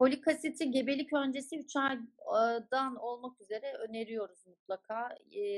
Folik 0.00 0.28
asiti 0.28 0.70
gebelik 0.70 1.12
öncesi 1.12 1.58
3 1.58 1.76
aydan 1.76 2.96
olmak 2.96 3.40
üzere 3.40 3.72
öneriyoruz 3.72 4.46
mutlaka. 4.46 5.08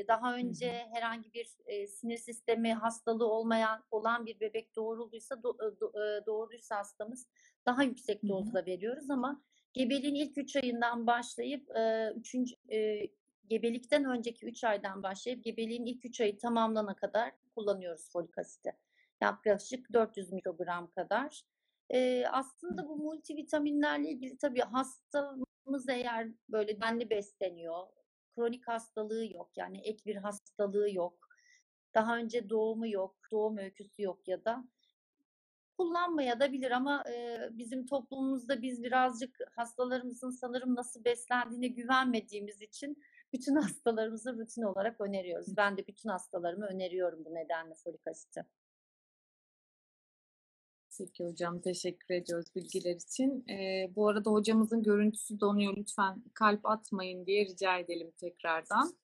Daha 0.08 0.34
önce 0.34 0.86
herhangi 0.92 1.32
bir 1.32 1.44
sinir 1.86 2.16
sistemi 2.16 2.74
hastalığı 2.74 3.26
olmayan 3.26 3.84
olan 3.90 4.26
bir 4.26 4.40
bebek 4.40 4.76
doğurulduysa 4.76 5.34
do- 5.34 5.78
do- 5.80 6.26
doğurduysa 6.26 6.76
hastamız 6.76 7.28
daha 7.66 7.82
yüksek 7.82 8.28
dozda 8.28 8.66
veriyoruz 8.66 9.10
ama 9.10 9.42
gebeliğin 9.72 10.14
ilk 10.14 10.38
3 10.38 10.56
ayından 10.56 11.06
başlayıp 11.06 11.76
e, 11.76 12.12
üçüncü, 12.16 12.54
e, 12.72 13.08
gebelikten 13.48 14.04
önceki 14.04 14.46
3 14.46 14.64
aydan 14.64 15.02
başlayıp 15.02 15.44
gebeliğin 15.44 15.86
ilk 15.86 16.04
3 16.04 16.20
ayı 16.20 16.38
tamamlana 16.38 16.96
kadar 16.96 17.32
kullanıyoruz 17.54 18.12
folik 18.12 18.38
asiti. 18.38 18.72
Yaklaşık 19.20 19.92
400 19.92 20.32
mikrogram 20.32 20.90
kadar. 20.90 21.42
Ee, 21.90 22.24
aslında 22.26 22.88
bu 22.88 22.96
multivitaminlerle 22.96 24.10
ilgili 24.10 24.38
tabii 24.38 24.60
hastamız 24.60 25.88
eğer 25.88 26.28
böyle 26.48 26.76
düzenli 26.76 27.10
besleniyor, 27.10 27.86
kronik 28.34 28.68
hastalığı 28.68 29.32
yok 29.32 29.50
yani 29.56 29.80
ek 29.84 30.02
bir 30.06 30.16
hastalığı 30.16 30.90
yok, 30.90 31.28
daha 31.94 32.16
önce 32.16 32.50
doğumu 32.50 32.88
yok, 32.88 33.16
doğum 33.32 33.58
öyküsü 33.58 34.02
yok 34.02 34.28
ya 34.28 34.44
da 34.44 34.64
kullanmaya 35.78 36.40
da 36.40 36.52
bilir 36.52 36.70
ama 36.70 37.04
e, 37.10 37.38
bizim 37.52 37.86
toplumumuzda 37.86 38.62
biz 38.62 38.82
birazcık 38.82 39.38
hastalarımızın 39.56 40.30
sanırım 40.30 40.74
nasıl 40.74 41.04
beslendiğine 41.04 41.68
güvenmediğimiz 41.68 42.62
için 42.62 43.02
bütün 43.32 43.54
hastalarımıza 43.62 44.32
rutin 44.32 44.62
olarak 44.62 45.00
öneriyoruz. 45.00 45.56
Ben 45.56 45.76
de 45.76 45.86
bütün 45.86 46.08
hastalarıma 46.08 46.66
öneriyorum 46.66 47.24
bu 47.24 47.34
nedenle 47.34 47.74
folik 47.74 48.06
asiti. 48.06 48.44
Peki 50.98 51.24
hocam 51.24 51.60
teşekkür 51.60 52.14
ediyoruz 52.14 52.46
bilgiler 52.56 52.94
için. 52.94 53.44
Ee, 53.48 53.90
bu 53.96 54.08
arada 54.08 54.30
hocamızın 54.30 54.82
görüntüsü 54.82 55.40
donuyor. 55.40 55.76
Lütfen 55.76 56.22
kalp 56.34 56.66
atmayın 56.66 57.26
diye 57.26 57.44
rica 57.46 57.78
edelim 57.78 58.12
tekrardan. 58.20 58.94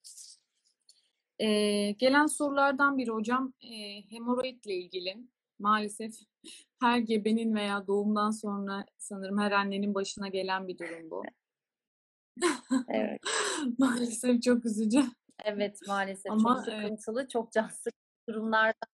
Ee, 1.38 1.90
gelen 1.90 2.26
sorulardan 2.26 2.98
biri 2.98 3.10
hocam 3.10 3.52
e, 3.62 4.02
hemoroidle 4.10 4.74
ilgili. 4.74 5.16
Maalesef 5.58 6.14
her 6.80 6.98
gebenin 6.98 7.54
veya 7.54 7.86
doğumdan 7.86 8.30
sonra 8.30 8.84
sanırım 8.98 9.38
her 9.38 9.52
annenin 9.52 9.94
başına 9.94 10.28
gelen 10.28 10.68
bir 10.68 10.78
durum 10.78 11.10
bu. 11.10 11.22
Evet. 12.88 13.20
Maalesef 13.78 14.42
çok 14.42 14.66
üzücü. 14.66 15.04
Evet 15.44 15.78
maalesef 15.86 16.32
Ama 16.32 16.54
çok 16.54 16.64
sıkıntılı, 16.64 17.28
çok 17.28 17.52
can 17.52 17.68
sıkıcı 17.68 17.96
durumlardan. 18.28 18.97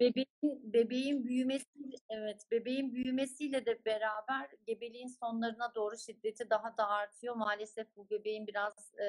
Bebeğin, 0.00 0.72
bebeğin 0.72 1.24
büyümesi, 1.24 1.66
evet 2.10 2.42
bebeğin 2.50 2.92
büyümesiyle 2.92 3.66
de 3.66 3.84
beraber 3.84 4.50
gebeliğin 4.66 5.08
sonlarına 5.08 5.74
doğru 5.74 5.96
şiddeti 5.98 6.50
daha 6.50 6.76
da 6.76 6.88
artıyor. 6.88 7.36
Maalesef 7.36 7.96
bu 7.96 8.10
bebeğin 8.10 8.46
biraz 8.46 8.94
e, 8.98 9.04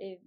e, 0.00 0.20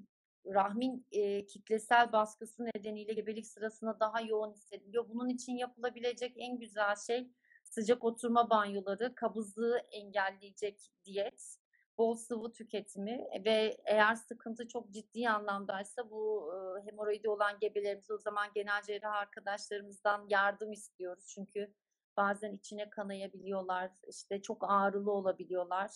rahmin 0.45 1.07
e, 1.11 1.45
kitlesel 1.45 2.11
baskısı 2.11 2.65
nedeniyle 2.65 3.13
gebelik 3.13 3.47
sırasında 3.47 3.99
daha 3.99 4.21
yoğun 4.21 4.53
hissediliyor. 4.53 5.09
Bunun 5.09 5.29
için 5.29 5.53
yapılabilecek 5.53 6.33
en 6.37 6.59
güzel 6.59 6.95
şey 6.95 7.27
sıcak 7.63 8.03
oturma 8.03 8.49
banyoları, 8.49 9.15
kabızlığı 9.15 9.77
engelleyecek 9.91 10.91
diyet, 11.05 11.57
bol 11.97 12.15
sıvı 12.15 12.51
tüketimi 12.51 13.27
ve 13.45 13.77
eğer 13.85 14.15
sıkıntı 14.15 14.67
çok 14.67 14.91
ciddi 14.91 15.29
anlamdaysa 15.29 16.09
bu 16.09 16.53
e, 16.53 16.85
hemoroidi 16.91 17.29
olan 17.29 17.59
gebelerimize 17.59 18.13
o 18.13 18.17
zaman 18.17 18.49
genel 18.55 18.81
cerrah 18.81 19.13
arkadaşlarımızdan 19.13 20.25
yardım 20.29 20.71
istiyoruz. 20.71 21.25
Çünkü 21.27 21.73
bazen 22.17 22.53
içine 22.53 22.89
kanayabiliyorlar, 22.89 23.91
işte 24.07 24.41
çok 24.41 24.63
ağrılı 24.71 25.11
olabiliyorlar 25.11 25.91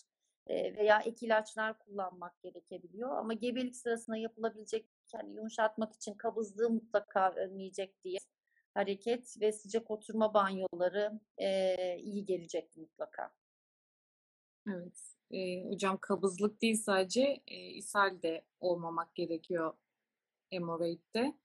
e, 0.47 0.75
veya 0.75 0.99
ek 0.99 1.25
ilaçlar 1.25 1.79
kullanmak 1.79 2.41
gerekebiliyor. 2.41 3.17
Ama 3.17 3.33
gebelik 3.33 3.75
sırasında 3.75 4.17
yapılabilecek 4.17 4.89
yani 5.13 5.35
yumuşatmak 5.35 5.93
için 5.93 6.13
kabızlığı 6.13 6.69
mutlaka 6.69 7.31
önleyecek 7.31 8.03
diye 8.03 8.17
hareket 8.73 9.41
ve 9.41 9.51
sıcak 9.51 9.91
oturma 9.91 10.33
banyoları 10.33 11.19
e, 11.37 11.97
iyi 11.97 12.25
gelecek 12.25 12.75
mutlaka. 12.77 13.31
Evet. 14.67 15.16
Ee, 15.31 15.63
hocam 15.69 15.97
kabızlık 16.01 16.61
değil 16.61 16.75
sadece 16.75 17.41
e, 17.47 17.55
ishal 17.55 18.21
de 18.21 18.45
olmamak 18.59 19.15
gerekiyor 19.15 19.73
hemoroidde. 20.49 21.37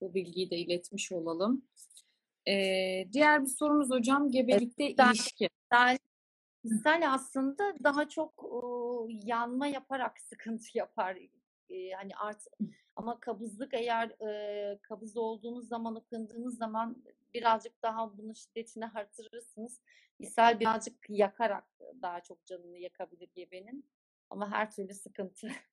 Bu 0.00 0.14
bilgiyi 0.14 0.50
de 0.50 0.56
iletmiş 0.56 1.12
olalım. 1.12 1.64
Ee, 2.48 3.08
diğer 3.12 3.42
bir 3.42 3.46
sorumuz 3.48 3.90
hocam 3.90 4.30
gebelikte 4.30 4.94
ben- 4.98 5.08
ilişki. 5.08 5.48
İshal, 5.72 5.96
ishal 6.64 7.12
aslında 7.12 7.74
daha 7.84 8.08
çok 8.08 8.44
e, 8.44 8.58
yanma 9.26 9.66
yaparak 9.66 10.20
sıkıntı 10.20 10.78
yapar. 10.78 11.16
E, 11.70 11.90
hani 11.90 12.16
art 12.16 12.46
ama 12.96 13.20
kabızlık 13.20 13.74
eğer 13.74 14.08
e, 14.08 14.78
kabız 14.82 15.16
olduğunuz 15.16 15.68
zaman 15.68 15.94
ıkındığınız 15.94 16.58
zaman 16.58 17.04
birazcık 17.34 17.82
daha 17.82 18.18
bunun 18.18 18.32
şiddetini 18.32 18.86
artırırsınız. 18.86 19.80
İshal 20.18 20.60
birazcık 20.60 20.94
yakarak 21.08 21.64
daha 22.02 22.20
çok 22.20 22.46
canını 22.46 22.78
yakabilir 22.78 23.28
gebenin. 23.34 23.90
Ama 24.30 24.50
her 24.50 24.70
türlü 24.70 24.94
sıkıntı. 24.94 25.48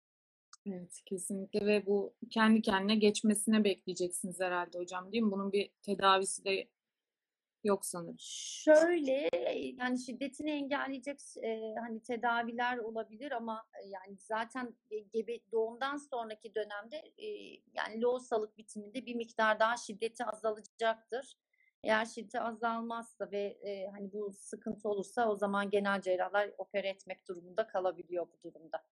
Evet, 0.70 1.02
kesinlikle 1.06 1.66
ve 1.66 1.86
bu 1.86 2.14
kendi 2.30 2.62
kendine 2.62 2.96
geçmesine 2.96 3.64
bekleyeceksiniz 3.64 4.40
herhalde 4.40 4.78
hocam 4.78 5.12
değil 5.12 5.24
mi? 5.24 5.32
Bunun 5.32 5.52
bir 5.52 5.72
tedavisi 5.82 6.46
de 6.46 6.68
yok 7.64 7.86
sanırım. 7.86 8.16
Şöyle 8.20 9.30
yani 9.78 10.00
şiddetini 10.00 10.52
engelleyecek 10.52 11.20
e, 11.44 11.76
hani 11.80 12.04
tedaviler 12.04 12.78
olabilir 12.78 13.32
ama 13.32 13.66
e, 13.84 13.88
yani 13.88 14.18
zaten 14.20 14.76
e, 14.92 15.00
gebe 15.00 15.40
doğumdan 15.52 15.98
sonraki 15.98 16.56
dönemde 16.56 16.98
e, 17.18 17.28
yani 17.74 18.02
lohusalık 18.02 18.58
bitiminde 18.58 19.06
bir 19.06 19.16
miktar 19.16 19.60
daha 19.60 19.78
şiddeti 19.78 20.26
azalacaktır. 20.26 21.38
Eğer 21.88 22.06
şiddeti 22.06 22.40
azalmazsa 22.40 23.32
ve 23.32 23.58
e, 23.62 23.88
hani 23.88 24.14
bu 24.14 24.34
sıkıntı 24.34 24.90
olursa 24.90 25.30
o 25.30 25.36
zaman 25.36 25.70
genel 25.70 26.02
cerrahlar 26.02 26.52
opere 26.58 26.90
etmek 26.90 27.28
durumunda 27.28 27.68
kalabiliyor 27.68 28.28
bu 28.28 28.44
durumda. 28.44 28.84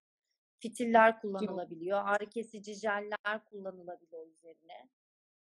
Fitiller 0.59 1.21
kullanılabiliyor, 1.21 2.01
ağrı 2.05 2.29
kesici 2.29 2.73
jeller 2.73 3.45
kullanılabiliyor 3.45 4.27
üzerine. 4.27 4.89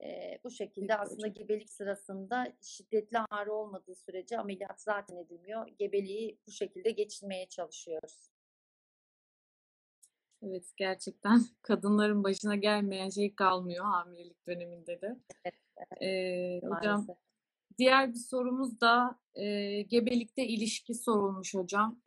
Ee, 0.02 0.38
bu 0.44 0.50
şekilde 0.50 0.96
aslında 0.96 1.26
gebelik 1.26 1.70
sırasında 1.70 2.52
şiddetli 2.62 3.18
ağrı 3.30 3.52
olmadığı 3.52 3.94
sürece 3.94 4.38
ameliyat 4.38 4.82
zaten 4.82 5.16
edilmiyor. 5.16 5.68
Gebeliği 5.78 6.38
bu 6.46 6.50
şekilde 6.50 6.90
geçirmeye 6.90 7.48
çalışıyoruz. 7.48 8.30
Evet, 10.42 10.72
gerçekten 10.76 11.40
kadınların 11.62 12.24
başına 12.24 12.56
gelmeyen 12.56 13.08
şey 13.08 13.34
kalmıyor 13.34 13.84
hamilelik 13.84 14.46
döneminde 14.46 15.00
de. 15.00 15.16
Evet, 15.44 15.54
Ee, 16.02 16.60
hocam. 16.66 17.06
Diğer 17.82 18.14
bir 18.14 18.18
sorumuz 18.18 18.80
da 18.80 19.18
e, 19.34 19.82
gebelikte 19.82 20.46
ilişki 20.46 20.94
sorulmuş 20.94 21.54
hocam. 21.54 22.00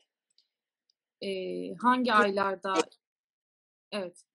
Ee, 1.21 1.73
hangi 1.73 2.13
aylarda? 2.13 2.73
Evet. 3.91 4.25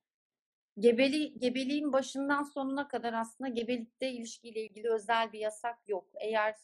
Gebeli, 0.79 1.39
gebeliğin 1.39 1.93
başından 1.93 2.43
sonuna 2.43 2.89
kadar 2.89 3.13
aslında 3.13 3.51
gebelikte 3.51 4.13
ilişkiyle 4.13 4.63
ilgili 4.65 4.91
özel 4.91 5.33
bir 5.33 5.39
yasak 5.39 5.89
yok. 5.89 6.09
Eğer 6.15 6.55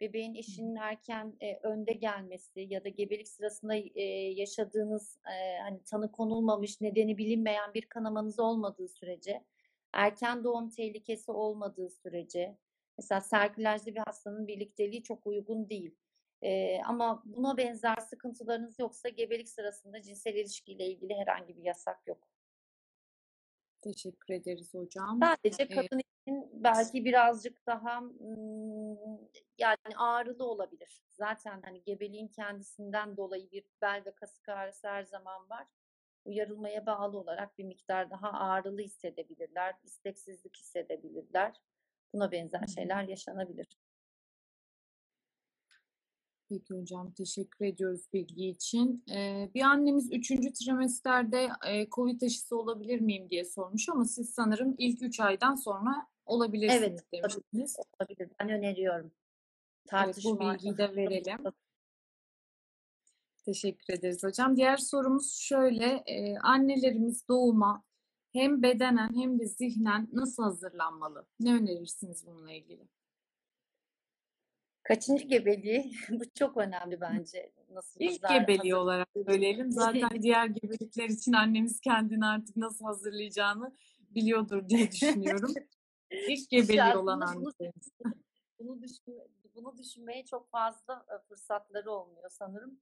bebeğin 0.00 0.34
eşinin 0.34 0.76
erken 0.76 1.36
e, 1.40 1.56
önde 1.56 1.92
gelmesi 1.92 2.66
ya 2.70 2.84
da 2.84 2.88
gebelik 2.88 3.28
sırasında 3.28 3.74
e, 3.74 4.04
yaşadığınız 4.32 5.18
e, 5.26 5.58
hani 5.62 5.82
tanı 5.84 6.12
konulmamış, 6.12 6.80
nedeni 6.80 7.18
bilinmeyen 7.18 7.74
bir 7.74 7.82
kanamanız 7.82 8.40
olmadığı 8.40 8.88
sürece, 8.88 9.44
erken 9.92 10.44
doğum 10.44 10.70
tehlikesi 10.70 11.30
olmadığı 11.30 11.90
sürece, 11.90 12.56
mesela 12.98 13.20
serkülajlı 13.20 13.94
bir 13.94 14.02
hastanın 14.06 14.46
birlikteliği 14.46 15.02
çok 15.02 15.26
uygun 15.26 15.70
değil. 15.70 15.94
E, 16.42 16.80
ama 16.82 17.22
buna 17.24 17.56
benzer 17.56 17.96
sıkıntılarınız 17.96 18.78
yoksa 18.78 19.08
gebelik 19.08 19.48
sırasında 19.48 20.02
cinsel 20.02 20.34
ilişkiyle 20.34 20.86
ilgili 20.86 21.14
herhangi 21.14 21.56
bir 21.56 21.62
yasak 21.62 22.06
yok. 22.06 22.28
Teşekkür 23.80 24.34
ederiz 24.34 24.74
hocam. 24.74 25.20
Sadece 25.22 25.62
Ee, 25.62 25.68
kadın 25.68 25.98
için 25.98 26.64
belki 26.64 27.04
birazcık 27.04 27.66
daha 27.66 28.02
yani 29.58 29.96
ağrılı 29.96 30.44
olabilir. 30.44 31.02
Zaten 31.10 31.62
hani 31.64 31.82
gebeliğin 31.82 32.28
kendisinden 32.28 33.16
dolayı 33.16 33.50
bir 33.50 33.64
bel 33.82 34.02
ve 34.06 34.14
kasık 34.14 34.48
ağrısı 34.48 34.88
her 34.88 35.02
zaman 35.02 35.50
var. 35.50 35.66
Uyarılmaya 36.24 36.86
bağlı 36.86 37.18
olarak 37.18 37.58
bir 37.58 37.64
miktar 37.64 38.10
daha 38.10 38.32
ağrılı 38.32 38.80
hissedebilirler, 38.80 39.74
isteksizlik 39.82 40.56
hissedebilirler. 40.56 41.60
Buna 42.14 42.32
benzer 42.32 42.66
şeyler 42.74 43.04
yaşanabilir. 43.04 43.66
Peki 46.48 46.74
hocam 46.74 47.12
teşekkür 47.12 47.64
ediyoruz 47.66 48.12
bilgi 48.12 48.48
için. 48.48 49.04
Ee, 49.10 49.50
bir 49.54 49.62
annemiz 49.62 50.12
3. 50.12 50.28
trimesterde 50.28 51.48
e, 51.66 51.88
COVID 51.88 52.22
aşısı 52.22 52.58
olabilir 52.58 53.00
miyim 53.00 53.30
diye 53.30 53.44
sormuş 53.44 53.88
ama 53.88 54.04
siz 54.04 54.30
sanırım 54.30 54.74
ilk 54.78 55.02
3 55.02 55.20
aydan 55.20 55.54
sonra 55.54 56.06
olabilirsiniz 56.26 56.82
Evet, 56.82 57.12
demiştiniz. 57.12 57.76
Olabilir. 58.00 58.28
Ben 58.40 58.48
öneriyorum. 58.48 59.06
Evet, 59.06 59.14
bu 59.84 59.90
Tartışma 59.90 60.40
bilgiyi 60.40 60.78
de 60.78 60.96
verelim. 60.96 61.38
Teşekkür 63.44 63.94
ederiz 63.94 64.24
hocam. 64.24 64.56
Diğer 64.56 64.76
sorumuz 64.76 65.34
şöyle. 65.34 66.02
e, 66.06 66.38
annelerimiz 66.38 67.28
doğuma 67.28 67.84
hem 68.34 68.62
bedenen 68.62 69.14
hem 69.14 69.38
de 69.38 69.46
zihnen 69.46 70.08
nasıl 70.12 70.42
hazırlanmalı? 70.42 71.26
Ne 71.40 71.54
önerirsiniz 71.54 72.26
bununla 72.26 72.52
ilgili? 72.52 72.88
Kaçıncı 74.82 75.24
gebeliği? 75.24 75.92
Bu 76.10 76.22
çok 76.38 76.56
önemli 76.56 77.00
bence. 77.00 77.52
Nasıl 77.70 78.00
İlk 78.00 78.28
gebeliği 78.28 78.72
hazır- 78.72 78.82
olarak 78.84 79.08
söyleyelim. 79.26 79.72
Zaten 79.72 80.10
diğer 80.22 80.46
gebelikler 80.46 81.08
için 81.08 81.32
annemiz 81.32 81.80
kendini 81.80 82.26
artık 82.26 82.56
nasıl 82.56 82.84
hazırlayacağını 82.84 83.76
biliyordur 84.10 84.68
diye 84.68 84.90
düşünüyorum. 84.90 85.54
İlk 86.28 86.50
gebeliği 86.50 86.96
olan 86.96 87.20
annelerimiz. 87.20 87.90
bunu 88.58 88.82
düşünme, 88.82 89.22
bunu 89.54 89.78
düşünmeye 89.78 90.24
çok 90.24 90.50
fazla 90.50 91.06
e, 91.08 91.28
fırsatları 91.28 91.90
olmuyor 91.90 92.30
sanırım. 92.30 92.80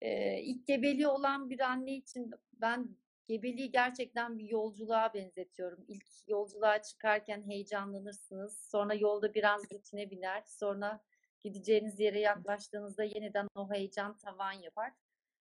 Ee, 0.00 0.42
ilk 0.42 0.66
gebeliği 0.66 1.08
olan 1.08 1.50
bir 1.50 1.60
anne 1.60 1.96
için 1.96 2.30
ben 2.52 2.96
gebeliği 3.26 3.70
gerçekten 3.70 4.38
bir 4.38 4.48
yolculuğa 4.48 5.14
benzetiyorum. 5.14 5.84
İlk 5.88 6.06
yolculuğa 6.28 6.82
çıkarken 6.82 7.42
heyecanlanırsınız. 7.42 8.68
Sonra 8.70 8.94
yolda 8.94 9.34
biraz 9.34 9.72
rutine 9.72 10.10
biner. 10.10 10.42
Sonra 10.46 11.00
gideceğiniz 11.40 12.00
yere 12.00 12.20
yaklaştığınızda 12.20 13.04
yeniden 13.04 13.48
o 13.54 13.70
heyecan 13.70 14.18
tavan 14.18 14.52
yapar. 14.52 14.92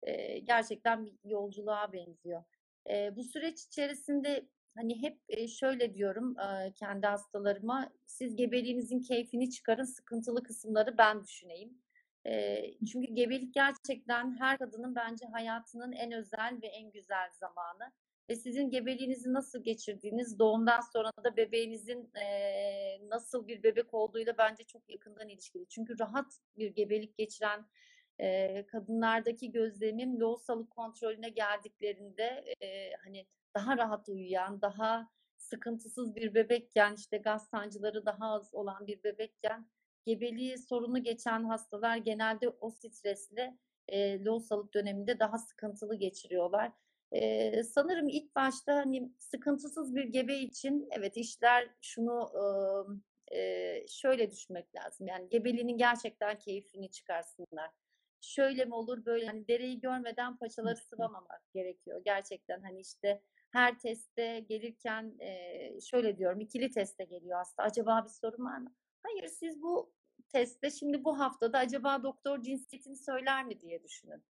Ee, 0.04 0.40
gerçekten 0.40 1.06
bir 1.06 1.14
yolculuğa 1.24 1.94
benziyor. 1.94 2.44
Ee, 2.90 3.16
bu 3.16 3.24
süreç 3.24 3.64
içerisinde 3.64 4.48
hani 4.76 5.02
hep 5.02 5.20
e, 5.30 5.48
şöyle 5.48 5.94
diyorum 5.94 6.40
e, 6.40 6.74
kendi 6.74 7.08
hastalarıma 7.08 7.92
siz 8.06 8.36
gebeliğinizin 8.36 9.02
keyfini 9.02 9.50
çıkarın 9.50 9.84
sıkıntılı 9.84 10.44
kısımları 10.44 10.98
ben 10.98 11.24
düşüneyim. 11.24 11.82
Çünkü 12.92 13.14
gebelik 13.14 13.54
gerçekten 13.54 14.38
her 14.40 14.58
kadının 14.58 14.96
bence 14.96 15.26
hayatının 15.26 15.92
en 15.92 16.12
özel 16.12 16.60
ve 16.62 16.68
en 16.68 16.92
güzel 16.92 17.30
zamanı. 17.40 17.92
ve 18.30 18.36
sizin 18.36 18.70
gebeliğinizi 18.70 19.34
nasıl 19.34 19.64
geçirdiğiniz, 19.64 20.40
doğumdan 20.40 20.82
sonra 20.94 21.12
da 21.24 21.38
bebeğinizin 21.38 22.12
nasıl 23.10 23.48
bir 23.48 23.64
bebek 23.64 23.94
olduğuyla 23.94 24.38
bence 24.38 24.64
çok 24.64 24.90
yakından 24.90 25.30
ilişkili. 25.30 25.68
Çünkü 25.68 26.00
rahat 26.00 26.40
bir 26.58 26.76
gebelik 26.76 27.18
geçiren 27.18 27.66
kadınlardaki 28.68 29.52
gözlemim 29.52 30.20
lohusalık 30.20 30.72
kontrolüne 30.72 31.30
geldiklerinde 31.30 32.56
hani 33.04 33.28
daha 33.56 33.78
rahat 33.78 34.10
uyuyan, 34.10 34.62
daha 34.62 35.10
sıkıntısız 35.38 36.16
bir 36.16 36.34
bebekken, 36.34 36.96
işte 36.96 37.18
gaz 37.18 37.48
sancıları 37.48 38.06
daha 38.06 38.34
az 38.34 38.54
olan 38.54 38.88
bir 38.88 39.04
bebekken 39.04 39.68
gebeliği 40.08 40.58
sorunu 40.58 41.04
geçen 41.04 41.44
hastalar 41.44 41.98
genelde 41.98 42.50
o 42.50 42.70
stresle 42.70 43.58
eee 43.92 44.24
lohusalık 44.26 44.74
döneminde 44.74 45.20
daha 45.20 45.38
sıkıntılı 45.38 45.96
geçiriyorlar. 45.96 46.72
Eee, 47.12 47.64
sanırım 47.64 48.10
ilk 48.10 48.36
başta 48.36 48.76
hani 48.76 49.14
sıkıntısız 49.20 49.96
bir 49.96 50.04
gebe 50.04 50.36
için 50.38 50.88
evet 50.92 51.18
işler 51.18 51.70
şunu 51.82 52.30
eee, 53.32 53.86
şöyle 53.90 54.32
düşünmek 54.32 54.76
lazım. 54.76 55.08
Yani 55.08 55.30
gebeliğinin 55.30 55.78
gerçekten 55.78 56.40
keyfini 56.40 56.92
çıkarsınlar. 56.92 57.72
Şöyle 58.22 58.66
mi 58.66 58.76
olur, 58.76 59.06
böyle 59.06 59.26
hani 59.28 59.48
dereyi 59.48 59.80
görmeden 59.80 60.38
paçaları 60.38 60.78
sıvamamak 60.78 61.42
gerekiyor. 61.54 62.02
Gerçekten 62.06 62.62
hani 62.62 62.80
işte 62.82 63.22
her 63.52 63.80
teste 63.80 64.40
gelirken 64.40 65.16
eee, 65.20 65.80
şöyle 65.92 66.18
diyorum, 66.18 66.40
ikili 66.42 66.72
teste 66.72 67.04
geliyor 67.04 67.38
hasta. 67.38 67.64
Acaba 67.64 68.04
bir 68.06 68.10
sorun 68.10 68.46
var 68.46 68.58
mı? 68.58 68.76
Hayır, 69.04 69.28
siz 69.28 69.62
bu 69.62 69.97
testte 70.30 70.70
şimdi 70.70 71.04
bu 71.04 71.20
haftada 71.20 71.58
acaba 71.58 72.04
doktor 72.04 72.42
cinsiyetini 72.42 72.96
söyler 72.96 73.46
mi 73.46 73.62
diye 73.62 73.84
düşünün. 73.84 74.24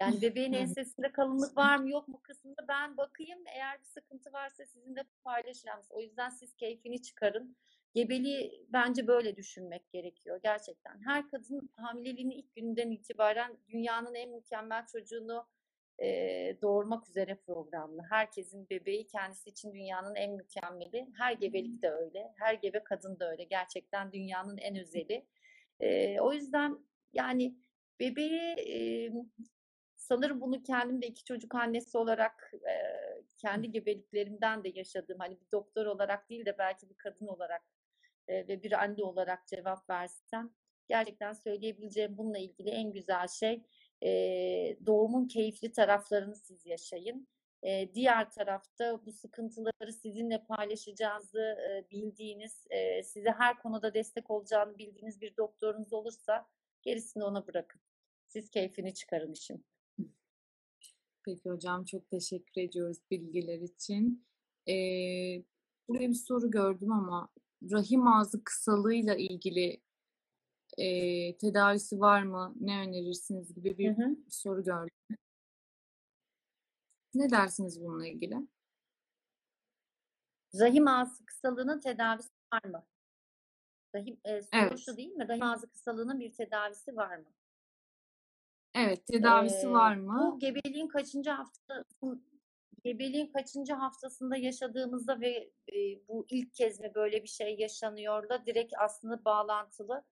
Yani 0.00 0.22
bebeğin 0.22 0.52
ensesinde 0.52 1.12
kalınlık 1.12 1.56
var 1.56 1.76
mı 1.76 1.90
yok 1.90 2.08
mu 2.08 2.20
kısmında 2.22 2.68
ben 2.68 2.96
bakayım. 2.96 3.38
Eğer 3.46 3.80
bir 3.80 3.84
sıkıntı 3.84 4.32
varsa 4.32 4.66
sizinle 4.66 5.04
paylaşacağım. 5.24 5.80
O 5.90 6.00
yüzden 6.00 6.28
siz 6.30 6.54
keyfini 6.54 7.02
çıkarın. 7.02 7.56
Gebeliği 7.94 8.66
bence 8.68 9.06
böyle 9.06 9.36
düşünmek 9.36 9.90
gerekiyor 9.92 10.40
gerçekten. 10.42 11.00
Her 11.04 11.28
kadın 11.28 11.70
hamileliğinin 11.76 12.30
ilk 12.36 12.54
gününden 12.54 12.90
itibaren 12.90 13.58
dünyanın 13.68 14.14
en 14.14 14.30
mükemmel 14.30 14.86
çocuğunu 14.86 15.46
eee, 15.98 16.58
doğurmak 16.62 17.08
üzere 17.08 17.34
programlı. 17.34 18.02
Herkesin 18.10 18.68
bebeği 18.70 19.06
kendisi 19.06 19.50
için 19.50 19.72
dünyanın 19.72 20.14
en 20.14 20.32
mükemmeli. 20.32 21.08
Her 21.18 21.32
gebelik 21.32 21.82
de 21.82 21.90
öyle. 21.90 22.32
Her 22.36 22.54
gebe 22.54 22.84
kadın 22.84 23.18
da 23.18 23.30
öyle. 23.30 23.44
Gerçekten 23.44 24.12
dünyanın 24.12 24.56
en 24.58 24.76
özeli. 24.76 25.26
Eee, 25.80 26.18
o 26.20 26.32
yüzden 26.32 26.78
yani 27.12 27.56
bebeği 28.00 28.54
eee, 28.56 29.12
sanırım 29.96 30.40
bunu 30.40 30.62
kendim 30.62 31.02
de 31.02 31.06
iki 31.06 31.24
çocuk 31.24 31.54
annesi 31.54 31.98
olarak 31.98 32.52
eee, 32.66 33.22
kendi 33.38 33.70
gebeliklerimden 33.70 34.64
de 34.64 34.68
yaşadığım 34.74 35.18
hani 35.18 35.40
bir 35.40 35.46
doktor 35.52 35.86
olarak 35.86 36.30
değil 36.30 36.46
de 36.46 36.58
belki 36.58 36.88
bir 36.90 36.94
kadın 36.94 37.26
olarak 37.26 37.62
eee, 38.28 38.48
ve 38.48 38.62
bir 38.62 38.72
anne 38.72 39.04
olarak 39.04 39.46
cevap 39.46 39.90
versem 39.90 40.50
gerçekten 40.88 41.32
söyleyebileceğim 41.32 42.18
bununla 42.18 42.38
ilgili 42.38 42.70
en 42.70 42.92
güzel 42.92 43.28
şey 43.28 43.62
eee, 44.02 44.78
doğumun 44.86 45.28
keyifli 45.28 45.72
taraflarını 45.72 46.36
siz 46.36 46.66
yaşayın. 46.66 47.28
Eee, 47.62 47.90
diğer 47.94 48.30
tarafta 48.30 49.06
bu 49.06 49.12
sıkıntıları 49.12 49.92
sizinle 49.92 50.44
paylaşacağınızı 50.44 51.56
eee, 51.58 51.84
bildiğiniz, 51.90 52.66
eee, 52.70 53.02
size 53.04 53.30
her 53.30 53.58
konuda 53.58 53.94
destek 53.94 54.30
olacağını 54.30 54.78
bildiğiniz 54.78 55.20
bir 55.20 55.36
doktorunuz 55.36 55.92
olursa 55.92 56.46
gerisini 56.82 57.24
ona 57.24 57.46
bırakın. 57.46 57.80
Siz 58.28 58.50
keyfini 58.50 58.94
çıkarın 58.94 59.32
işin. 59.32 59.64
Peki 61.24 61.50
hocam 61.50 61.84
çok 61.84 62.10
teşekkür 62.10 62.60
ediyoruz 62.62 62.98
bilgiler 63.10 63.60
için. 63.60 64.26
Ee, 64.68 65.42
buraya 65.88 66.08
bir 66.08 66.14
soru 66.14 66.50
gördüm 66.50 66.92
ama 66.92 67.28
rahim 67.70 68.06
ağzı 68.08 68.44
kısalığıyla 68.44 69.14
ilgili 69.16 69.80
e, 70.78 71.36
tedavisi 71.38 72.00
var 72.00 72.22
mı? 72.22 72.54
Ne 72.60 72.80
önerirsiniz 72.80 73.54
gibi 73.54 73.78
Hı 73.82 73.88
bir 73.88 73.90
hı. 73.90 74.16
soru 74.28 74.64
gördüm. 74.64 74.88
Ne 77.18 77.30
dersiniz 77.30 77.80
bununla 77.80 78.06
ilgili? 78.06 78.36
Rahim 80.60 80.88
ağzı 80.88 81.24
kısalığının 81.26 81.80
tedavisi 81.80 82.28
var 82.54 82.64
mı? 82.64 82.86
Rahim, 83.94 84.20
eee, 84.24 84.42
soru 84.42 84.78
Evet. 84.78 84.78
şu 84.78 84.96
değil 84.96 85.12
mi? 85.12 85.28
Rahim 85.28 85.42
ağzı 85.42 85.70
kısalığının 85.70 86.20
bir 86.20 86.32
tedavisi 86.32 86.96
var 86.96 87.16
mı? 87.16 87.34
Evet, 88.74 89.06
tedavisi 89.06 89.70
Eee, 89.70 89.70
var 89.70 89.96
mı? 89.96 90.32
bu 90.32 90.38
gebeliğin 90.38 90.88
kaçıncı 90.88 91.30
hafta 91.30 91.84
gebeliğin 92.84 93.26
kaçıncı 93.32 93.72
haftasında 93.74 94.36
yaşadığımızda 94.36 95.20
ve 95.20 95.50
eee, 95.72 96.02
bu 96.08 96.26
ilk 96.30 96.54
kez 96.54 96.80
mi 96.80 96.92
böyle 96.94 97.22
bir 97.22 97.28
şey 97.28 97.56
yaşanıyorla 97.58 98.46
direkt 98.46 98.74
aslında 98.78 99.24
bağlantılı. 99.24 100.04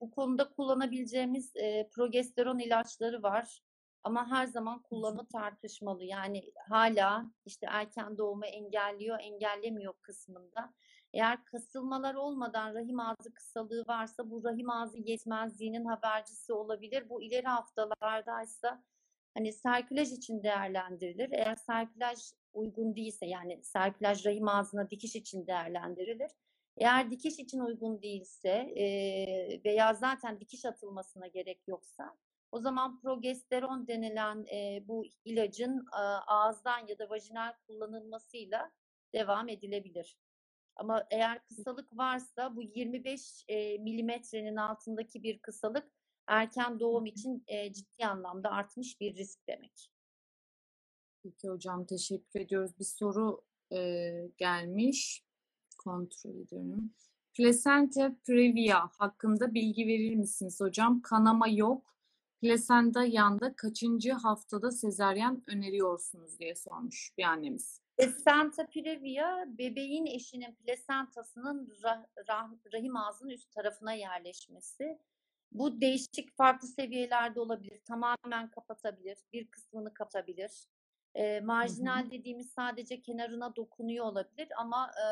Bu 0.00 0.10
konuda 0.10 0.50
kullanabileceğimiz 0.50 1.56
eee, 1.56 1.88
progesteron 1.92 2.58
ilaçları 2.58 3.22
var. 3.22 3.62
Ama 4.04 4.30
her 4.30 4.46
zaman 4.46 4.82
kullanımı 4.82 5.26
tartışmalı. 5.28 6.04
Yani 6.04 6.52
hala 6.68 7.26
işte 7.46 7.66
erken 7.70 8.18
doğumu 8.18 8.46
engelliyor, 8.46 9.18
engellemiyor 9.20 9.94
kısmında. 10.00 10.74
Eğer 11.12 11.44
kasılmalar 11.44 12.14
olmadan 12.14 12.74
rahim 12.74 13.00
ağzı 13.00 13.34
kısalığı 13.34 13.84
varsa 13.88 14.30
bu 14.30 14.44
rahim 14.44 14.70
ağzı 14.70 14.98
yetmezliğinin 14.98 15.84
habercisi 15.84 16.52
olabilir. 16.52 17.08
Bu 17.08 17.22
ileri 17.22 17.46
haftalardaysa 17.46 18.82
hani 19.34 19.52
serkülaj 19.52 20.12
için 20.12 20.42
değerlendirilir. 20.42 21.30
Eğer 21.32 21.56
serkülaj 21.56 22.18
uygun 22.52 22.96
değilse 22.96 23.26
yani 23.26 23.64
serkülaj 23.64 24.26
rahim 24.26 24.48
ağzına 24.48 24.90
dikiş 24.90 25.16
için 25.16 25.46
değerlendirilir. 25.46 26.30
Eğer 26.76 27.10
dikiş 27.10 27.38
için 27.38 27.60
uygun 27.60 28.02
değilse 28.02 28.72
eee, 28.76 29.60
veya 29.64 29.94
zaten 29.94 30.40
dikiş 30.40 30.64
atılmasına 30.64 31.26
gerek 31.26 31.68
yoksa 31.68 32.16
o 32.52 32.60
zaman 32.60 33.00
progesteron 33.00 33.86
denilen 33.88 34.44
eee, 34.44 34.84
bu 34.88 35.04
ilacın 35.24 35.86
a, 35.92 36.02
ağızdan 36.26 36.86
ya 36.88 36.98
da 36.98 37.10
vajinal 37.10 37.52
kullanılmasıyla 37.66 38.70
devam 39.14 39.48
edilebilir. 39.48 40.16
Ama 40.76 41.06
eğer 41.10 41.44
kısalık 41.44 41.96
varsa 41.98 42.56
bu 42.56 42.62
25 42.62 43.44
eee, 43.48 43.78
milimetrenin 43.78 44.56
altındaki 44.56 45.22
bir 45.22 45.38
kısalık 45.38 45.90
erken 46.26 46.80
doğum 46.80 47.06
için 47.06 47.44
eee, 47.48 47.72
ciddi 47.72 48.06
anlamda 48.06 48.50
artmış 48.50 49.00
bir 49.00 49.14
risk 49.14 49.48
demek. 49.48 49.90
Peki 51.22 51.48
hocam 51.48 51.84
teşekkür 51.86 52.40
ediyoruz. 52.40 52.78
Bir 52.78 52.84
soru 52.84 53.42
e, 53.72 54.10
gelmiş. 54.38 55.24
Kontrol 55.78 56.34
ediyorum. 56.34 56.90
Plasenta 57.34 58.16
previa 58.26 58.88
hakkında 58.98 59.54
bilgi 59.54 59.86
verir 59.86 60.14
misiniz 60.14 60.60
hocam? 60.60 61.02
Kanama 61.02 61.48
yok. 61.48 61.94
Plasenta 62.40 63.04
yanda 63.04 63.56
kaçıncı 63.56 64.12
haftada 64.12 64.70
sezaryen 64.70 65.42
öneriyorsunuz 65.46 66.38
diye 66.38 66.54
sormuş 66.54 67.12
bir 67.18 67.24
annemiz. 67.24 67.80
Plasenta 67.96 68.66
previa 68.66 69.44
bebeğin 69.58 70.06
eşinin 70.06 70.54
plasentasının 70.54 71.66
rah- 71.82 72.06
rah- 72.28 72.72
rahim 72.72 72.96
ağzının 72.96 73.30
üst 73.30 73.52
tarafına 73.52 73.92
yerleşmesi. 73.92 74.98
Bu 75.52 75.80
değişik 75.80 76.36
farklı 76.36 76.68
seviyelerde 76.68 77.40
olabilir. 77.40 77.80
Tamamen 77.84 78.50
kapatabilir, 78.50 79.18
bir 79.32 79.50
kısmını 79.50 79.94
kapatabilir. 79.94 80.66
Ee, 81.14 81.40
marjinal 81.40 82.10
dediğimiz 82.10 82.50
sadece 82.50 83.02
kenarına 83.02 83.56
dokunuyor 83.56 84.04
olabilir 84.04 84.48
ama 84.58 84.90
e, 84.90 85.04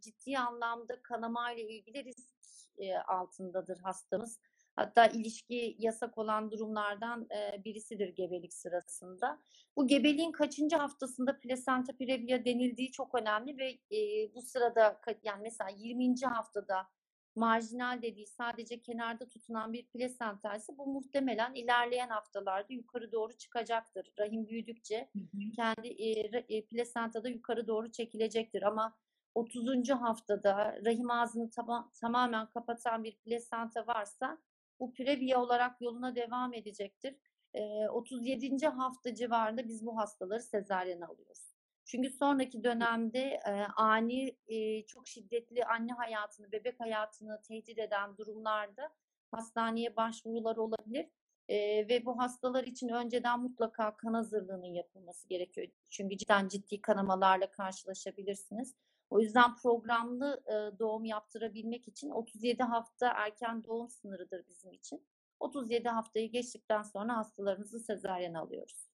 ciddi 0.00 0.38
anlamda 0.38 1.02
kanama 1.02 1.52
ile 1.52 1.62
ilgili 1.62 2.04
risk 2.04 2.34
e, 2.78 2.98
altındadır 2.98 3.78
hastamız. 3.78 4.40
Hatta 4.80 5.06
ilişki 5.06 5.76
yasak 5.78 6.18
olan 6.18 6.50
durumlardan 6.50 7.28
e, 7.30 7.64
birisidir 7.64 8.08
gebelik 8.08 8.54
sırasında. 8.54 9.40
Bu 9.76 9.86
gebeliğin 9.86 10.32
kaçıncı 10.32 10.76
haftasında 10.76 11.38
plasenta 11.38 11.96
previa 11.96 12.44
denildiği 12.44 12.92
çok 12.92 13.14
önemli 13.14 13.58
ve 13.58 13.96
e, 13.96 14.34
bu 14.34 14.42
sırada 14.42 15.00
yani 15.22 15.42
mesela 15.42 15.70
20. 15.70 16.14
haftada 16.24 16.88
marjinal 17.34 18.02
dediği 18.02 18.26
sadece 18.26 18.80
kenarda 18.82 19.28
tutunan 19.28 19.72
bir 19.72 19.86
plasenta 19.86 20.56
ise 20.56 20.78
bu 20.78 20.86
muhtemelen 20.86 21.54
ilerleyen 21.54 22.08
haftalarda 22.08 22.72
yukarı 22.72 23.12
doğru 23.12 23.32
çıkacaktır. 23.32 24.12
Rahim 24.18 24.48
büyüdükçe 24.48 25.10
kendi 25.56 25.88
e, 25.88 26.20
e, 26.48 26.66
plasentada 26.66 27.28
yukarı 27.28 27.66
doğru 27.66 27.90
çekilecektir 27.90 28.62
ama 28.62 28.96
30. 29.34 29.90
haftada 29.90 30.80
rahim 30.84 31.10
ağzını 31.10 31.50
tama- 31.50 31.90
tamamen 32.00 32.46
kapatan 32.46 33.04
bir 33.04 33.16
plasenta 33.16 33.86
varsa 33.86 34.38
bu 34.80 34.94
previa 34.94 35.42
olarak 35.42 35.80
yoluna 35.80 36.14
devam 36.14 36.54
edecektir. 36.54 37.14
E, 37.54 37.88
37. 37.88 38.66
hafta 38.66 39.14
civarında 39.14 39.68
biz 39.68 39.86
bu 39.86 39.96
hastaları 39.96 40.42
sezaryen 40.42 41.00
alıyoruz. 41.00 41.54
Çünkü 41.84 42.10
sonraki 42.10 42.64
dönemde 42.64 43.40
e, 43.46 43.50
ani 43.76 44.36
e, 44.48 44.86
çok 44.86 45.08
şiddetli 45.08 45.64
anne 45.64 45.92
hayatını, 45.92 46.52
bebek 46.52 46.80
hayatını 46.80 47.42
tehdit 47.42 47.78
eden 47.78 48.16
durumlarda 48.16 48.90
hastaneye 49.30 49.96
başvurular 49.96 50.56
olabilir. 50.56 51.06
Ee, 51.50 51.88
ve 51.88 52.06
bu 52.06 52.18
hastalar 52.18 52.64
için 52.64 52.88
önceden 52.88 53.40
mutlaka 53.40 53.96
kan 53.96 54.14
hazırlığının 54.14 54.66
yapılması 54.66 55.28
gerekiyor. 55.28 55.66
Çünkü 55.88 56.16
cidden 56.16 56.48
ciddi 56.48 56.80
kanamalarla 56.80 57.50
karşılaşabilirsiniz. 57.50 58.74
O 59.10 59.20
yüzden 59.20 59.56
programlı 59.56 60.42
e, 60.46 60.78
doğum 60.78 61.04
yaptırabilmek 61.04 61.88
için 61.88 62.10
37 62.10 62.62
hafta 62.62 63.08
erken 63.08 63.64
doğum 63.64 63.88
sınırıdır 63.88 64.48
bizim 64.48 64.72
için. 64.72 65.06
37 65.40 65.88
haftayı 65.88 66.30
geçtikten 66.30 66.82
sonra 66.82 67.16
hastalarımızı 67.16 67.80
sezaryen 67.80 68.34
alıyoruz. 68.34 68.90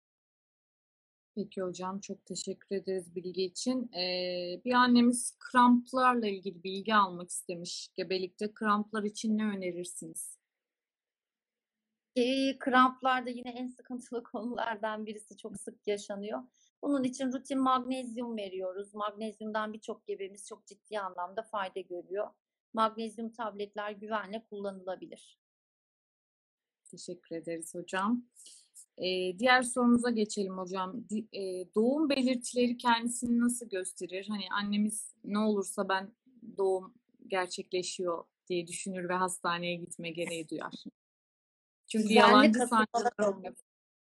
Peki 1.34 1.62
hocam 1.62 2.00
çok 2.00 2.26
teşekkür 2.26 2.76
ederiz 2.76 3.14
bilgi 3.14 3.44
için. 3.44 3.92
Ee, 3.92 4.60
bir 4.64 4.72
annemiz 4.72 5.36
kramplarla 5.38 6.26
ilgili 6.26 6.64
bilgi 6.64 6.94
almak 6.94 7.30
istemiş. 7.30 7.88
Gebelikte 7.94 8.54
kramplar 8.54 9.02
için 9.02 9.38
ne 9.38 9.44
önerirsiniz? 9.44 10.38
E, 12.16 12.58
kramplar 12.58 13.26
da 13.26 13.30
yine 13.30 13.50
en 13.50 13.68
sıkıntılı 13.68 14.22
konulardan 14.32 15.06
birisi 15.06 15.36
çok 15.36 15.56
sık 15.56 15.86
yaşanıyor. 15.86 16.42
Bunun 16.82 17.04
için 17.04 17.32
rutin 17.32 17.58
magnezyum 17.58 18.36
veriyoruz. 18.36 18.94
Magnezyumdan 18.94 19.72
birçok 19.72 20.06
gebemiz 20.06 20.46
çok 20.46 20.66
ciddi 20.66 21.00
anlamda 21.00 21.42
fayda 21.42 21.80
görüyor. 21.80 22.28
Magnezyum 22.74 23.32
tabletler 23.32 23.90
güvenle 23.90 24.44
kullanılabilir. 24.50 25.38
Teşekkür 26.90 27.36
ederiz 27.36 27.74
hocam. 27.74 28.24
Ee, 28.98 29.38
diğer 29.38 29.62
sorumuza 29.62 30.10
geçelim 30.10 30.58
hocam. 30.58 31.08
Di- 31.08 31.26
e, 31.38 31.74
doğum 31.74 32.08
belirtileri 32.08 32.76
kendisini 32.76 33.40
nasıl 33.40 33.68
gösterir? 33.68 34.26
Hani 34.28 34.44
annemiz 34.52 35.14
ne 35.24 35.38
olursa 35.38 35.88
ben 35.88 36.12
doğum 36.56 36.94
gerçekleşiyor 37.26 38.24
diye 38.48 38.66
düşünür 38.66 39.08
ve 39.08 39.14
hastaneye 39.14 39.76
gitme 39.76 40.10
gereği 40.10 40.48
duyar. 40.48 40.72
Çünkü 41.86 42.04
Düzenli 42.04 42.18
yalancı 42.18 42.58
sancılar. 42.58 43.12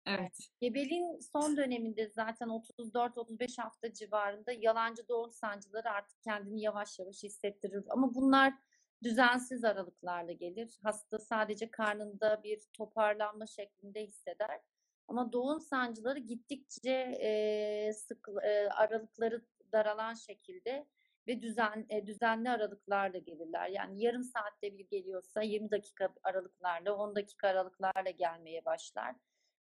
Evet. 0.07 0.51
Gebeliğin 0.61 1.19
son 1.33 1.57
döneminde 1.57 2.09
zaten 2.09 2.49
34-35 2.49 3.63
hafta 3.63 3.93
civarında 3.93 4.53
yalancı 4.53 5.09
doğum 5.09 5.33
sancıları 5.33 5.91
artık 5.91 6.23
kendini 6.23 6.61
yavaş 6.61 6.99
yavaş 6.99 7.23
hissettirir. 7.23 7.85
Ama 7.89 8.15
bunlar 8.15 8.55
düzensiz 9.03 9.65
aralıklarla 9.65 10.33
gelir. 10.33 10.79
Hasta 10.83 11.19
sadece 11.19 11.71
karnında 11.71 12.43
bir 12.43 12.63
toparlanma 12.73 13.47
şeklinde 13.47 14.03
hisseder. 14.03 14.61
Ama 15.09 15.33
doğum 15.33 15.61
sancıları 15.61 16.19
gittikçe 16.19 17.19
e, 17.21 17.93
sık 17.93 18.29
e, 18.43 18.69
aralıkları 18.69 19.47
daralan 19.73 20.15
şekilde 20.15 20.87
ve 21.29 21.43
düzen 21.43 21.87
e, 21.91 22.07
düzenli 22.07 22.51
aralıklarla 22.51 23.19
gelirler. 23.19 23.69
Yani 23.69 24.03
yarım 24.03 24.25
saatte 24.25 24.79
bir 24.79 24.89
geliyorsa 24.89 25.43
20 25.43 25.71
dakika 25.71 26.09
aralıklarla, 26.23 26.95
10 26.97 27.17
dakika 27.17 27.49
aralıklarla 27.49 28.11
gelmeye 28.11 28.65
başlar. 28.65 29.17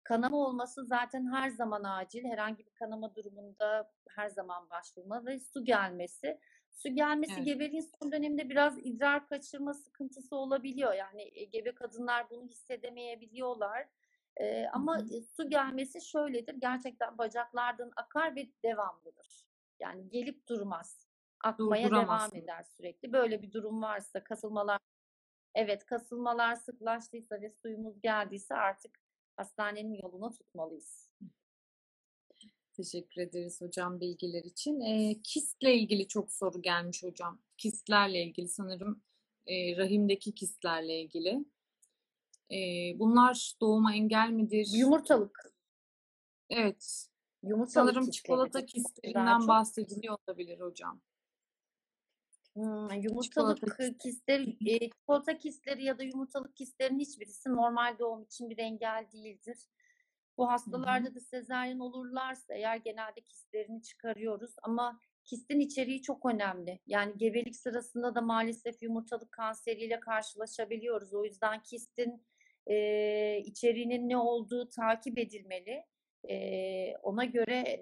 Kanama 0.08 0.36
olması 0.36 0.84
zaten 0.84 1.32
her 1.32 1.50
zaman 1.50 1.84
acil. 1.84 2.24
Herhangi 2.24 2.66
bir 2.66 2.74
kanama 2.74 3.14
durumunda 3.14 3.90
her 4.08 4.28
zaman 4.28 4.70
başvurma 4.70 5.26
ve 5.26 5.38
su 5.38 5.64
gelmesi. 5.64 6.40
Su 6.72 6.88
gelmesi 6.88 7.32
Evet. 7.36 7.46
gebeliğin 7.46 7.90
son 8.00 8.12
döneminde 8.12 8.48
biraz 8.48 8.78
idrar 8.78 9.28
kaçırma 9.28 9.74
sıkıntısı 9.74 10.36
olabiliyor. 10.36 10.92
Yani 10.94 11.30
e, 11.34 11.44
gebe 11.44 11.74
kadınlar 11.74 12.30
bunu 12.30 12.46
hissedemeyebiliyorlar. 12.46 13.88
Ee, 14.36 14.66
ama 14.72 14.98
Hı 14.98 15.02
hı. 15.02 15.14
e, 15.14 15.22
su 15.22 15.50
gelmesi 15.50 16.00
şöyledir. 16.00 16.54
Gerçekten 16.54 17.18
bacaklardan 17.18 17.92
akar 17.96 18.36
ve 18.36 18.48
devamlıdır. 18.64 19.46
Yani 19.80 20.08
gelip 20.08 20.48
durmaz. 20.48 21.06
Akmaya 21.44 21.90
devam 21.90 22.30
eder 22.34 22.62
sürekli. 22.62 23.12
Böyle 23.12 23.42
bir 23.42 23.52
durum 23.52 23.82
varsa 23.82 24.24
kasılmalar 24.24 24.78
Evet, 25.54 25.86
kasılmalar 25.86 26.54
sıklaştıysa 26.54 27.40
ve 27.40 27.50
suyumuz 27.50 28.00
geldiyse 28.00 28.54
artık 28.54 29.05
hastanenin 29.36 29.94
yolunu 30.02 30.32
tutmalıyız. 30.32 31.10
Teşekkür 32.72 33.22
ederiz 33.22 33.60
hocam 33.60 34.00
bilgiler 34.00 34.44
için. 34.44 34.80
Ee, 34.80 35.16
kistle 35.22 35.74
ilgili 35.74 36.08
çok 36.08 36.32
soru 36.32 36.62
gelmiş 36.62 37.02
hocam. 37.02 37.38
Kistlerle 37.56 38.24
ilgili 38.24 38.48
sanırım 38.48 39.02
e, 39.46 39.76
rahimdeki 39.76 40.34
kistlerle 40.34 41.00
ilgili. 41.00 41.44
Ee, 42.50 42.98
bunlar 42.98 43.54
doğuma 43.60 43.94
engel 43.94 44.30
midir? 44.30 44.68
Yumurtalık, 44.74 45.52
Evet. 46.50 47.08
yumurtalık 47.42 47.72
Sanırım 47.94 48.10
çikolata 48.10 48.66
kistleridir. 48.66 49.14
Daha 49.14 49.24
kistlerinden 49.24 49.48
bahsediliyor 49.48 50.18
olabilir 50.28 50.60
hocam. 50.60 51.00
Hmm, 52.56 52.88
Çikolata 52.88 52.96
yumurtalık 52.96 53.78
kist. 53.78 53.98
kistleri, 53.98 54.56
e, 54.66 54.90
çikolata 54.90 55.38
kistleri 55.38 55.84
ya 55.84 55.98
da 55.98 56.02
yumurtalık 56.02 56.56
kistlerin 56.56 56.98
hiçbirisi 56.98 57.48
normal 57.48 57.98
doğum 57.98 58.22
için 58.22 58.50
bir 58.50 58.58
engel 58.58 59.06
değildir. 59.12 59.58
Bu 60.38 60.50
hastalarda 60.50 61.14
da 61.14 61.20
sezaryen 61.20 61.78
olurlarsa 61.78 62.54
eğer 62.54 62.76
genelde 62.76 63.20
kistlerini 63.20 63.82
çıkarıyoruz 63.82 64.54
ama 64.62 65.00
kistin 65.24 65.60
içeriği 65.60 66.02
çok 66.02 66.26
önemli. 66.26 66.80
Yani 66.86 67.12
gebelik 67.16 67.56
sırasında 67.56 68.14
da 68.14 68.20
maalesef 68.20 68.82
yumurtalık 68.82 69.32
kanseriyle 69.32 70.00
karşılaşabiliyoruz. 70.00 71.14
O 71.14 71.24
yüzden 71.24 71.62
kistin 71.62 72.26
e, 72.66 73.38
içeriğinin 73.44 74.08
ne 74.08 74.16
olduğu 74.16 74.68
takip 74.68 75.18
edilmeli. 75.18 75.84
E, 76.28 76.96
ona 76.96 77.24
göre 77.24 77.80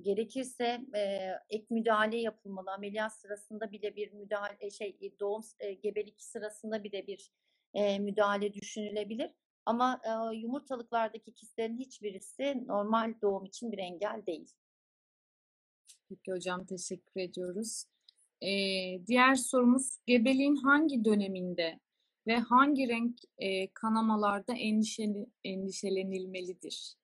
gerekirse 0.00 0.80
e, 0.94 1.32
ek 1.50 1.66
müdahale 1.70 2.16
yapılmalı. 2.16 2.72
Ameliyat 2.72 3.12
sırasında 3.12 3.72
bile 3.72 3.96
bir 3.96 4.12
müdahale 4.12 4.70
şey 4.70 5.14
doğum 5.20 5.42
e, 5.60 5.72
gebelik 5.72 6.22
sırasında 6.22 6.84
bile 6.84 7.06
bir 7.06 7.32
e, 7.74 7.98
müdahale 7.98 8.54
düşünülebilir. 8.54 9.30
Ama 9.66 10.00
e, 10.04 10.36
yumurtalıklardaki 10.36 11.32
kistlerin 11.32 11.78
hiçbirisi 11.78 12.64
normal 12.66 13.14
doğum 13.22 13.44
için 13.44 13.72
bir 13.72 13.78
engel 13.78 14.22
değil. 14.26 14.54
Peki 16.08 16.32
hocam 16.32 16.66
teşekkür 16.66 17.20
ediyoruz. 17.20 17.84
Ee, 18.42 19.06
diğer 19.06 19.34
sorumuz 19.34 19.98
gebeliğin 20.06 20.56
hangi 20.56 21.04
döneminde 21.04 21.80
ve 22.26 22.36
hangi 22.36 22.88
renk 22.88 23.18
e, 23.38 23.72
kanamalarda 23.72 24.52
endişeli, 24.52 25.26
endişelenilmelidir? 25.44 26.94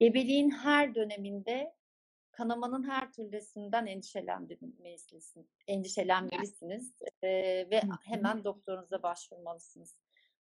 Gebeliğin 0.00 0.50
her 0.50 0.94
döneminde 0.94 1.72
kanamanın 2.38 2.88
her 2.88 3.12
türlüsünden 3.12 3.86
endişelenmelisiniz. 3.86 5.34
Endişelenmelisiniz 5.66 6.94
e, 7.22 7.28
ve 7.70 7.82
hemen 8.04 8.44
doktorunuza 8.44 9.02
başvurmalısınız. 9.02 9.96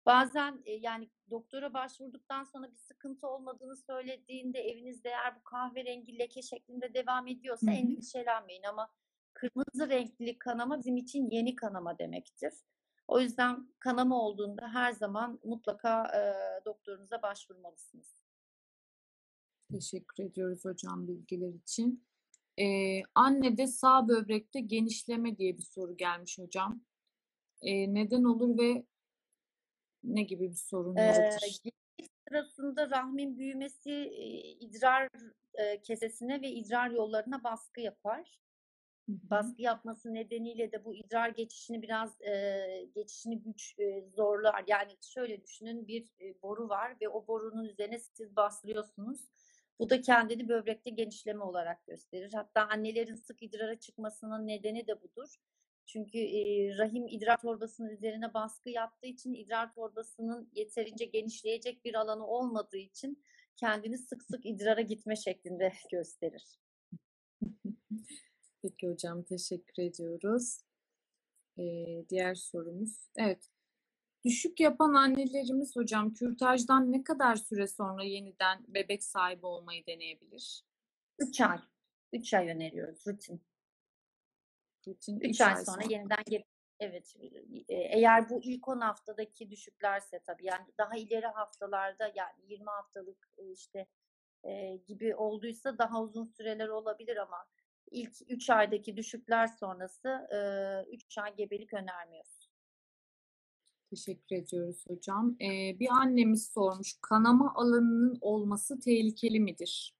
Bazen 0.06 0.62
e, 0.64 0.72
yani 0.72 1.10
doktora 1.30 1.74
başvurduktan 1.74 2.44
sonra 2.44 2.70
bir 2.70 2.76
sıkıntı 2.76 3.26
olmadığını 3.28 3.76
söylediğinde 3.76 4.60
evinizde 4.60 5.08
eğer 5.08 5.36
bu 5.36 5.44
kahverengi 5.44 6.18
leke 6.18 6.42
şeklinde 6.42 6.94
devam 6.94 7.26
ediyorsa 7.26 7.66
hı. 7.66 7.74
endişelenmeyin 7.74 8.62
ama 8.62 8.88
kırmızı 9.32 9.88
renkli 9.88 10.38
kanama 10.38 10.78
bizim 10.78 10.96
için 10.96 11.30
yeni 11.30 11.54
kanama 11.54 11.98
demektir. 11.98 12.52
O 13.08 13.20
yüzden 13.20 13.68
kanama 13.78 14.20
olduğunda 14.22 14.68
her 14.74 14.92
zaman 14.92 15.40
mutlaka 15.44 16.04
e, 16.04 16.20
doktorunuza 16.64 17.22
başvurmalısınız. 17.22 18.25
Teşekkür 19.72 20.24
ediyoruz 20.24 20.64
hocam 20.64 21.08
bilgiler 21.08 21.52
için. 21.52 22.04
Ee, 22.58 23.02
annede 23.14 23.66
sağ 23.66 24.08
böbrekte 24.08 24.60
genişleme 24.60 25.38
diye 25.38 25.58
bir 25.58 25.62
soru 25.62 25.96
gelmiş 25.96 26.38
hocam. 26.38 26.80
Ee, 27.62 27.94
neden 27.94 28.24
olur 28.24 28.58
ve 28.58 28.84
ne 30.04 30.22
gibi 30.22 30.50
bir 30.50 30.56
sorun 30.56 30.96
Ee, 30.96 31.02
yaratır? 31.02 31.60
gebelik 31.64 32.12
sırasında 32.28 32.90
rahmin 32.90 33.38
büyümesi 33.38 33.92
idrar 34.60 35.08
kesesine 35.82 36.42
ve 36.42 36.50
idrar 36.50 36.90
yollarına 36.90 37.44
baskı 37.44 37.80
yapar. 37.80 38.40
Hı 39.08 39.12
hı. 39.12 39.30
Baskı 39.30 39.62
yapması 39.62 40.14
nedeniyle 40.14 40.72
de 40.72 40.84
bu 40.84 40.94
idrar 40.94 41.28
geçişini 41.28 41.82
biraz 41.82 42.20
e, 42.20 42.88
geçişini 42.94 43.42
güç 43.42 43.78
e, 43.78 44.04
zorlar. 44.16 44.64
Yani 44.66 44.96
şöyle 45.00 45.42
düşünün 45.42 45.86
bir 45.88 46.10
e, 46.20 46.42
boru 46.42 46.68
var 46.68 46.96
ve 47.00 47.08
o 47.08 47.26
borunun 47.26 47.64
üzerine 47.64 47.98
siz 47.98 48.36
bastırıyorsunuz. 48.36 49.20
Bu 49.78 49.90
da 49.90 50.00
kendini 50.00 50.48
böbrekte 50.48 50.90
genişleme 50.90 51.44
olarak 51.44 51.86
gösterir. 51.86 52.32
Hatta 52.32 52.68
annelerin 52.68 53.14
sık 53.14 53.42
idrara 53.42 53.80
çıkmasının 53.80 54.46
nedeni 54.46 54.86
de 54.86 55.02
budur. 55.02 55.36
Çünkü 55.86 56.18
e, 56.18 56.78
rahim 56.78 57.06
idrar 57.08 57.40
torbasının 57.40 57.88
üzerine 57.88 58.34
baskı 58.34 58.70
yaptığı 58.70 59.06
için 59.06 59.34
idrar 59.34 59.74
torbasının 59.74 60.50
yeterince 60.52 61.04
genişleyecek 61.04 61.84
bir 61.84 61.94
alanı 61.94 62.26
olmadığı 62.26 62.76
için 62.76 63.22
kendini 63.56 63.98
sık 63.98 64.22
sık 64.22 64.46
idrara 64.46 64.80
gitme 64.80 65.16
şeklinde 65.16 65.72
gösterir. 65.90 66.58
Peki 68.62 68.88
hocam 68.88 69.22
teşekkür 69.22 69.82
ediyoruz. 69.82 70.60
Ee, 71.58 72.04
diğer 72.08 72.34
sorumuz. 72.34 73.08
Evet. 73.16 73.50
Düşük 74.26 74.60
yapan 74.60 74.94
annelerimiz 74.94 75.76
hocam 75.76 76.14
kürtajdan 76.14 76.92
ne 76.92 77.04
kadar 77.04 77.36
süre 77.36 77.66
sonra 77.66 78.04
yeniden 78.04 78.64
bebek 78.68 79.04
sahibi 79.04 79.46
olmayı 79.46 79.86
deneyebilir? 79.86 80.64
3 81.18 81.40
ay. 81.40 81.58
3 82.12 82.34
ay 82.34 82.48
öneriyoruz 82.48 83.06
rutin. 83.06 83.42
Rutin 84.86 85.20
3 85.20 85.30
üç 85.30 85.40
ay 85.40 85.54
ay 85.54 85.64
sonra 85.64 85.82
sonra. 85.82 85.94
yeniden 85.94 86.44
Evet, 86.80 87.14
e, 87.68 87.74
eğer 87.74 88.30
bu 88.30 88.40
ilk 88.42 88.68
10 88.68 88.80
haftadaki 88.80 89.50
düşüklerse 89.50 90.20
tabii 90.26 90.44
yani 90.46 90.66
daha 90.78 90.96
ileri 90.96 91.26
haftalarda 91.26 92.12
yani 92.14 92.34
20 92.46 92.66
haftalık 92.66 93.28
e, 93.38 93.52
işte 93.52 93.86
e, 94.44 94.76
gibi 94.76 95.16
olduysa 95.16 95.78
daha 95.78 96.02
uzun 96.02 96.26
süreler 96.26 96.68
olabilir 96.68 97.16
ama 97.16 97.46
ilk 97.90 98.12
3 98.28 98.50
aydaki 98.50 98.96
düşükler 98.96 99.46
sonrası 99.46 100.28
3 100.92 101.18
ay 101.18 101.36
gebelik 101.36 101.74
önermiyoruz. 101.74 102.35
Teşekkür 103.90 104.36
ediyoruz 104.36 104.84
hocam. 104.88 105.36
Ee, 105.40 105.78
bir 105.80 105.88
annemiz 105.88 106.52
sormuş, 106.54 106.98
kanama 107.02 107.54
alanının 107.54 108.18
olması 108.20 108.80
tehlikeli 108.80 109.40
midir? 109.40 109.96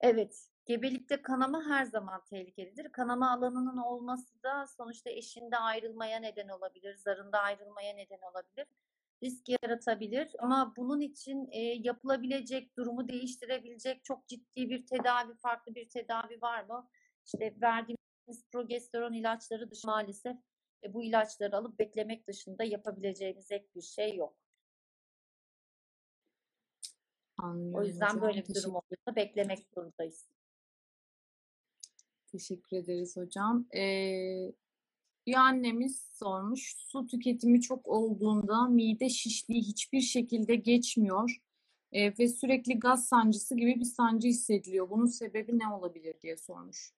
Evet, 0.00 0.48
gebelikte 0.66 1.22
kanama 1.22 1.62
her 1.68 1.84
zaman 1.84 2.24
tehlikelidir. 2.24 2.92
Kanama 2.92 3.30
alanının 3.32 3.76
olması 3.76 4.42
da 4.42 4.66
sonuçta 4.66 5.10
eşinde 5.10 5.56
ayrılmaya 5.56 6.20
neden 6.20 6.48
olabilir, 6.48 6.94
zarında 6.94 7.38
ayrılmaya 7.38 7.94
neden 7.94 8.20
olabilir. 8.32 8.66
Risk 9.22 9.48
yaratabilir 9.48 10.30
ama 10.38 10.74
bunun 10.76 11.00
için 11.00 11.48
e, 11.52 11.60
yapılabilecek, 11.60 12.76
durumu 12.76 13.08
değiştirebilecek 13.08 14.04
çok 14.04 14.28
ciddi 14.28 14.70
bir 14.70 14.86
tedavi, 14.86 15.34
farklı 15.34 15.74
bir 15.74 15.88
tedavi 15.88 16.42
var 16.42 16.64
mı? 16.64 16.88
İşte 17.26 17.54
verdiğimiz 17.60 18.44
progesteron 18.52 19.12
ilaçları 19.12 19.70
dışında 19.70 19.92
maalesef 19.92 20.36
e, 20.86 20.94
bu 20.94 21.04
ilaçları 21.04 21.56
alıp 21.56 21.78
beklemek 21.78 22.28
dışında 22.28 22.64
yapabileceğimiz 22.64 23.52
ek 23.52 23.66
bir 23.74 23.82
şey 23.82 24.16
yok. 24.16 24.36
Anlıyorum 27.38 27.80
O 27.80 27.84
yüzden 27.84 28.06
hocam. 28.06 28.22
böyle 28.22 28.44
bir 28.48 28.54
durum 28.54 28.74
olduğunda 28.74 29.16
beklemek 29.16 29.66
zorundayız. 29.74 30.28
teşekkür 32.32 32.76
ederiz 32.76 33.16
hocam. 33.16 33.66
Ee, 33.74 34.52
bir 35.26 35.34
annemiz 35.34 36.08
sormuş, 36.12 36.76
su 36.76 37.06
tüketimi 37.06 37.60
çok 37.60 37.86
olduğunda 37.86 38.66
mide 38.68 39.08
şişliği 39.08 39.62
hiçbir 39.62 40.00
şekilde 40.00 40.56
geçmiyor 40.56 41.36
ee, 41.92 42.18
ve 42.18 42.28
sürekli 42.28 42.78
gaz 42.78 43.08
sancısı 43.08 43.56
gibi 43.56 43.80
bir 43.80 43.84
sancı 43.84 44.28
hissediliyor. 44.28 44.90
Bunun 44.90 45.06
sebebi 45.06 45.58
ne 45.58 45.68
olabilir 45.68 46.20
diye 46.22 46.36
sormuş. 46.36 46.92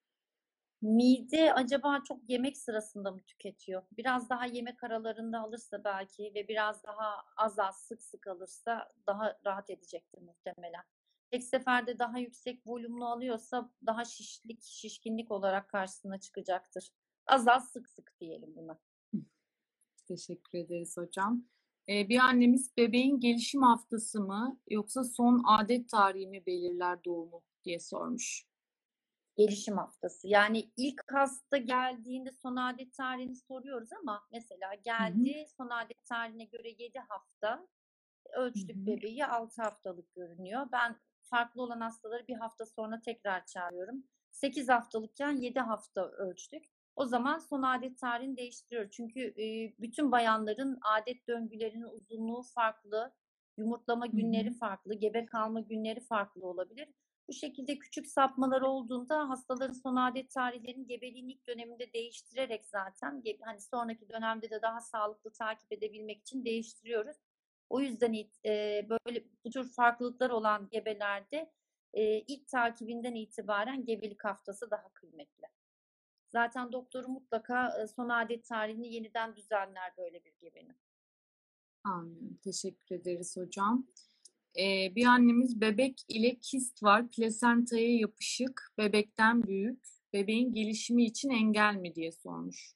Mide 0.82 1.54
acaba 1.54 2.02
çok 2.04 2.30
yemek 2.30 2.56
sırasında 2.56 3.10
mı 3.10 3.20
tüketiyor? 3.22 3.82
Biraz 3.92 4.30
daha 4.30 4.46
yemek 4.46 4.84
aralarında 4.84 5.40
alırsa 5.40 5.84
belki 5.84 6.32
ve 6.34 6.48
biraz 6.48 6.84
daha 6.84 7.24
az 7.36 7.58
az 7.58 7.76
sık 7.76 8.02
sık 8.02 8.26
alırsa 8.26 8.92
daha 9.06 9.38
rahat 9.46 9.70
edecektir 9.70 10.22
muhtemelen. 10.22 10.82
Tek 11.30 11.44
seferde 11.44 11.98
daha 11.98 12.18
yüksek 12.18 12.66
volümlü 12.66 13.04
alıyorsa 13.04 13.72
daha 13.86 14.04
şişlik, 14.04 14.62
şişkinlik 14.62 15.30
olarak 15.30 15.68
karşısına 15.68 16.20
çıkacaktır. 16.20 16.90
Az 17.26 17.48
az 17.48 17.68
sık 17.68 17.88
sık 17.88 18.14
diyelim 18.20 18.56
buna. 18.56 18.78
Teşekkür 20.08 20.58
ederiz 20.58 20.96
hocam. 20.96 21.44
Ee, 21.88 22.08
bir 22.08 22.18
annemiz 22.18 22.76
bebeğin 22.76 23.20
gelişim 23.20 23.62
haftası 23.62 24.20
mı 24.20 24.60
yoksa 24.70 25.04
son 25.04 25.42
adet 25.46 25.88
tarihi 25.88 26.26
mi 26.26 26.46
belirler 26.46 27.04
doğumu 27.04 27.42
diye 27.64 27.80
sormuş. 27.80 28.47
Gelişim 29.38 29.76
haftası. 29.76 30.28
Yani 30.28 30.70
ilk 30.76 31.12
hasta 31.12 31.56
geldiğinde 31.56 32.32
son 32.32 32.56
adet 32.56 32.94
tarihini 32.94 33.36
soruyoruz 33.36 33.92
ama 33.92 34.26
mesela 34.32 34.74
geldi 34.74 35.46
son 35.56 35.68
adet 35.68 36.04
tarihine 36.06 36.44
göre 36.44 36.68
7 36.78 36.98
hafta 36.98 37.66
ölçtük 38.32 38.76
Hı 38.76 38.80
hı. 38.80 38.86
bebeği 38.86 39.26
6 39.26 39.62
haftalık 39.62 40.14
görünüyor. 40.14 40.66
Ben 40.72 40.96
farklı 41.22 41.62
olan 41.62 41.80
hastaları 41.80 42.28
bir 42.28 42.34
hafta 42.34 42.66
sonra 42.66 43.00
tekrar 43.00 43.46
çağırıyorum. 43.46 44.04
8 44.30 44.68
haftalıkken 44.68 45.32
7 45.32 45.60
hafta 45.60 46.08
ölçtük. 46.08 46.64
O 46.96 47.04
zaman 47.04 47.38
son 47.38 47.62
adet 47.62 47.98
tarihini 47.98 48.36
değiştiriyor. 48.36 48.90
Çünkü 48.90 49.20
e, 49.20 49.74
bütün 49.78 50.12
bayanların 50.12 50.78
adet 50.82 51.28
döngülerinin 51.28 51.88
uzunluğu 51.88 52.42
farklı, 52.42 53.14
yumurtlama 53.56 54.06
günleri 54.06 54.50
farklı, 54.50 54.94
gebe 54.94 55.26
kalma 55.26 55.60
günleri 55.60 56.00
farklı 56.00 56.46
olabilir. 56.46 56.88
Bu 57.28 57.32
şekilde 57.32 57.78
küçük 57.78 58.06
sapmalar 58.06 58.62
olduğunda 58.62 59.28
hastaların 59.28 59.72
son 59.72 59.96
adet 59.96 60.30
tarihlerini 60.30 60.86
gebeliğin 60.86 61.28
ilk 61.28 61.46
döneminde 61.46 61.92
değiştirerek 61.92 62.66
zaten 62.66 63.22
hani 63.40 63.60
sonraki 63.60 64.08
dönemde 64.08 64.50
de 64.50 64.62
daha 64.62 64.80
sağlıklı 64.80 65.32
takip 65.32 65.72
edebilmek 65.72 66.20
için 66.20 66.44
değiştiriyoruz. 66.44 67.16
O 67.68 67.80
yüzden 67.80 68.14
e, 68.44 68.86
böyle 68.88 69.24
bu 69.44 69.50
tür 69.50 69.72
farklılıklar 69.72 70.30
olan 70.30 70.68
gebelerde 70.70 71.52
e, 71.94 72.20
ilk 72.20 72.48
takibinden 72.48 73.14
itibaren 73.14 73.84
gebelik 73.84 74.24
haftası 74.24 74.70
daha 74.70 74.88
kıymetli. 74.92 75.46
Zaten 76.28 76.72
doktoru 76.72 77.08
mutlaka 77.08 77.82
e, 77.82 77.86
son 77.86 78.08
adet 78.08 78.44
tarihini 78.44 78.94
yeniden 78.94 79.36
düzenler 79.36 79.92
böyle 79.98 80.24
bir 80.24 80.32
gebenin. 80.38 80.76
Anlıyorum. 81.84 82.38
Teşekkür 82.44 82.96
ederiz 82.96 83.36
hocam. 83.36 83.86
Ee, 84.58 84.94
bir 84.96 85.04
annemiz 85.06 85.60
bebek 85.60 86.00
ile 86.08 86.38
kist 86.38 86.82
var. 86.82 87.08
Plasentaya 87.10 87.96
yapışık, 87.96 88.72
bebekten 88.78 89.42
büyük. 89.42 89.84
Bebeğin 90.12 90.52
gelişimi 90.54 91.04
için 91.04 91.30
engel 91.30 91.74
mi 91.74 91.94
diye 91.94 92.12
sormuş. 92.12 92.74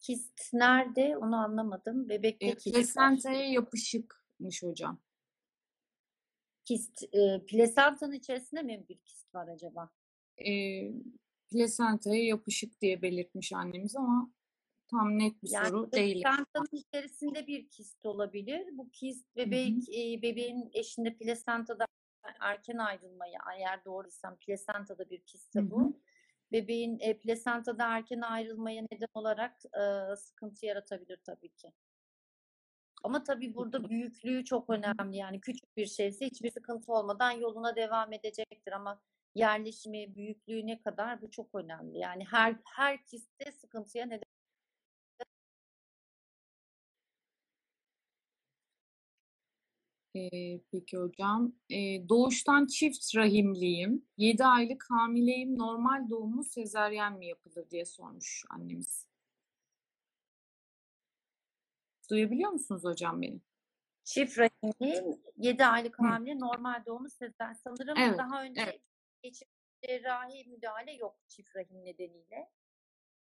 Kist 0.00 0.52
nerede 0.52 1.16
onu 1.16 1.36
anlamadım. 1.36 2.08
Bebekte 2.08 2.46
Ee, 2.46 2.54
kist 2.56 2.66
var. 2.66 2.72
plasentaya 2.82 3.50
yapışıkmış 3.50 4.62
hocam. 4.62 5.00
Kist, 6.64 7.02
e, 7.02 7.46
plasentanın 7.46 8.12
içerisinde 8.12 8.62
mi 8.62 8.84
bir 8.88 8.98
kist 8.98 9.34
var 9.34 9.48
acaba? 9.48 9.90
Ee, 10.46 10.92
plasentaya 11.52 12.24
yapışık 12.24 12.80
diye 12.80 13.02
belirtmiş 13.02 13.52
annemiz 13.52 13.96
ama 13.96 14.30
tam 14.90 15.18
net 15.18 15.42
bir 15.42 15.50
Yani 15.50 15.68
soru 15.68 15.92
değil. 15.92 16.22
plasentanın 16.22 16.68
içerisinde 16.72 17.46
bir 17.46 17.68
kist 17.68 18.06
olabilir. 18.06 18.68
Bu 18.72 18.90
kist 18.90 19.36
Hı 19.36 19.42
hı. 19.42 19.46
bebek 19.46 19.88
e, 19.88 20.22
bebeğin 20.22 20.70
eşinde 20.72 21.16
plasentada 21.16 21.86
erken 22.40 22.78
ayrılmayı 22.78 23.34
eğer 23.58 23.84
doğruysam 23.84 24.36
plasentada 24.36 25.10
bir 25.10 25.18
Hı 25.18 25.24
kistse 25.24 25.60
hı. 25.60 25.70
bu. 25.70 26.00
Bebeğin 26.52 26.98
e, 27.00 27.18
plasentada 27.18 27.86
erken 27.88 28.20
ayrılmaya 28.20 28.82
neden 28.92 29.08
olarak 29.14 29.56
e, 29.64 30.16
sıkıntı 30.16 30.66
yaratabilir 30.66 31.20
tabii 31.26 31.48
ki. 31.48 31.72
Ama 33.04 33.24
tabii 33.24 33.54
burada 33.54 33.88
büyüklüğü 33.88 34.44
çok 34.44 34.68
Hı 34.68 34.72
hı. 34.72 34.76
önemli. 34.76 35.16
Yani 35.16 35.40
küçük 35.40 35.76
bir 35.76 35.86
şeyse 35.86 36.26
hiçbir 36.26 36.50
sıkıntı 36.50 36.92
olmadan 36.92 37.30
yoluna 37.30 37.76
devam 37.76 38.12
edecektir 38.12 38.72
ama 38.72 39.02
yerleşimi, 39.34 40.14
büyüklüğü 40.14 40.66
ne 40.66 40.80
kadar 40.80 41.22
bu 41.22 41.30
çok 41.30 41.54
önemli. 41.54 41.98
Yani 41.98 42.24
her 42.24 42.56
her 42.64 43.04
kistte 43.06 43.52
sıkıntıya 43.52 44.06
neden 44.06 44.35
Peki 50.72 50.96
hocam. 50.96 51.52
Doğuştan 52.08 52.66
çift 52.66 53.16
rahimliyim. 53.16 54.04
7 54.16 54.44
aylık 54.44 54.86
hamileyim. 54.90 55.58
Normal 55.58 56.10
doğum 56.10 56.34
mu 56.34 56.44
sezaryen 56.44 57.18
mi 57.18 57.26
yapılır 57.26 57.70
diye 57.70 57.84
sormuş 57.84 58.44
annemiz. 58.50 59.06
Duyabiliyor 62.10 62.50
musunuz 62.50 62.84
hocam 62.84 63.22
beni? 63.22 63.40
Çift 64.04 64.38
rahimli 64.38 65.18
7 65.36 65.64
aylık 65.64 65.98
Hı. 65.98 66.02
hamile 66.02 66.40
normal 66.40 66.84
doğumu 66.86 67.10
sezaryen. 67.10 67.52
Sanırım 67.52 67.98
Evet, 67.98 68.18
daha 68.18 68.42
önce 68.42 68.60
evet. 68.60 68.80
geçip 69.22 69.48
cerrahi 69.82 70.44
müdahale 70.48 70.92
yok 70.92 71.16
çift 71.28 71.56
rahim 71.56 71.84
nedeniyle. 71.84 72.50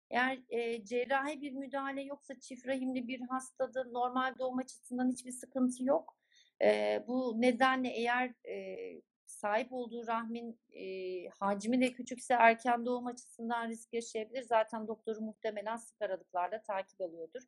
Eğer 0.09 0.43
e, 0.49 0.85
cerrahi 0.85 1.41
bir 1.41 1.51
müdahale 1.51 2.01
yoksa 2.01 2.39
çift 2.39 2.67
rahimli 2.67 3.07
bir 3.07 3.21
hastada 3.21 3.83
normal 3.83 4.35
doğum 4.39 4.57
açısından 4.57 5.11
hiçbir 5.11 5.31
sıkıntı 5.31 5.83
yok. 5.83 6.17
E, 6.61 7.03
bu 7.07 7.41
nedenle 7.41 7.89
eğer 7.89 8.33
e, 8.49 9.01
sahip 9.25 9.67
olduğu 9.73 10.07
rahmin 10.07 10.59
e, 10.71 10.83
hacmi 11.29 11.81
de 11.81 11.93
küçükse 11.93 12.33
erken 12.33 12.85
doğum 12.85 13.07
açısından 13.07 13.69
risk 13.69 13.93
yaşayabilir. 13.93 14.41
Zaten 14.41 14.87
doktoru 14.87 15.21
muhtemelen 15.21 15.75
sık 15.75 16.01
aralıklarla 16.01 16.61
takip 16.61 17.01
alıyordur. 17.01 17.41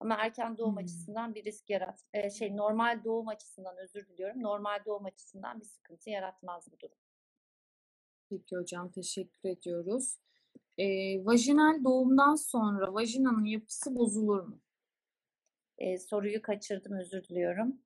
Ama 0.00 0.14
erken 0.14 0.58
doğum 0.58 0.76
Hmm. 0.76 0.78
açısından 0.78 1.34
bir 1.34 1.44
risk 1.44 1.70
yarat, 1.70 2.04
e, 2.14 2.30
şey 2.30 2.56
normal 2.56 3.04
doğum 3.04 3.28
açısından 3.28 3.76
özür 3.76 4.08
diliyorum. 4.08 4.42
Normal 4.42 4.84
doğum 4.86 5.04
açısından 5.04 5.60
bir 5.60 5.64
sıkıntı 5.64 6.10
yaratmaz 6.10 6.72
bu 6.72 6.80
durum. 6.80 6.96
Peki 8.30 8.56
hocam 8.56 8.90
teşekkür 8.90 9.48
ediyoruz. 9.48 10.18
Ee, 10.78 10.84
vajinal 11.26 11.84
doğumdan 11.84 12.34
sonra 12.34 12.94
vajinanın 12.94 13.44
yapısı 13.44 13.94
bozulur 13.96 14.40
mu? 14.42 14.60
E, 15.78 15.98
soruyu 15.98 16.42
kaçırdım 16.42 16.92
özür 16.92 17.24
diliyorum. 17.24 17.80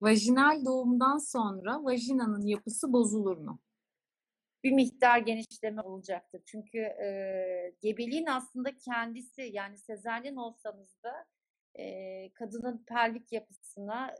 Vajinal 0.00 0.64
doğumdan 0.64 1.18
sonra 1.18 1.84
vajinanın 1.84 2.46
yapısı 2.46 2.92
bozulur 2.92 3.36
mu? 3.36 3.60
bir 4.66 4.72
miktar 4.72 5.18
genişleme 5.18 5.82
olacaktır. 5.82 6.42
Çünkü 6.46 6.78
e, 6.78 7.74
gebeliğin 7.80 8.26
aslında 8.26 8.76
kendisi 8.76 9.42
yani 9.42 9.78
sezaryen 9.78 10.36
olsanız 10.36 11.02
da 11.02 11.26
e, 11.78 12.30
kadının 12.32 12.84
pelvik 12.88 13.32
yapısına 13.32 14.14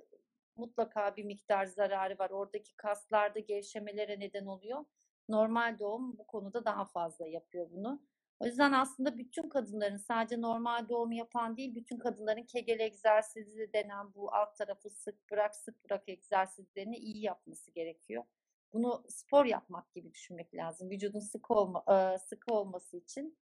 mutlaka 0.56 1.16
bir 1.16 1.24
miktar 1.24 1.66
zararı 1.66 2.18
var. 2.18 2.30
Oradaki 2.30 2.76
kaslarda 2.76 3.38
gevşemelere 3.38 4.20
neden 4.20 4.46
oluyor. 4.46 4.84
Normal 5.28 5.78
doğum 5.78 6.18
bu 6.18 6.26
konuda 6.26 6.64
daha 6.64 6.84
fazla 6.84 7.26
yapıyor 7.26 7.70
bunu. 7.70 8.02
O 8.38 8.46
yüzden 8.46 8.72
aslında 8.72 9.18
bütün 9.18 9.48
kadınların 9.48 9.96
sadece 9.96 10.40
normal 10.40 10.88
doğum 10.88 11.12
yapan 11.12 11.56
değil, 11.56 11.74
bütün 11.74 11.98
kadınların 11.98 12.42
Kegel 12.42 12.80
egzersizi 12.80 13.70
denen 13.72 14.14
bu 14.14 14.34
alt 14.34 14.56
tarafı 14.56 14.90
sık 14.90 15.30
bırak 15.30 15.54
sık 15.54 15.84
bırak 15.84 16.08
egzersizlerini 16.08 16.96
iyi 16.96 17.22
yapması 17.22 17.70
gerekiyor. 17.70 18.24
Bunu 18.72 19.04
spor 19.08 19.44
yapmak 19.44 19.92
gibi 19.94 20.12
düşünmek 20.12 20.54
lazım. 20.54 20.90
Vücudun 20.90 21.20
sık 21.20 21.50
olma, 21.50 21.84
e, 21.88 22.18
sıkı 22.18 22.52
olması 22.52 22.96
için 22.96 23.38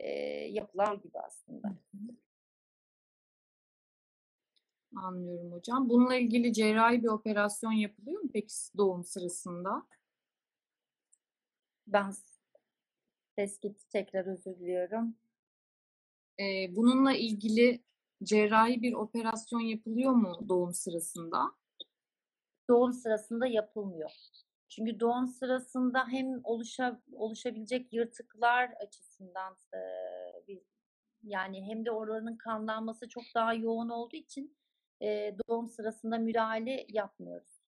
e, 0.00 0.10
yapılar 0.48 0.94
gibi 0.94 1.18
aslında. 1.18 1.68
Anlıyorum 4.96 5.52
hocam. 5.52 5.88
Bununla 5.88 6.16
ilgili 6.16 6.52
cerrahi 6.52 7.02
bir 7.02 7.08
operasyon 7.08 7.72
yapılıyor 7.72 8.20
mu 8.20 8.30
peki 8.32 8.54
doğum 8.76 9.04
sırasında? 9.04 9.86
Ben 11.86 12.10
ses 13.38 13.60
gitti 13.60 13.88
tekrar 13.90 14.26
özür 14.26 14.58
diliyorum. 14.58 15.16
Ee, 16.40 16.76
bununla 16.76 17.12
ilgili 17.12 17.82
cerrahi 18.22 18.82
bir 18.82 18.92
operasyon 18.92 19.60
yapılıyor 19.60 20.12
mu 20.12 20.48
doğum 20.48 20.74
sırasında? 20.74 21.38
Doğum 22.70 22.92
sırasında 22.92 23.46
yapılmıyor. 23.46 24.10
Çünkü 24.68 25.00
doğum 25.00 25.28
sırasında 25.28 26.08
hem 26.08 26.40
oluşa, 26.44 27.02
oluşabilecek 27.12 27.92
yırtıklar 27.92 28.70
açısından 28.86 29.56
e, 29.74 29.80
bir, 30.48 30.60
yani 31.22 31.64
hem 31.68 31.84
de 31.84 31.90
oranın 31.90 32.36
kanlanması 32.36 33.08
çok 33.08 33.24
daha 33.34 33.54
yoğun 33.54 33.88
olduğu 33.88 34.16
için 34.16 34.56
e, 35.02 35.36
doğum 35.48 35.68
sırasında 35.68 36.18
müdahale 36.18 36.86
yapmıyoruz. 36.88 37.62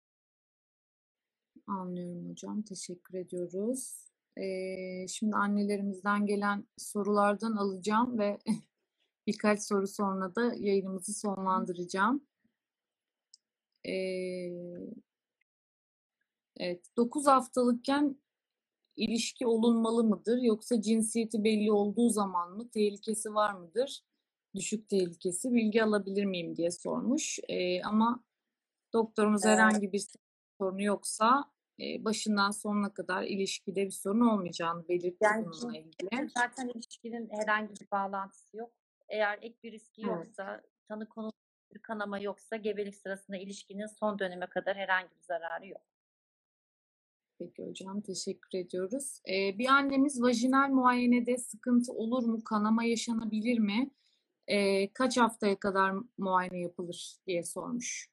Anlıyorum 1.66 2.30
hocam. 2.30 2.62
Teşekkür 2.62 3.18
ediyoruz. 3.18 4.03
Şimdi 5.08 5.36
annelerimizden 5.36 6.26
gelen 6.26 6.66
sorulardan 6.76 7.56
alacağım 7.56 8.18
ve 8.18 8.38
birkaç 9.26 9.62
soru 9.62 9.86
sonra 9.86 10.34
da 10.34 10.54
yayınımızı 10.54 11.14
sonlandıracağım. 11.14 12.26
Evet, 16.56 16.86
9 16.96 17.26
haftalıkken 17.26 18.16
ilişki 18.96 19.46
olunmalı 19.46 20.04
mıdır 20.04 20.38
yoksa 20.42 20.82
cinsiyeti 20.82 21.44
belli 21.44 21.72
olduğu 21.72 22.08
zaman 22.08 22.52
mı 22.52 22.70
tehlikesi 22.70 23.34
var 23.34 23.54
mıdır? 23.54 24.02
Düşük 24.54 24.88
tehlikesi 24.88 25.52
bilgi 25.52 25.84
alabilir 25.84 26.24
miyim 26.24 26.56
diye 26.56 26.70
sormuş. 26.70 27.38
Ee, 27.48 27.82
ama 27.82 28.24
doktorumuz 28.92 29.44
herhangi 29.44 29.92
bir 29.92 30.06
sorunu 30.58 30.82
yoksa 30.82 31.44
e, 31.48 31.53
başından 31.78 32.50
sonuna 32.50 32.94
kadar 32.94 33.22
ilişkide 33.22 33.84
bir 33.86 33.90
sorun 33.90 34.20
olmayacağını 34.20 34.88
belirtti 34.88 35.18
Yani 35.24 35.46
bununla 35.46 35.78
ilgili. 35.78 36.28
zaten 36.36 36.68
ilişkinin 36.68 37.28
herhangi 37.30 37.74
bir 37.80 37.90
bağlantısı 37.90 38.56
yok. 38.56 38.72
Eğer 39.08 39.38
ek 39.42 39.54
bir 39.62 39.72
riski 39.72 40.02
Evet. 40.02 40.26
yoksa, 40.26 40.62
tanı 40.88 41.08
bir 41.74 41.78
kanama 41.78 42.18
yoksa 42.18 42.56
gebelik 42.56 42.96
sırasında 42.96 43.36
ilişkinin 43.36 43.86
son 43.86 44.18
döneme 44.18 44.46
kadar 44.46 44.76
herhangi 44.76 45.10
bir 45.16 45.22
zararı 45.22 45.66
yok. 45.66 45.82
Peki 47.38 47.62
hocam 47.62 48.00
teşekkür 48.00 48.58
ediyoruz. 48.58 49.20
Ee, 49.28 49.58
bir 49.58 49.66
annemiz 49.68 50.22
vajinal 50.22 50.68
muayenede 50.68 51.36
sıkıntı 51.36 51.92
olur 51.92 52.24
mu? 52.24 52.44
Kanama 52.44 52.84
yaşanabilir 52.84 53.58
mi? 53.58 53.90
Ee, 54.48 54.92
kaç 54.92 55.16
haftaya 55.16 55.58
kadar 55.58 55.94
muayene 56.18 56.60
yapılır 56.60 57.16
diye 57.26 57.42
sormuş. 57.42 58.08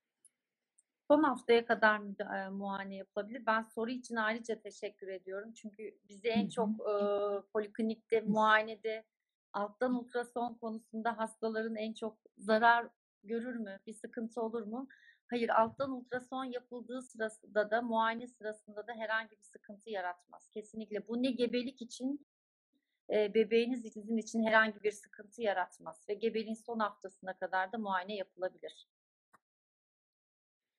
Son 1.12 1.24
haftaya 1.24 1.66
kadar 1.66 1.98
müda- 2.00 2.52
muayene 2.52 2.96
yapılabilir. 2.96 3.46
Ben 3.46 3.64
soru 3.64 3.90
için 3.90 4.16
ayrıca 4.16 4.62
teşekkür 4.62 5.08
ediyorum. 5.08 5.54
Çünkü 5.54 5.98
bizi 6.10 6.28
en 6.28 6.50
çok 6.50 6.70
e, 6.70 6.94
poliklinikte, 7.54 8.22
muayenede, 8.22 9.04
alttan 9.54 9.96
ultrason 9.96 10.54
konusunda 10.54 11.18
hastaların 11.18 11.76
en 11.76 11.94
çok 11.94 12.18
zarar 12.38 12.88
görür 13.24 13.56
mü? 13.56 13.80
Bir 13.88 13.94
sıkıntı 13.94 14.42
olur 14.42 14.62
mu? 14.62 14.88
Hayır, 15.30 15.50
alttan 15.50 15.92
ultrason 15.92 16.46
yapıldığı 16.46 17.02
sırasında 17.02 17.72
da, 17.72 17.82
muayene 17.82 18.28
sırasında 18.28 18.88
da 18.88 18.94
herhangi 18.94 19.32
bir 19.32 19.44
sıkıntı 19.44 19.90
yaratmaz. 19.90 20.50
Kesinlikle. 20.50 21.08
Bu 21.08 21.24
ne 21.24 21.32
gebelik 21.32 21.82
için, 21.82 22.28
e, 23.10 23.34
bebeğiniz 23.34 23.94
sizin 23.94 24.18
için 24.18 24.44
herhangi 24.44 24.84
bir 24.84 24.92
sıkıntı 24.92 25.42
yaratmaz. 25.42 26.06
Ve 26.10 26.14
gebeliğin 26.14 26.54
son 26.66 26.80
haftasına 26.80 27.34
kadar 27.34 27.72
da 27.72 27.78
muayene 27.78 28.16
yapılabilir. 28.16 28.88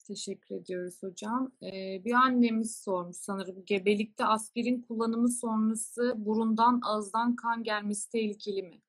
Teşekkür 0.06 0.54
ediyoruz 0.54 1.02
hocam. 1.02 1.52
Ee, 1.62 2.04
bir 2.04 2.12
annemiz 2.12 2.82
sormuş 2.82 3.16
sanırım 3.16 3.64
gebelikte 3.64 4.24
aspirin 4.24 4.82
kullanımı 4.82 5.28
sonrası 5.28 6.14
burundan 6.16 6.80
ağızdan 6.84 7.36
kan 7.36 7.62
gelmesi 7.62 8.10
tehlikeli 8.10 8.62
mi? 8.62 8.82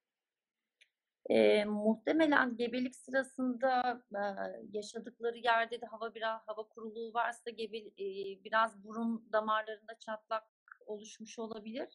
Eee, 1.29 1.65
muhtemelen 1.65 2.57
gebelik 2.57 2.95
sırasında 2.95 4.01
eee, 4.15 4.61
yaşadıkları 4.73 5.37
yerde 5.37 5.81
de 5.81 5.85
hava 5.85 6.15
biraz 6.15 6.41
hava 6.47 6.63
kuruluğu 6.67 7.13
varsa 7.13 7.49
gebe, 7.49 7.77
eee, 7.77 8.43
biraz 8.43 8.83
burun 8.83 9.29
damarlarında 9.33 9.99
çatlak 9.99 10.43
oluşmuş 10.85 11.39
olabilir. 11.39 11.89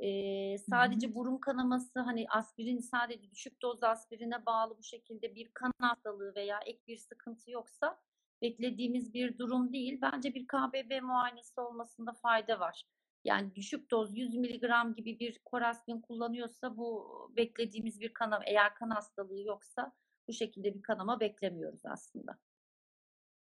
Eee, 0.00 0.56
sadece 0.58 1.14
burun 1.14 1.38
kanaması 1.38 2.00
hani 2.00 2.26
aspirin 2.30 2.78
sadece 2.78 3.30
düşük 3.30 3.62
doz 3.62 3.82
aspirine 3.82 4.46
bağlı 4.46 4.78
bu 4.78 4.82
şekilde 4.82 5.34
bir 5.34 5.50
kan 5.54 5.72
hastalığı 5.80 6.34
veya 6.34 6.60
ek 6.66 6.80
bir 6.86 6.96
sıkıntı 6.96 7.50
yoksa 7.50 8.00
beklediğimiz 8.42 9.14
bir 9.14 9.38
durum 9.38 9.72
değil. 9.72 9.98
Bence 10.02 10.34
bir 10.34 10.46
KBB 10.46 11.02
muayenesi 11.02 11.60
olmasında 11.60 12.12
fayda 12.12 12.60
var. 12.60 12.84
Yani 13.24 13.54
düşük 13.54 13.90
doz 13.90 14.16
100 14.16 14.34
miligram 14.34 14.94
gibi 14.94 15.18
bir 15.18 15.38
korastin 15.44 16.00
kullanıyorsa 16.00 16.76
bu 16.76 17.10
beklediğimiz 17.36 18.00
bir 18.00 18.12
kanama 18.12 18.44
eğer 18.46 18.74
kan 18.74 18.90
hastalığı 18.90 19.42
yoksa 19.42 19.92
bu 20.28 20.32
şekilde 20.32 20.74
bir 20.74 20.82
kanama 20.82 21.20
beklemiyoruz 21.20 21.80
aslında. 21.84 22.38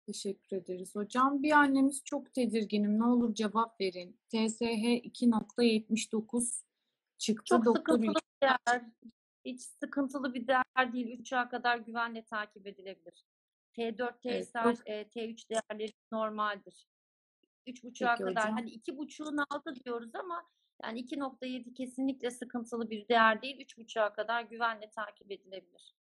Teşekkür 0.05 0.57
ederiz 0.57 0.95
hocam. 0.95 1.43
Bir 1.43 1.51
annemiz 1.51 2.03
çok 2.03 2.33
tedirginim. 2.33 2.99
Ne 2.99 3.03
olur 3.03 3.33
cevap 3.33 3.81
verin. 3.81 4.19
TSH 4.29 4.61
2.79 4.61 6.63
çıktı. 7.17 7.43
Çok 7.45 7.65
Doktor 7.65 7.93
sıkıntılı 7.93 8.13
bir 8.13 8.47
değer. 8.47 8.81
Hiç 9.45 9.61
sıkıntılı 9.61 10.33
bir 10.33 10.47
değer 10.47 10.93
değil. 10.93 11.21
3'e 11.21 11.49
kadar 11.49 11.77
güvenle 11.77 12.25
takip 12.25 12.67
edilebilir. 12.67 13.25
T4, 13.77 14.13
Evet, 14.25 14.47
T3, 14.53 14.77
çok- 14.77 14.89
e, 14.89 15.09
T3 15.09 15.49
değerleri 15.49 15.93
normaldir. 16.11 16.87
3.5'a 17.67 18.15
Peki 18.15 18.23
kadar. 18.23 18.43
hocam. 18.43 18.55
Hani 18.57 18.69
2.5'un 18.71 19.37
altı 19.49 19.75
diyoruz 19.75 20.15
ama 20.15 20.47
yani 20.83 20.99
2.7 20.99 21.73
kesinlikle 21.73 22.31
sıkıntılı 22.31 22.89
bir 22.89 23.07
değer 23.07 23.41
değil. 23.41 23.59
3.5'a 23.59 24.13
kadar 24.13 24.41
güvenle 24.41 24.89
takip 24.89 25.31
edilebilir. 25.31 25.95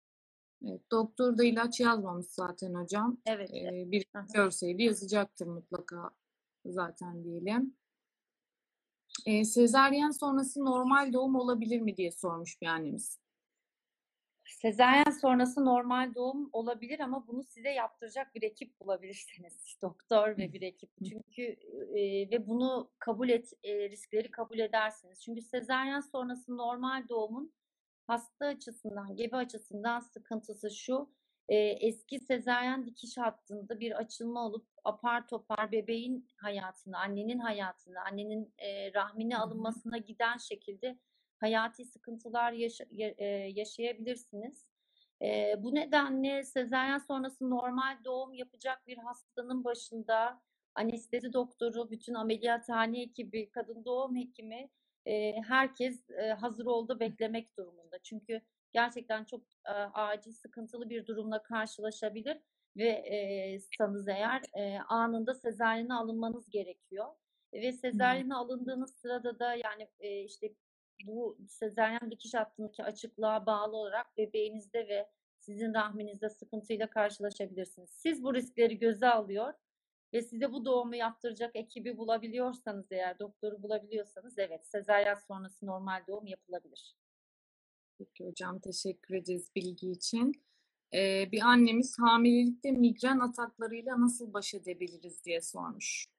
Evet, 0.69 0.91
doktor 0.91 1.39
da 1.39 1.45
ilaç 1.45 1.81
yazmamış 1.81 2.27
zaten 2.27 2.75
hocam. 2.75 3.21
Evet. 3.27 3.51
Ee, 3.55 3.91
bir 3.91 4.05
görseydi 4.35 4.83
yazacaktır 4.83 5.47
mutlaka 5.47 6.11
zaten 6.67 7.25
diyelim. 7.25 7.77
Ee, 9.27 9.45
sezaryen 9.45 10.11
sonrası 10.11 10.65
normal 10.65 11.13
doğum 11.13 11.37
olabilir 11.37 11.81
mi 11.81 11.97
diye 11.97 12.11
sormuş 12.13 12.61
bir 12.63 12.67
annemiz. 12.67 13.22
Sezaryen 14.61 15.11
sonrası 15.21 15.65
normal 15.65 16.15
doğum 16.15 16.51
olabilir 16.53 17.01
ama 17.01 17.27
bunu 17.27 17.43
size 17.45 17.71
yaptıracak 17.71 18.35
bir 18.35 18.43
ekip 18.43 18.81
bulabilirsiniz. 18.81 19.79
Doktor 19.83 20.39
ve 20.39 20.53
bir 20.53 20.63
ekip. 20.63 20.91
Çünkü 21.09 21.43
e, 21.97 22.31
ve 22.31 22.47
bunu 22.47 22.91
kabul 22.99 23.29
et, 23.29 23.53
e, 23.65 23.91
riskleri 23.91 24.31
kabul 24.31 24.59
edersiniz. 24.59 25.23
Çünkü 25.23 25.43
sezaryen 25.43 26.01
sonrası 26.01 26.57
normal 26.57 27.09
doğumun 27.09 27.53
hasta 28.07 28.47
açısından, 28.47 29.17
gebe 29.17 29.37
açısından 29.37 30.01
sıkıntısı 30.01 30.71
şu. 30.71 31.11
e, 31.49 31.57
eski 31.57 32.21
sezaryen 32.21 32.87
dikiş 32.87 33.19
hattında 33.19 33.81
bir 33.81 33.93
açılma 33.93 34.47
olup 34.47 34.67
apar 34.85 35.29
topar 35.29 35.73
bebeğin 35.73 36.29
hayatını, 36.37 36.99
annenin 36.99 37.39
hayatını, 37.39 38.01
annenin 38.01 38.55
e, 38.59 38.95
rahmine 38.95 39.39
alınmasına 39.39 39.99
giden 39.99 40.37
şekilde 40.37 40.99
hayati 41.43 41.85
sıkıntılar 41.85 42.53
yaşa- 42.53 42.87
ya- 42.91 43.15
e, 43.19 43.27
yaşayabilirsiniz. 43.61 44.67
E, 45.23 45.55
bu 45.59 45.75
nedenle 45.75 46.45
sezaryen 46.45 46.99
sonrası 46.99 47.51
normal 47.51 47.99
doğum 48.05 48.33
yapacak 48.33 48.87
bir 48.87 48.99
hastanın 48.99 49.65
başında 49.65 50.43
anestezi 50.75 51.33
doktoru, 51.33 51.91
bütün 51.91 52.15
ameliyathane 52.15 53.03
ekibi, 53.03 53.51
kadın 53.51 53.85
doğum 53.85 54.17
hekimi 54.17 54.71
e, 55.07 55.33
herkes 55.43 56.11
e, 56.11 56.31
hazır 56.33 56.67
oldu 56.67 57.01
beklemek 57.01 57.57
durumunda. 57.59 57.99
Çünkü 58.03 58.41
gerçekten 58.73 59.25
çok 59.25 59.43
e, 59.67 59.73
acil 59.73 60.33
sıkıntılı 60.33 60.91
bir 60.91 61.07
durumla 61.07 61.43
karşılaşabilir 61.43 62.39
ve 62.77 62.89
e, 62.89 63.59
sanız 63.79 64.09
eğer 64.09 64.43
e, 64.55 64.79
anında 64.89 65.35
sezaryene 65.35 65.95
alınmanız 65.95 66.51
gerekiyor. 66.51 67.07
Ve 67.55 67.73
sezaryene 67.73 68.35
alındığınız 68.35 68.95
sırada 68.95 69.39
da 69.39 69.55
yani 69.55 69.89
e, 70.01 70.21
işte 70.25 70.55
bu 71.07 71.39
sezaryen 71.49 72.11
dikiş 72.11 72.35
hattındaki 72.35 72.85
açıklığa 72.85 73.47
bağlı 73.47 73.77
olarak 73.77 74.17
bebeğinizde 74.17 74.89
ve 74.89 75.09
sizin 75.39 75.75
rahminizde 75.75 76.31
sıkıntıyla 76.31 76.91
karşılaşabilirsiniz. 76.91 77.91
Siz 77.91 78.23
bu 78.23 78.35
riskleri 78.35 78.79
göze 78.79 79.09
alıyor 79.09 79.55
ve 80.13 80.23
size 80.23 80.53
bu 80.53 80.65
doğumu 80.65 80.97
yaptıracak 80.97 81.57
ekibi 81.57 81.97
bulabiliyorsanız 81.97 82.93
eğer 82.93 83.19
doktoru 83.19 83.63
bulabiliyorsanız 83.63 84.39
evet 84.39 84.67
sezaryen 84.67 85.15
sonrası 85.15 85.67
normal 85.67 86.05
doğum 86.09 86.27
yapılabilir. 86.27 86.97
Peki 87.99 88.25
hocam 88.25 88.59
teşekkür 88.59 89.15
ederiz 89.15 89.51
bilgi 89.57 89.91
için. 89.91 90.33
Ee, 90.95 91.29
bir 91.33 91.41
annemiz 91.41 91.99
hamilelikte 91.99 92.71
migren 92.71 93.19
ataklarıyla 93.19 94.01
nasıl 94.01 94.33
baş 94.33 94.55
edebiliriz 94.55 95.25
diye 95.25 95.41
sormuş. 95.41 96.12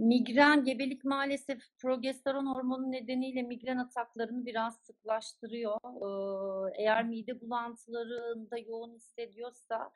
Migren, 0.00 0.64
gebelik 0.64 1.04
maalesef 1.04 1.62
progesteron 1.78 2.46
hormonu 2.46 2.90
nedeniyle 2.92 3.42
migren 3.42 3.78
ataklarını 3.78 4.46
biraz 4.46 4.76
sıklaştırıyor. 4.76 5.78
Ee, 5.84 6.82
eğer 6.82 7.04
mide 7.04 7.40
bulantılarında 7.40 8.58
yoğun 8.58 8.94
hissediyorsa 8.94 9.90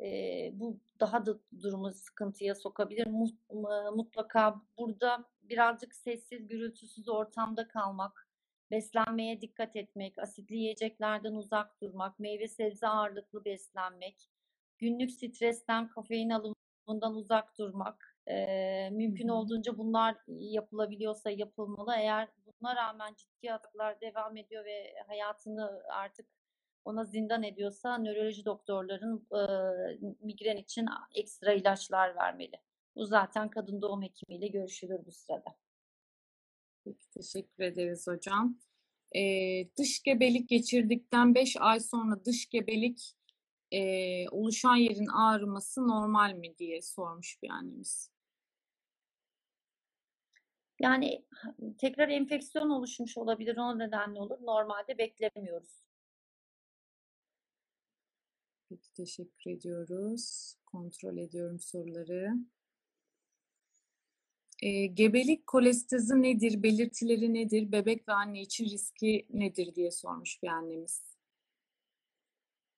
e, 0.00 0.06
bu 0.54 0.80
daha 1.00 1.26
da 1.26 1.38
durumu 1.62 1.92
sıkıntıya 1.92 2.54
sokabilir. 2.54 3.06
Mutlaka 3.96 4.62
burada 4.78 5.24
birazcık 5.42 5.94
sessiz, 5.94 6.48
gürültüsüz 6.48 7.08
ortamda 7.08 7.68
kalmak, 7.68 8.28
beslenmeye 8.70 9.40
dikkat 9.40 9.76
etmek, 9.76 10.18
asitli 10.18 10.56
yiyeceklerden 10.56 11.32
uzak 11.32 11.80
durmak, 11.80 12.18
meyve 12.18 12.48
sebze 12.48 12.88
ağırlıklı 12.88 13.44
beslenmek, 13.44 14.30
günlük 14.78 15.10
stresten, 15.10 15.88
kafein 15.88 16.30
alımından 16.30 17.14
uzak 17.14 17.58
durmak, 17.58 18.09
e, 18.26 18.90
mümkün 18.90 19.28
olduğunca 19.28 19.78
bunlar 19.78 20.16
yapılabiliyorsa 20.28 21.30
yapılmalı. 21.30 21.94
Eğer 21.98 22.28
buna 22.60 22.76
rağmen 22.76 23.14
ciddi 23.14 23.52
ataklar 23.52 24.00
devam 24.00 24.36
ediyor 24.36 24.64
ve 24.64 24.94
hayatını 25.06 25.82
artık 25.92 26.26
ona 26.84 27.04
zindan 27.04 27.42
ediyorsa 27.42 27.98
nöroloji 27.98 28.44
doktorların 28.44 29.26
e, 29.32 29.40
migren 30.20 30.56
için 30.56 30.86
ekstra 31.14 31.52
ilaçlar 31.52 32.16
vermeli. 32.16 32.56
Bu 32.96 33.06
zaten 33.06 33.48
kadın 33.48 33.82
doğum 33.82 34.02
hekimiyle 34.02 34.48
görüşülür 34.48 35.06
bu 35.06 35.12
sırada. 35.12 35.56
Peki, 36.84 37.10
teşekkür 37.10 37.64
ederiz 37.64 38.06
hocam. 38.06 38.58
Ee, 39.16 39.68
dış 39.78 40.02
gebelik 40.02 40.48
geçirdikten 40.48 41.34
5 41.34 41.56
ay 41.60 41.80
sonra 41.80 42.24
dış 42.24 42.48
gebelik 42.48 43.14
e, 43.72 44.28
oluşan 44.28 44.76
yerin 44.76 45.06
ağrıması 45.06 45.88
normal 45.88 46.34
mi 46.34 46.58
diye 46.58 46.82
sormuş 46.82 47.42
bir 47.42 47.50
annemiz. 47.50 48.10
Yani 50.80 51.24
tekrar 51.78 52.08
enfeksiyon 52.08 52.70
oluşmuş 52.70 53.18
olabilir, 53.18 53.56
o 53.56 53.78
nedenle 53.78 54.20
olur. 54.20 54.38
Normalde 54.42 54.98
beklemiyoruz. 54.98 55.82
Peki 58.68 58.92
teşekkür 58.92 59.50
ediyoruz. 59.50 60.54
Kontrol 60.66 61.16
ediyorum 61.16 61.60
soruları. 61.60 62.34
E, 64.62 64.86
gebelik 64.86 65.46
kolestezi 65.46 66.22
nedir, 66.22 66.62
belirtileri 66.62 67.34
nedir, 67.34 67.72
bebek 67.72 68.08
ve 68.08 68.12
anne 68.12 68.40
için 68.40 68.64
riski 68.64 69.26
nedir 69.30 69.74
diye 69.74 69.90
sormuş 69.90 70.42
bir 70.42 70.48
annemiz. 70.48 71.09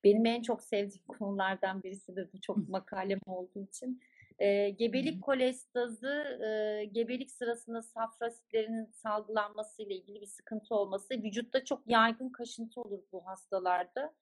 Benim 0.05 0.27
en 0.27 0.43
çok 0.43 0.63
sevdiğim 0.63 1.07
konulardan 1.07 1.83
birisidir 1.83 2.29
bu 2.33 2.41
çok 2.41 2.69
makalem 2.69 3.19
olduğu 3.27 3.61
için. 3.61 4.01
E, 4.39 4.71
gebelik 4.71 5.23
kolestazı, 5.23 6.39
e, 6.45 6.85
gebelik 6.85 7.31
sırasında 7.31 7.83
safra 7.83 8.27
asitlerinin 8.27 8.87
salgılanması 8.87 9.83
ile 9.83 9.95
ilgili 9.95 10.21
bir 10.21 10.27
sıkıntı 10.27 10.75
olması, 10.75 11.15
vücutta 11.15 11.65
çok 11.65 11.83
yaygın 11.87 12.29
kaşıntı 12.29 12.81
olur 12.81 13.03
bu 13.13 13.27
hastalarda. 13.27 14.15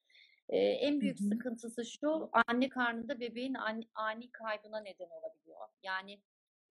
E, 0.49 0.59
en 0.59 1.01
büyük 1.01 1.21
Hı-hı. 1.21 1.29
sıkıntısı 1.29 1.85
şu, 1.85 2.31
anne 2.49 2.69
karnında 2.69 3.21
bebeğin 3.21 3.55
ani, 3.55 3.85
ani 3.95 4.31
kaybına 4.31 4.81
neden 4.81 5.11
olabiliyor. 5.11 5.69
Yani 5.83 6.21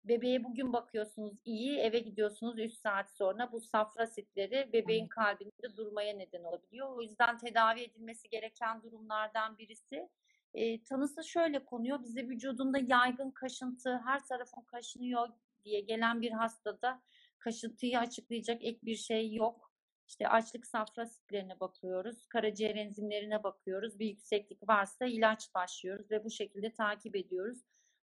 bebeğe 0.04 0.44
bugün 0.44 0.74
bakıyorsunuz 0.74 1.34
iyi, 1.46 1.78
eve 1.78 2.00
gidiyorsunuz 2.00 2.60
3 2.60 2.74
saat 2.74 3.12
sonra 3.12 3.52
bu 3.52 3.62
safra 3.62 4.04
asitleri 4.04 4.70
bebeğin 4.74 5.08
kalbinde 5.08 5.78
durmaya 5.78 6.14
neden 6.14 6.44
olabiliyor. 6.44 6.90
O 6.90 7.02
yüzden 7.02 7.38
tedavi 7.38 7.82
edilmesi 7.82 8.30
gereken 8.30 8.84
durumlardan 8.84 9.58
birisi 9.58 10.10
e, 10.54 10.84
tanısı 10.84 11.24
şöyle 11.24 11.66
konuyor. 11.66 12.04
Bize 12.04 12.28
vücudunda 12.28 12.78
yaygın 12.88 13.32
kaşıntı, 13.32 14.02
her 14.06 14.26
tarafın 14.26 14.62
kaşınıyor 14.62 15.30
diye 15.66 15.82
gelen 15.82 16.22
bir 16.22 16.32
hastada 16.32 17.02
kaşıntıyı 17.40 18.00
açıklayacak 18.00 18.64
ek 18.64 18.80
bir 18.84 18.96
şey 18.96 19.34
yok. 19.34 19.74
İşte 20.08 20.28
açlık 20.28 20.68
safra 20.68 21.02
asitlerine 21.02 21.60
bakıyoruz, 21.60 22.28
karaciğer 22.28 22.76
enzimlerine 22.76 23.44
bakıyoruz. 23.44 24.00
Bir 24.00 24.06
yükseklik 24.06 24.70
varsa 24.70 25.06
ilaç 25.06 25.56
başlıyoruz 25.56 26.12
ve 26.12 26.24
bu 26.24 26.30
şekilde 26.30 26.74
takip 26.74 27.16
ediyoruz. 27.16 27.58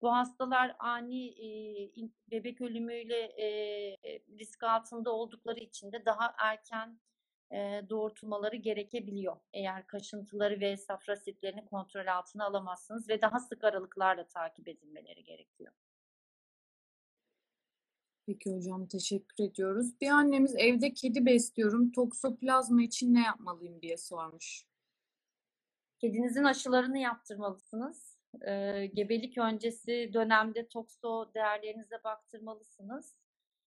Bu 0.04 0.12
hastalar 0.12 0.76
ani 0.78 1.28
e, 1.28 1.48
bebek 2.30 2.60
ölümüyle 2.60 3.16
e, 3.16 3.48
risk 4.38 4.62
altında 4.62 5.12
oldukları 5.12 5.60
için 5.60 5.92
de 5.92 6.04
daha 6.04 6.34
erken 6.38 7.00
e, 7.50 7.82
doğurtulmaları 7.90 8.56
gerekebiliyor. 8.56 9.36
Eğer 9.52 9.86
kaşıntıları 9.86 10.60
ve 10.60 10.76
safra 10.76 11.12
asitlerini 11.12 11.64
kontrol 11.64 12.06
altına 12.06 12.44
alamazsınız 12.44 13.08
ve 13.08 13.22
daha 13.22 13.40
sık 13.40 13.64
aralıklarla 13.64 14.28
takip 14.28 14.68
edilmeleri 14.68 15.24
gerekiyor. 15.24 15.72
Peki 18.26 18.56
hocam 18.56 18.86
teşekkür 18.86 19.44
ediyoruz. 19.44 20.00
Bir 20.00 20.08
annemiz 20.08 20.54
evde 20.56 20.94
kedi 20.94 21.26
besliyorum. 21.26 21.92
Toksoplazma 21.92 22.82
için 22.82 23.14
ne 23.14 23.22
yapmalıyım 23.22 23.82
diye 23.82 23.96
sormuş. 23.96 24.64
Kedinizin 25.98 26.44
aşılarını 26.44 26.98
yaptırmalısınız. 26.98 28.13
E, 28.46 28.86
gebelik 28.86 29.38
öncesi 29.38 30.10
dönemde 30.12 30.68
tokso 30.68 31.34
değerlerinize 31.34 32.04
baktırmalısınız. 32.04 33.16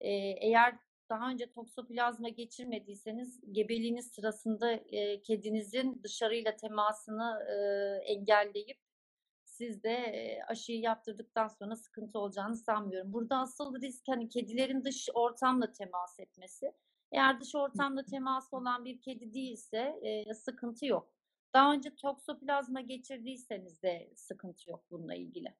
E, 0.01 0.09
eğer 0.17 0.75
daha 1.09 1.29
önce 1.29 1.51
toksoplazma 1.51 2.29
geçirmediyseniz 2.29 3.41
gebeliğiniz 3.51 4.11
sırasında 4.11 4.71
e, 4.71 5.21
kedinizin 5.21 6.01
dışarıyla 6.03 6.55
temasını 6.55 7.45
e, 7.49 7.55
engelleyip 8.13 8.77
siz 9.43 9.83
de 9.83 9.91
e, 9.93 10.43
aşıyı 10.47 10.79
yaptırdıktan 10.79 11.47
sonra 11.47 11.75
sıkıntı 11.75 12.19
olacağını 12.19 12.55
sanmıyorum. 12.55 13.13
Burada 13.13 13.37
asıl 13.37 13.81
risk 13.81 14.07
hani 14.07 14.29
kedilerin 14.29 14.83
dış 14.83 15.09
ortamla 15.13 15.71
temas 15.71 16.19
etmesi. 16.19 16.73
Eğer 17.11 17.41
dış 17.41 17.55
ortamda 17.55 18.05
temas 18.05 18.53
olan 18.53 18.85
bir 18.85 19.01
kedi 19.01 19.33
değilse 19.33 19.99
e, 20.01 20.33
sıkıntı 20.33 20.85
yok. 20.85 21.14
Daha 21.55 21.73
önce 21.73 21.95
toksoplazma 21.95 22.81
geçirdiyseniz 22.81 23.81
de 23.81 24.11
sıkıntı 24.15 24.69
yok 24.69 24.83
bununla 24.91 25.15
ilgili. 25.15 25.55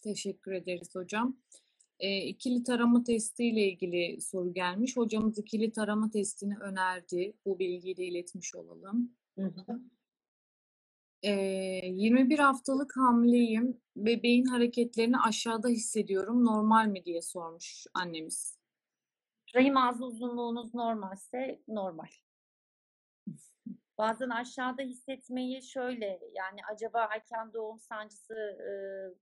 Teşekkür 0.00 0.52
ederiz 0.52 0.94
hocam 0.94 1.36
e, 1.98 2.18
ikili 2.18 2.62
tarama 2.62 3.02
testi 3.04 3.44
ile 3.44 3.68
ilgili 3.68 4.20
soru 4.20 4.54
gelmiş. 4.54 4.96
Hocamız 4.96 5.38
ikili 5.38 5.72
tarama 5.72 6.10
testini 6.10 6.58
önerdi. 6.58 7.32
Bu 7.46 7.58
bilgiyi 7.58 7.96
de 7.96 8.04
iletmiş 8.04 8.54
olalım. 8.54 9.12
Hı 9.38 9.44
hı. 9.46 9.80
E, 11.22 11.32
21 11.86 12.38
haftalık 12.38 12.96
hamileyim. 12.96 13.80
Bebeğin 13.96 14.44
hareketlerini 14.44 15.18
aşağıda 15.18 15.68
hissediyorum. 15.68 16.44
Normal 16.44 16.86
mi 16.86 17.04
diye 17.04 17.22
sormuş 17.22 17.86
annemiz. 17.94 18.58
Rahim 19.54 19.76
ağzı 19.76 20.04
uzunluğunuz 20.04 20.74
normalse 20.74 21.62
normal. 21.68 22.08
Bazen 24.00 24.30
aşağıda 24.30 24.82
hissetmeyi 24.82 25.62
şöyle 25.62 26.20
yani 26.34 26.60
acaba 26.72 27.08
erken 27.14 27.52
doğum 27.52 27.78
sancısı 27.78 28.34
e, 28.34 28.70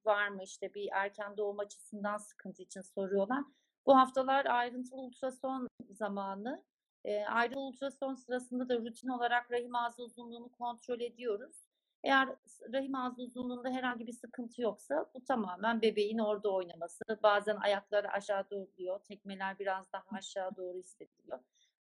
var 0.05 0.29
mı 0.29 0.43
işte 0.43 0.75
bir 0.75 0.89
erken 0.93 1.37
doğum 1.37 1.59
açısından 1.59 2.17
sıkıntı 2.19 2.63
için 2.63 2.81
soruyorlar. 2.81 3.45
Bu 3.87 3.97
haftalar 3.97 4.47
ayrıntılı 4.47 5.01
ultrason 5.01 5.69
zamanı. 5.91 6.65
E, 7.05 7.25
ayrı 7.25 7.59
ultrason 7.59 8.15
sırasında 8.15 8.69
da 8.69 8.79
rutin 8.79 9.09
olarak 9.09 9.51
rahim 9.51 9.75
ağzı 9.75 10.03
uzunluğunu 10.03 10.49
kontrol 10.53 11.01
ediyoruz. 11.01 11.57
Eğer 12.03 12.29
rahim 12.73 12.95
ağzı 12.95 13.23
uzunluğunda 13.23 13.71
herhangi 13.71 14.07
bir 14.07 14.13
sıkıntı 14.13 14.63
yoksa 14.63 15.11
bu 15.15 15.25
tamamen 15.25 15.83
bebeğin 15.83 16.19
orada 16.19 16.53
oynaması. 16.53 17.05
Bazen 17.23 17.57
ayakları 17.57 18.11
aşağı 18.11 18.51
doğru 18.51 19.03
tekmeler 19.03 19.59
biraz 19.59 19.93
daha 19.93 20.05
aşağı 20.13 20.57
doğru 20.57 20.79
hissediliyor. 20.79 21.39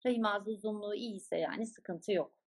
Rahim 0.06 0.26
ağzı 0.26 0.52
uzunluğu 0.52 0.96
iyiyse 0.96 1.38
yani 1.38 1.66
sıkıntı 1.66 2.12
yok. 2.12 2.45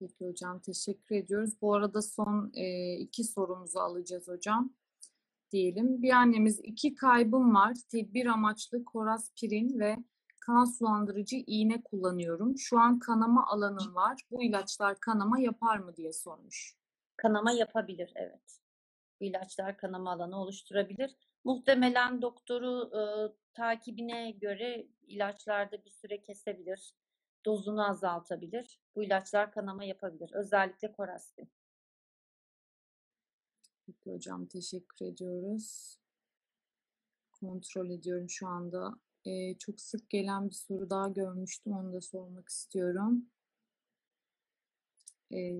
Peki 0.00 0.26
hocam 0.26 0.60
teşekkür 0.60 1.16
ediyoruz. 1.16 1.62
Bu 1.62 1.74
arada 1.74 2.02
son 2.02 2.52
e, 2.54 2.94
iki 2.94 3.24
sorumuzu 3.24 3.78
alacağız 3.78 4.28
hocam. 4.28 4.72
Diyelim 5.52 6.02
bir 6.02 6.10
annemiz 6.10 6.60
iki 6.62 6.94
kaybım 6.94 7.54
var. 7.54 7.76
Tedbir 7.88 8.26
amaçlı 8.26 8.84
koraspirin 8.84 9.80
ve 9.80 9.96
kan 10.40 10.64
sulandırıcı 10.64 11.36
iğne 11.46 11.82
kullanıyorum. 11.82 12.58
Şu 12.58 12.78
an 12.78 12.98
kanama 12.98 13.46
alanım 13.46 13.94
var. 13.94 14.20
Bu 14.30 14.42
ilaçlar 14.42 15.00
kanama 15.00 15.40
yapar 15.40 15.78
mı 15.78 15.96
diye 15.96 16.12
sormuş. 16.12 16.74
Kanama 17.16 17.52
yapabilir 17.52 18.12
evet. 18.14 18.60
Bu 19.20 19.24
ilaçlar 19.24 19.76
kanama 19.76 20.12
alanı 20.12 20.40
oluşturabilir. 20.40 21.16
Muhtemelen 21.44 22.22
doktoru 22.22 22.90
e, 22.98 23.02
takibine 23.54 24.30
göre 24.30 24.86
ilaçlarda 25.06 25.84
bir 25.84 25.90
süre 25.90 26.22
kesebilir 26.22 26.94
dozunu 27.44 27.90
azaltabilir. 27.90 28.80
Bu 28.96 29.02
ilaçlar 29.02 29.52
kanama 29.52 29.84
yapabilir. 29.84 30.30
Özellikle 30.34 30.92
Korastin. 30.92 31.50
Peki 33.86 34.12
hocam 34.12 34.46
teşekkür 34.46 35.06
ediyoruz. 35.06 35.98
Kontrol 37.32 37.90
ediyorum 37.90 38.30
şu 38.30 38.46
anda. 38.48 38.94
Ee, 39.24 39.58
çok 39.58 39.80
sık 39.80 40.10
gelen 40.10 40.48
bir 40.48 40.54
soru 40.54 40.90
daha 40.90 41.08
görmüştüm. 41.08 41.72
Onu 41.72 41.92
da 41.92 42.00
sormak 42.00 42.48
istiyorum. 42.48 43.26
Ee, 45.32 45.56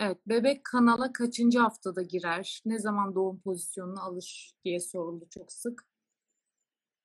evet, 0.00 0.18
bebek 0.26 0.64
kanala 0.64 1.12
kaçıncı 1.12 1.58
haftada 1.58 2.02
girer? 2.02 2.62
Ne 2.64 2.78
zaman 2.78 3.14
doğum 3.14 3.40
pozisyonunu 3.40 4.02
alır 4.02 4.54
diye 4.64 4.80
soruldu 4.80 5.26
çok 5.30 5.52
sık. 5.52 5.86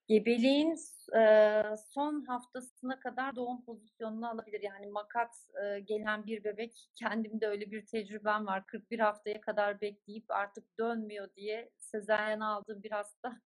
Gebeliğin 0.08 0.76
e, 1.16 1.64
son 1.94 2.26
haftasına 2.26 3.00
kadar 3.00 3.36
doğum 3.36 3.66
pozisyonunu 3.66 4.30
alabilir. 4.30 4.62
Yani 4.62 4.88
makat 4.88 5.36
e, 5.64 5.80
gelen 5.80 6.26
bir 6.26 6.44
bebek, 6.44 6.90
kendimde 6.96 7.48
öyle 7.48 7.72
bir 7.72 7.86
tecrübem 7.86 8.46
var. 8.46 8.66
41 8.66 9.00
haftaya 9.00 9.42
kadar 9.42 9.82
bekleyip 9.82 10.26
artık 10.32 10.80
dönmüyor 10.80 11.36
diye 11.36 11.72
sezaryen 11.80 12.40
aldığım 12.40 12.84
bir 12.84 12.92
hasta. 12.92 13.42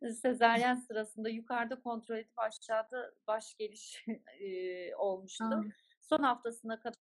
Sezaryen 0.22 0.74
sırasında 0.74 1.28
yukarıda 1.28 1.80
kontrol 1.80 2.16
edip 2.16 2.38
aşağıda 2.38 3.14
baş 3.26 3.54
geliş 3.54 4.04
e, 4.40 4.94
olmuştu. 4.96 5.44
Son 6.00 6.22
haftasına 6.22 6.80
kadar 6.80 6.96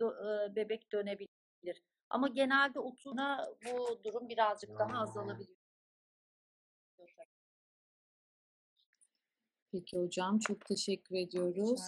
do- 0.00 0.50
e, 0.50 0.56
bebek 0.56 0.92
dönebilir. 0.92 1.82
Ama 2.10 2.28
genelde 2.28 2.78
30'una 2.78 3.54
bu 3.66 4.04
durum 4.04 4.28
birazcık 4.28 4.78
daha 4.78 5.02
azalabiliyor. 5.02 5.61
Peki 9.72 9.98
hocam 9.98 10.38
çok 10.38 10.64
teşekkür 10.66 11.16
ediyoruz. 11.16 11.80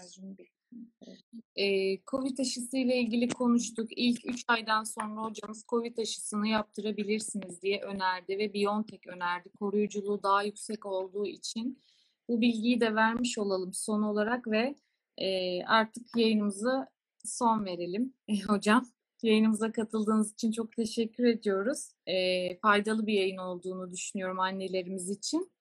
Ee, 1.56 1.98
Covid 2.06 2.38
aşısı 2.38 2.76
ile 2.76 2.96
ilgili 2.96 3.28
konuştuk. 3.28 3.88
İlk 3.96 4.26
3 4.26 4.44
aydan 4.48 4.84
sonra 4.84 5.22
hocamız 5.22 5.64
Covid 5.68 5.98
aşısını 5.98 6.48
yaptırabilirsiniz 6.48 7.62
diye 7.62 7.80
önerdi 7.80 8.38
ve 8.38 8.54
BioNTech 8.54 9.06
önerdi. 9.06 9.48
Koruyuculuğu 9.58 10.22
daha 10.22 10.42
yüksek 10.42 10.86
olduğu 10.86 11.26
için 11.26 11.82
bu 12.28 12.40
bilgiyi 12.40 12.80
de 12.80 12.94
vermiş 12.94 13.38
olalım 13.38 13.72
son 13.74 14.02
olarak 14.02 14.46
ve 14.46 14.74
e, 15.18 15.62
artık 15.64 16.16
yayınımıza 16.16 16.88
son 17.24 17.64
verelim 17.64 18.14
E, 18.28 18.40
hocam. 18.40 18.86
Yayınımıza 19.22 19.72
katıldığınız 19.72 20.32
için 20.32 20.52
çok 20.52 20.72
teşekkür 20.72 21.24
ediyoruz. 21.24 21.88
E, 22.06 22.58
faydalı 22.58 23.06
bir 23.06 23.12
yayın 23.12 23.36
olduğunu 23.36 23.92
düşünüyorum 23.92 24.40
annelerimiz 24.40 25.10
için. 25.10 25.53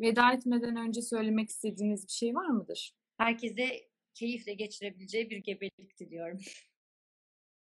Veda 0.00 0.32
etmeden 0.32 0.76
önce 0.76 1.02
söylemek 1.02 1.48
istediğiniz 1.48 2.06
bir 2.06 2.12
şey 2.12 2.34
var 2.34 2.46
mıdır? 2.46 2.94
Herkese 3.18 3.88
keyifle 4.14 4.54
geçirebileceği 4.54 5.30
bir 5.30 5.36
gebelik 5.36 5.98
diliyorum. 6.00 6.38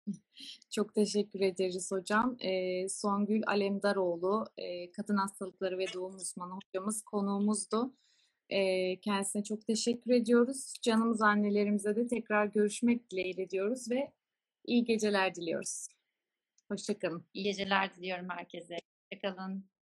Çok 0.70 0.96
teşekkür 0.96 1.40
ederiz 1.40 1.92
hocam. 1.92 2.38
Ee, 2.40 2.90
Songül 2.90 3.42
Alemdaroğlu, 3.48 4.46
e, 4.58 4.92
kadın 4.92 5.18
hastalıkları 5.18 5.78
ve 5.78 5.86
doğum 5.94 6.16
uzmanı 6.16 6.54
hocamız 6.54 7.02
konuğumuzdu. 7.02 7.94
Ee, 8.50 9.00
kendisine 9.00 9.44
çok 9.44 9.68
teşekkür 9.68 10.12
ediyoruz. 10.12 10.74
Canımız 10.82 11.22
annelerimize 11.22 11.96
de 11.96 12.08
tekrar 12.08 12.46
görüşmek 12.46 13.12
dileğiyle 13.12 13.50
diyoruz 13.50 13.92
ve 13.92 14.12
iyi 14.66 14.84
geceler 14.84 15.36
diliyoruz. 15.36 15.88
Hoşçakalın. 16.72 17.26
İyi 17.34 17.44
geceler 17.44 17.96
diliyorum 17.96 18.30
herkese. 18.30 18.78
Hoşçakalın. 19.12 19.70